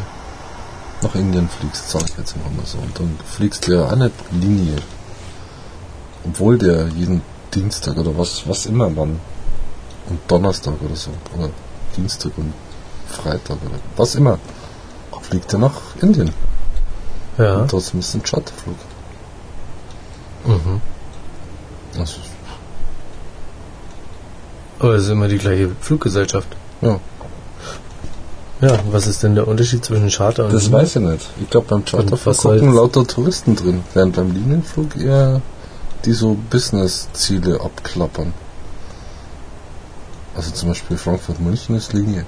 [1.02, 4.12] nach Indien fliegst, sag ich jetzt mal so, und dann fliegst du ja auch nicht
[4.32, 4.76] Linie.
[6.24, 7.22] Obwohl der jeden
[7.54, 9.20] Dienstag oder was, was immer wann,
[10.08, 11.50] und Donnerstag oder so, oder
[11.96, 12.52] Dienstag und
[13.08, 14.38] Freitag oder was immer,
[15.22, 16.32] fliegt er nach Indien.
[17.38, 17.58] Ja.
[17.58, 18.76] Und trotzdem ist es ein Charterflug.
[20.44, 20.80] Mhm.
[21.98, 22.18] Also,
[24.78, 26.48] Aber es ist immer die gleiche Fluggesellschaft.
[26.82, 27.00] ja,
[28.60, 30.78] Ja, was ist denn der Unterschied zwischen Charter und das Linie?
[30.80, 31.30] weiß ich nicht.
[31.40, 35.40] Ich glaube, beim Charterflug gucken lauter Touristen drin, während beim Linienflug eher
[36.04, 38.32] die so Business-Ziele abklappern.
[40.36, 42.24] Also zum Beispiel Frankfurt-München ist Linie.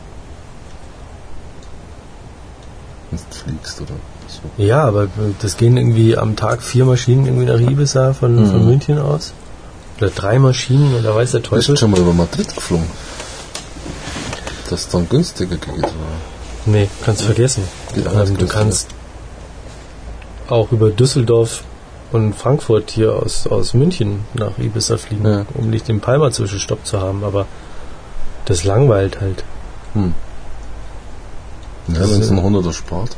[3.11, 3.95] Wenn du fliegst oder
[4.29, 4.63] so.
[4.63, 5.09] Ja, aber
[5.41, 8.67] das gehen irgendwie am Tag vier Maschinen irgendwie nach Ibiza von, von Mhm.
[8.67, 9.33] München aus.
[9.99, 11.75] Oder drei Maschinen oder weiß der Bist Teufel.
[11.75, 12.87] du schon mal über Madrid geflogen?
[14.71, 15.79] Das ist dann günstiger geht.
[15.79, 15.89] Oder?
[16.67, 17.65] Nee, kannst vergessen.
[17.97, 18.89] Ähm, du kannst
[20.49, 21.65] auch über Düsseldorf
[22.13, 25.47] und Frankfurt hier aus, aus München nach Ibiza fliegen, Ja.
[25.55, 27.47] um nicht den Palma-Zwischenstopp zu haben, aber
[28.45, 29.45] das langweilt halt.
[29.95, 30.15] Hm.
[31.89, 33.17] Ja, Das wenn es ein 100er spart.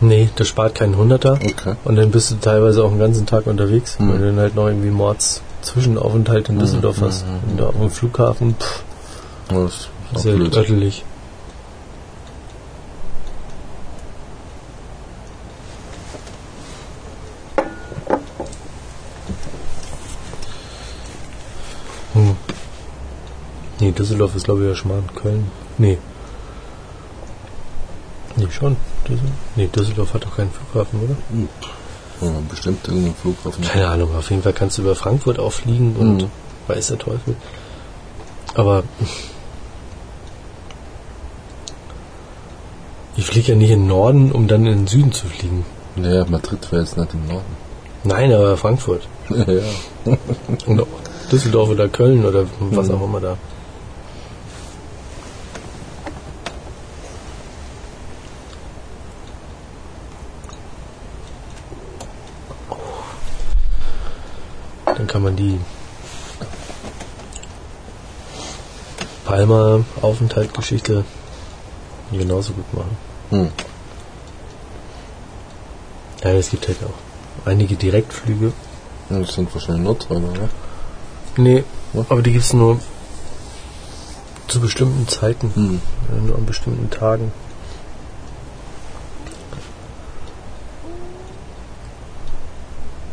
[0.00, 1.34] Nee, das spart keinen Hunderter.
[1.34, 1.76] Okay.
[1.84, 4.10] Und dann bist du teilweise auch den ganzen Tag unterwegs, Mhm.
[4.10, 7.26] weil du dann halt noch irgendwie Mords Zwischenaufenthalt in Mhm, Düsseldorf mhm, hast.
[7.26, 7.50] mhm.
[7.50, 8.82] Und da auf dem Flughafen, pff,
[9.48, 10.56] Das ist halt blöd.
[10.56, 11.04] örtlich.
[22.14, 22.36] Hm.
[23.80, 25.04] Nee, Düsseldorf ist glaube ich ja Schmarrn.
[25.14, 25.50] Köln.
[25.78, 25.98] Nee.
[28.36, 28.76] Nee, schon.
[29.08, 29.32] Düsseldorf.
[29.56, 31.16] Nee, Düsseldorf hat doch keinen Flughafen, oder?
[32.22, 33.64] Ja, bestimmt irgendein Flughafen.
[33.64, 36.30] Keine Ahnung, auf jeden Fall kannst du über Frankfurt auch fliegen und Mhm.
[36.68, 37.34] weiß der Teufel.
[38.54, 38.84] Aber
[43.16, 45.64] ich fliege ja nicht in den Norden, um dann in den Süden zu fliegen.
[45.96, 47.56] Naja, Madrid wäre jetzt nicht im Norden.
[48.04, 49.02] Nein, aber Frankfurt.
[49.28, 50.16] ja.
[50.66, 50.86] Und
[51.30, 52.94] Düsseldorf oder Köln oder was Mhm.
[52.94, 53.36] auch immer da.
[64.84, 65.60] Dann kann man die
[69.24, 71.04] Palma-Aufenthaltgeschichte
[72.10, 72.96] genauso gut machen.
[73.30, 73.48] Hm.
[76.24, 78.52] Ja, es gibt halt auch einige Direktflüge.
[79.10, 80.48] Ja, Das sind wahrscheinlich nur teurer, oder?
[81.36, 81.62] Nee,
[81.92, 82.04] Ja.
[82.08, 82.80] aber die gibt es nur
[84.48, 85.80] zu bestimmten Zeiten, Hm.
[86.10, 87.30] ja, nur an bestimmten Tagen.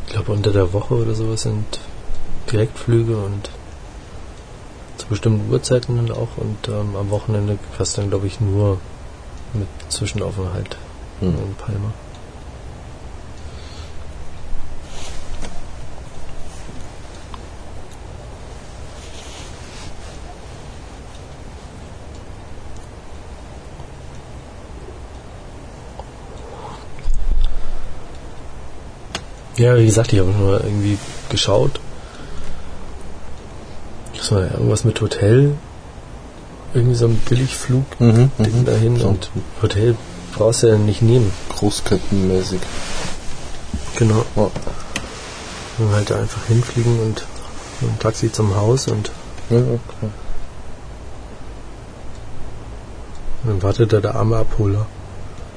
[0.07, 1.65] Ich glaube, unter der Woche oder sowas sind
[2.51, 3.49] Direktflüge und
[4.97, 6.37] zu bestimmten Uhrzeiten dann auch.
[6.37, 8.79] Und ähm, am Wochenende fast dann, glaube ich, nur
[9.53, 10.77] mit Zwischenaufenthalt
[11.19, 11.35] Hm.
[11.35, 11.91] in Palma.
[29.57, 30.97] Ja, wie gesagt, ich habe nur irgendwie
[31.29, 31.81] geschaut.
[34.29, 35.53] War ja irgendwas mit Hotel.
[36.73, 38.31] Irgendwie so ein Billigflug Mhm.
[38.37, 39.07] Ding dahin So.
[39.07, 39.31] und
[39.61, 39.95] Hotel
[40.35, 41.31] brauchst du ja nicht nehmen.
[41.57, 42.59] Großkettenmäßig.
[43.95, 44.23] Genau.
[44.35, 44.49] Ja.
[45.79, 47.25] Und halt einfach hinfliegen und
[47.81, 49.11] mit dem Taxi zum Haus und
[49.49, 50.09] Ja, okay.
[53.45, 54.85] dann wartet da der arme Abholer.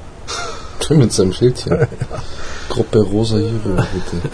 [0.89, 1.87] Mit seinem Schildchen.
[2.69, 3.51] Gruppe Rosa Hero,
[3.93, 4.29] bitte.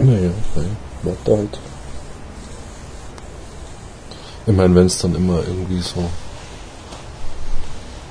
[0.00, 0.30] Ja.
[0.54, 0.76] Naja, okay.
[1.24, 1.58] Warte halt.
[4.46, 6.08] Ich meine, wenn es dann immer irgendwie so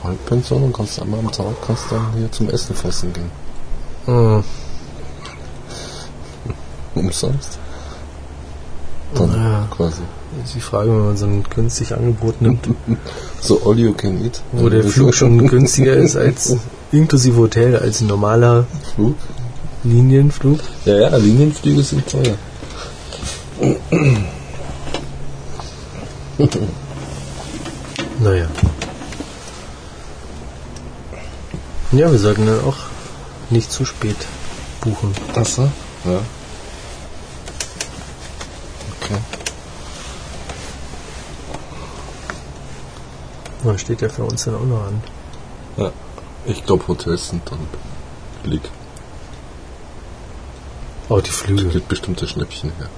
[0.03, 3.31] Halbpension und kannst einmal am Tag kannst dann hier zum Essen fressen gehen.
[4.05, 4.43] Mhm.
[6.95, 7.57] Umsonst.
[9.15, 9.67] Dann Ja.
[9.75, 10.01] quasi.
[10.43, 12.67] Ist die Frage, wenn man so ein günstig Angebot nimmt,
[13.41, 14.41] So all you can eat.
[14.51, 16.55] wo der Flug schon günstiger ist als
[16.91, 19.15] inklusive Hotel als ein normaler Flug.
[19.83, 20.59] Linienflug.
[20.85, 22.37] Ja, ja, Linienflüge sind teuer.
[28.19, 28.47] Naja.
[31.91, 32.77] Ja, wir sollten dann auch
[33.49, 34.17] nicht zu spät
[34.81, 35.13] buchen.
[35.33, 35.63] Das so?
[36.03, 36.19] Ja.
[39.01, 39.17] Okay.
[43.63, 45.01] Das steht ja für uns dann auch noch an.
[45.77, 45.91] Ja.
[46.45, 47.59] Ich glaube, Hotels sind dann
[48.43, 48.61] billig.
[51.09, 51.65] Auch die Flüge.
[51.65, 52.89] Gibt bestimmte Schnäppchen her.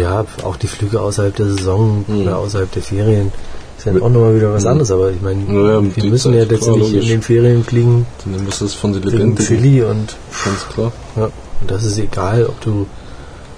[0.00, 2.22] Ja, auch die Flüge außerhalb der Saison Mhm.
[2.22, 3.32] oder außerhalb der Ferien
[3.78, 4.68] ist ja auch nochmal wieder was Mhm.
[4.70, 4.90] anderes.
[4.90, 7.64] Aber ich meine, Ja, ja, wir die müssen ja Zeit, klar, letztendlich in den Ferien
[7.64, 9.36] fliegen Dann muss das von den Lebendigen.
[9.46, 10.92] Chili und Ganz klar.
[11.16, 11.24] ja,
[11.60, 12.86] und das ist egal, ob du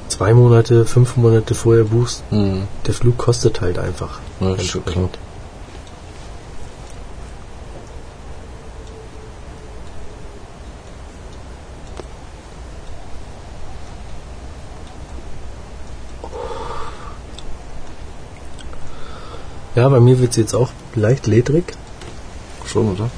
[0.09, 2.23] zwei Monate, fünf Monate vorher buchst.
[2.31, 2.63] Mhm.
[2.87, 4.21] Der Flug kostet halt einfach.
[4.41, 5.09] Ja, ist schon klar.
[19.81, 21.73] Ja, bei mir wird es jetzt auch leicht ledrig,
[22.67, 23.09] Schon, oder?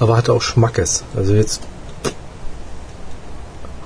[0.00, 1.04] aber hat auch Schmackes.
[1.14, 1.60] Also jetzt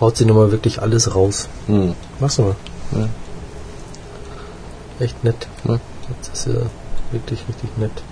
[0.01, 1.51] haut sie nochmal wirklich alles raus.
[2.19, 2.57] Machst du mal.
[2.93, 3.09] Ja.
[4.99, 5.47] Echt nett.
[5.69, 5.79] Ja.
[6.33, 6.63] Das ist ja
[7.13, 8.03] wirklich richtig nett.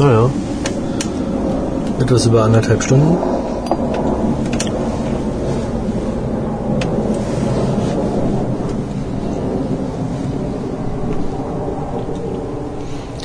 [0.00, 0.30] Naja.
[2.10, 3.16] Etwas über anderthalb Stunden.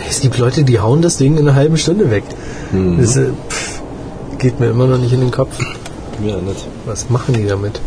[0.07, 2.25] Es gibt Leute, die hauen das Ding in einer halben Stunde weg.
[2.71, 2.99] Mhm.
[3.01, 3.81] Das äh, pff,
[4.37, 5.57] geht mir immer noch nicht in den Kopf.
[6.19, 6.67] Mir nicht.
[6.85, 7.81] Was machen die damit?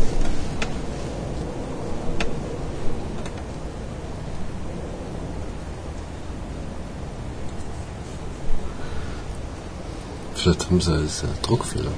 [10.49, 10.97] Vielleicht haben sie
[11.43, 11.91] Druckfehler.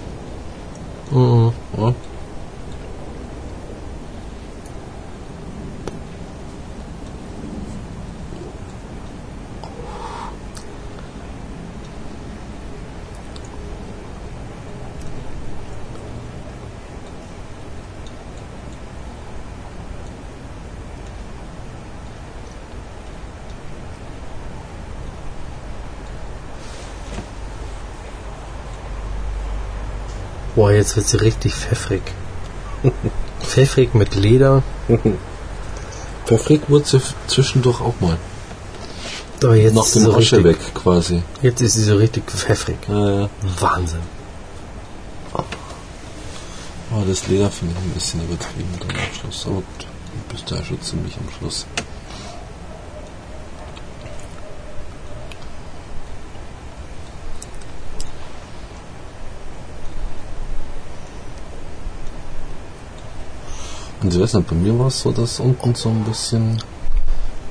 [1.11, 1.53] Mhm.
[1.78, 1.94] Ja?
[30.53, 32.01] Boah, jetzt wird sie richtig pfeffrig.
[33.39, 34.63] pfeffrig mit Leder.
[36.25, 38.17] Pfeffrig wurde sie zwischendurch auch mal.
[39.43, 41.23] Aber jetzt Nach ist dem sie so Asche weg quasi.
[41.41, 42.77] Jetzt ist sie so richtig pfeffrig.
[42.87, 43.29] Ja, ja.
[43.59, 44.01] Wahnsinn.
[45.33, 49.45] Aber das Leder finde ich ein bisschen übertrieben am Schluss.
[49.45, 51.65] Aber du bist ja schon ziemlich am Schluss.
[64.02, 66.60] Und ich weiß nicht, bei mir war es so, dass unten so ein bisschen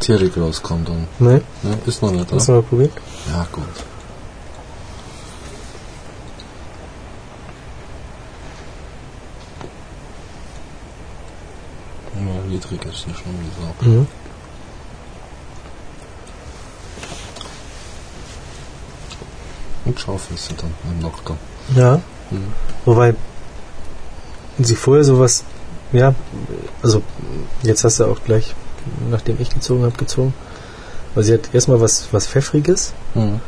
[0.00, 1.06] Tierig rauskommt dann.
[1.18, 1.42] Ne?
[1.62, 2.36] Ja, ist noch nicht da.
[2.36, 2.92] Hast du mal probiert?
[3.28, 3.64] Ja, gut.
[12.14, 13.82] Ja, niedrig ist sie schon gesagt.
[13.82, 14.06] Mhm.
[19.84, 21.38] Und scharf ist sie dann im Nachgang.
[21.76, 22.00] Ja.
[22.30, 22.52] Mhm.
[22.86, 23.14] Wobei
[24.58, 25.44] sie vorher sowas,
[25.92, 26.14] ja,
[26.82, 27.02] also
[27.62, 28.54] jetzt hast du auch gleich,
[29.10, 30.34] nachdem ich gezogen habe, gezogen.
[31.14, 33.40] Weil sie hat erstmal was, was Pfeffriges Mhm.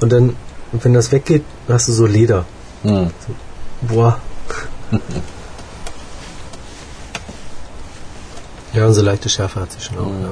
[0.00, 0.36] und dann,
[0.72, 2.46] wenn das weggeht, hast du so Leder.
[2.82, 3.10] Mhm.
[3.82, 4.18] Boah.
[8.72, 10.22] ja, und so leichte Schärfe hat sie schon auch, Mhm.
[10.22, 10.30] ja.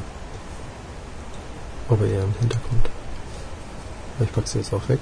[1.90, 2.88] Aber eher im Hintergrund.
[4.20, 4.98] Ich pack sie jetzt auch weg.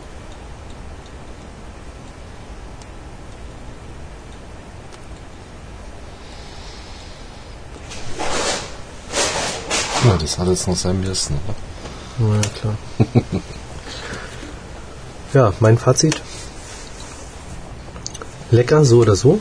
[10.27, 11.39] Das hat jetzt noch sein müssen.
[12.19, 12.35] oder?
[12.35, 12.75] Ja, klar.
[15.35, 16.21] ja, mein Fazit.
[18.51, 19.41] Lecker, so oder so.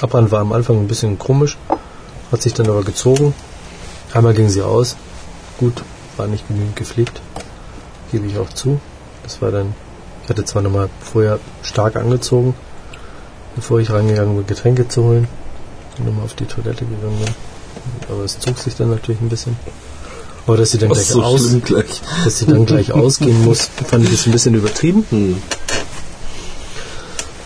[0.00, 1.58] Abbrand war am Anfang ein bisschen komisch,
[2.32, 3.34] hat sich dann aber gezogen.
[4.14, 4.96] Einmal ging sie aus.
[5.58, 5.82] Gut,
[6.16, 7.20] war nicht genügend gepflegt.
[8.10, 8.80] Gebe ich auch zu.
[9.24, 9.74] Das war dann,
[10.22, 12.54] ich hatte zwar nochmal vorher stark angezogen,
[13.56, 15.28] bevor ich reingegangen bin, Getränke zu holen.
[15.98, 17.34] Und nochmal auf die Toilette gegangen bin.
[18.10, 19.56] Aber es zog sich dann natürlich ein bisschen.
[20.46, 22.00] Aber dass sie dann gleich so aus, gleich.
[22.24, 25.06] dass sie dann gleich ausgehen muss, fand ich das ein bisschen übertrieben.
[25.10, 25.42] Hm.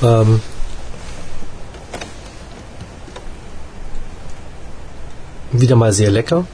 [0.03, 0.41] Ähm,
[5.53, 6.47] wieder mal sehr lecker.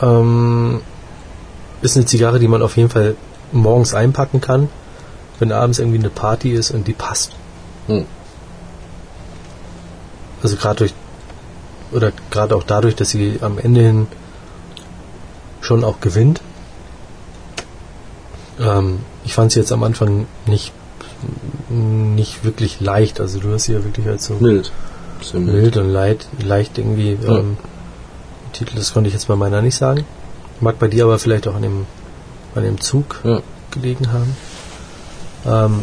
[0.00, 0.80] Ähm,
[1.82, 3.16] ist eine Zigarre, die man auf jeden Fall
[3.52, 4.68] morgens einpacken kann,
[5.38, 7.32] wenn abends irgendwie eine Party ist und die passt.
[7.86, 8.06] Hm.
[10.42, 10.94] Also gerade durch
[11.92, 14.06] oder gerade auch dadurch, dass sie am Ende hin
[15.60, 16.40] schon auch gewinnt.
[18.60, 20.72] Ähm, ich fand sie jetzt am Anfang nicht
[21.68, 23.20] nicht wirklich leicht.
[23.20, 24.70] Also du hast sie ja wirklich als so Mild.
[25.20, 25.76] Sehr mild.
[25.76, 27.18] und leicht, leicht irgendwie.
[27.20, 27.38] Ja.
[27.38, 27.56] Ähm,
[28.52, 30.04] Titel, das konnte ich jetzt bei meiner nicht sagen.
[30.60, 31.86] Mag bei dir aber vielleicht auch an dem,
[32.54, 33.40] an dem Zug Ja.
[33.72, 34.36] gelegen haben.
[35.46, 35.80] Ähm,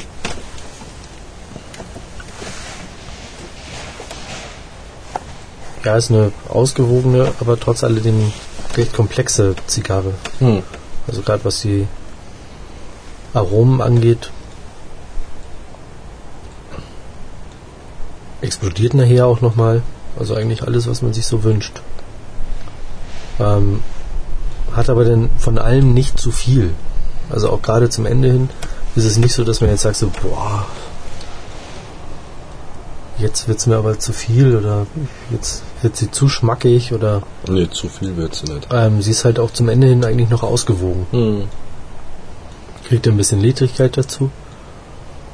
[5.85, 8.33] ja, ist eine ausgewogene, aber trotz alledem
[8.75, 10.13] recht komplexe Zigarre.
[10.39, 10.63] Hm.
[11.07, 11.87] Also gerade was die
[13.33, 14.31] Aromen angeht,
[18.41, 19.83] explodiert nachher auch nochmal.
[20.17, 21.81] Also eigentlich alles, was man sich so wünscht.
[23.39, 23.83] Ähm,
[24.73, 26.71] hat aber dann von allem nicht zu viel.
[27.29, 28.49] Also auch gerade zum Ende hin
[28.95, 30.65] ist es nicht so, dass man jetzt sagt so, boah,
[33.17, 34.85] jetzt wird's mir aber zu viel oder
[35.31, 38.67] jetzt wird sie zu schmackig oder Nee, zu viel wird sie nicht.
[38.71, 41.05] ähm, sie ist halt auch zum Ende hin eigentlich noch ausgewogen.
[41.11, 41.43] Hm.
[42.87, 44.29] Kriegt ein bisschen Ledrigkeit dazu.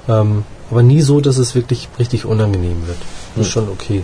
[0.08, 2.98] Ähm, aber nie so, dass es wirklich richtig unangenehm wird.
[3.36, 3.52] Ist Hm.
[3.52, 4.04] schon okay.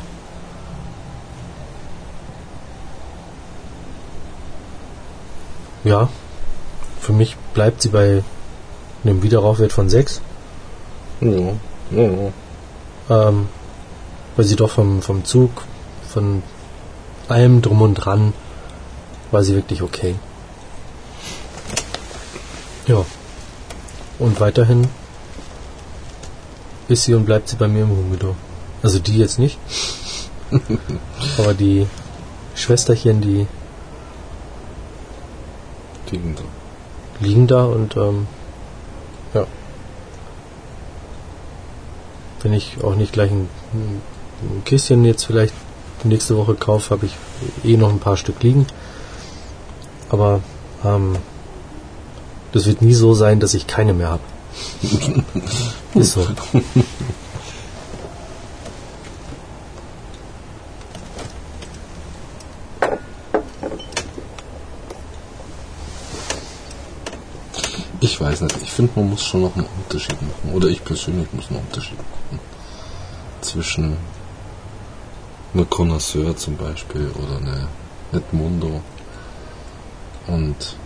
[5.84, 6.10] Ja,
[7.00, 8.24] für mich bleibt sie bei
[9.04, 10.22] einem Wiederrauchwert von 6.
[11.22, 11.30] Ja,
[11.92, 12.32] ja, ja.
[13.30, 13.48] Ähm,
[14.38, 15.64] weil sie doch vom, vom Zug,
[16.08, 16.44] von
[17.28, 18.34] allem drum und dran,
[19.32, 20.16] war sie wirklich okay.
[22.86, 23.04] Ja.
[24.20, 24.88] Und weiterhin
[26.88, 28.36] ist sie und bleibt sie bei mir im Humidor.
[28.82, 29.60] Also die jetzt nicht.
[31.38, 31.88] Aber die
[32.56, 33.48] Schwesterchen, die
[36.10, 36.44] Liegen da.
[37.20, 38.28] liegen da und ähm,
[39.34, 39.46] ja.
[42.42, 44.02] Wenn ich auch nicht gleich ein, ein
[44.66, 45.54] Kistchen jetzt vielleicht
[46.04, 47.16] nächste Woche kaufe, habe ich
[47.64, 48.68] eh noch ein paar Stück liegen.
[50.10, 50.42] Aber
[50.86, 51.16] ähm,
[52.52, 54.24] das wird nie so sein, dass ich keine mehr habe.
[55.94, 56.26] Ist so.
[68.00, 68.58] Ich weiß nicht.
[68.62, 70.52] Ich finde, man muss schon noch einen Unterschied machen.
[70.54, 72.40] Oder ich persönlich muss einen Unterschied machen.
[73.42, 73.98] Zwischen
[75.58, 77.68] einer Connoisseur zum Beispiel oder eine
[78.14, 78.82] Edmundo
[80.28, 80.78] und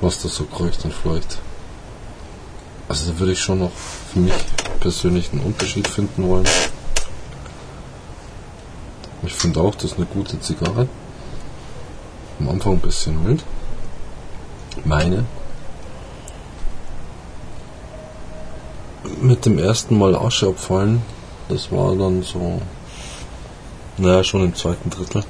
[0.00, 1.38] was da so kreucht und fleucht.
[2.88, 3.70] Also da würde ich schon noch
[4.12, 4.32] für mich
[4.80, 6.48] persönlich einen Unterschied finden wollen.
[9.22, 10.88] Ich finde auch, das ist eine gute Zigarre.
[12.40, 13.44] Am Anfang ein bisschen mild.
[14.84, 15.24] Meine.
[19.20, 21.02] Mit dem ersten Mal Asche abfallen,
[21.52, 22.62] das war dann so,
[23.98, 25.22] naja, schon im zweiten Drittel,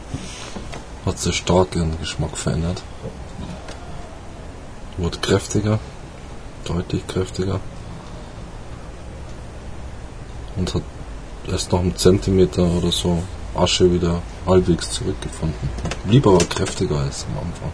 [1.04, 2.82] hat sich stark ihren Geschmack verändert.
[4.98, 5.80] Wurde kräftiger,
[6.64, 7.58] deutlich kräftiger.
[10.56, 10.82] Und hat
[11.48, 13.22] erst noch einen Zentimeter oder so
[13.54, 15.68] Asche wieder halbwegs zurückgefunden.
[16.04, 17.72] Blieb aber kräftiger als am Anfang.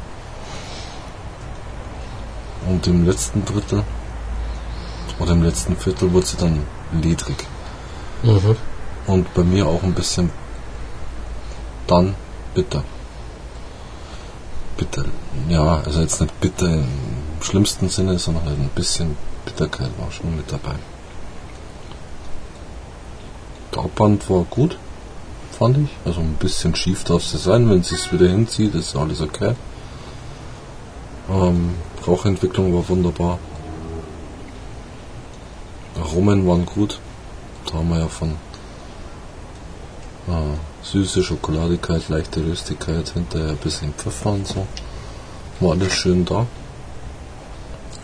[2.66, 3.84] Und im letzten Drittel
[5.18, 6.62] oder im letzten Viertel wurde sie dann
[6.92, 7.46] ledrig.
[8.22, 8.56] Mhm.
[9.06, 10.30] Und bei mir auch ein bisschen
[11.86, 12.14] dann
[12.54, 12.84] bitter.
[14.76, 15.04] Bitter.
[15.48, 16.88] Ja, also jetzt nicht bitter im
[17.40, 20.74] schlimmsten Sinne, sondern halt ein bisschen Bitterkeit war schon mit dabei.
[23.74, 24.78] Der Abband war gut,
[25.58, 25.90] fand ich.
[26.04, 29.54] Also ein bisschen schief darf sie sein, wenn sie es wieder hinzieht, ist alles okay.
[31.30, 31.74] Ähm,
[32.06, 33.38] Rauchentwicklung war wunderbar.
[35.98, 37.00] Aromen waren gut.
[37.70, 38.30] Da haben wir ja von
[40.28, 44.66] äh, süße Schokoladigkeit, leichte Röstigkeit, hinterher ein bisschen Pfeffer und so.
[45.60, 46.46] War alles schön da.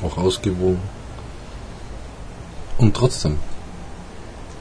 [0.03, 0.83] Auch ausgewogen.
[2.77, 3.39] Und trotzdem,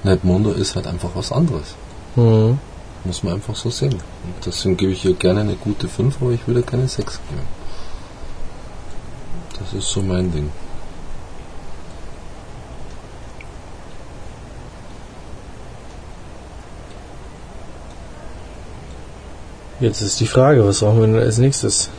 [0.03, 1.75] Netmundo ist halt einfach was anderes.
[2.15, 2.59] Mhm.
[3.03, 3.93] Muss man einfach so sehen.
[3.93, 7.41] Und deswegen gebe ich ihr gerne eine gute 5, aber ich würde keine 6 geben.
[9.59, 10.49] Das ist so mein Ding.
[19.79, 21.89] Jetzt ist die Frage, was rauchen wir denn als nächstes?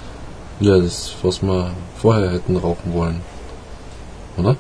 [0.61, 3.21] Ja, das, was wir vorher hätten rauchen wollen.
[4.37, 4.57] Oder?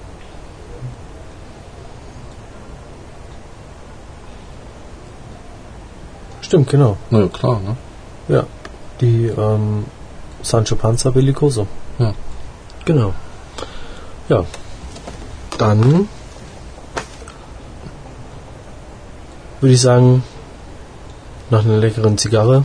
[6.40, 6.96] Stimmt, genau.
[7.10, 7.76] Na ja, klar, ne?
[8.28, 8.46] Ja.
[9.00, 9.86] Die ähm,
[10.42, 11.66] Sancho Panza Bellicoso.
[11.98, 12.14] Ja.
[12.84, 13.14] Genau.
[14.28, 14.44] Ja.
[15.58, 16.08] Dann
[19.60, 20.22] würde ich sagen,
[21.50, 22.64] nach einer leckeren Zigarre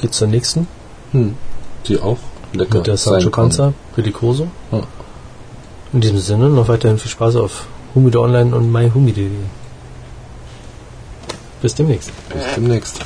[0.00, 0.66] geht's zur nächsten.
[1.12, 1.34] Hm.
[1.86, 2.18] Die auch
[2.52, 3.30] lecker mit der Sancho.
[3.30, 4.48] Panza Bellicoso.
[4.72, 4.82] Ja.
[5.92, 9.30] In diesem Sinne noch weiterhin viel Spaß auf Humido Online und myhumi.de.
[11.62, 12.12] Bis demnächst.
[12.28, 13.00] Bis demnächst.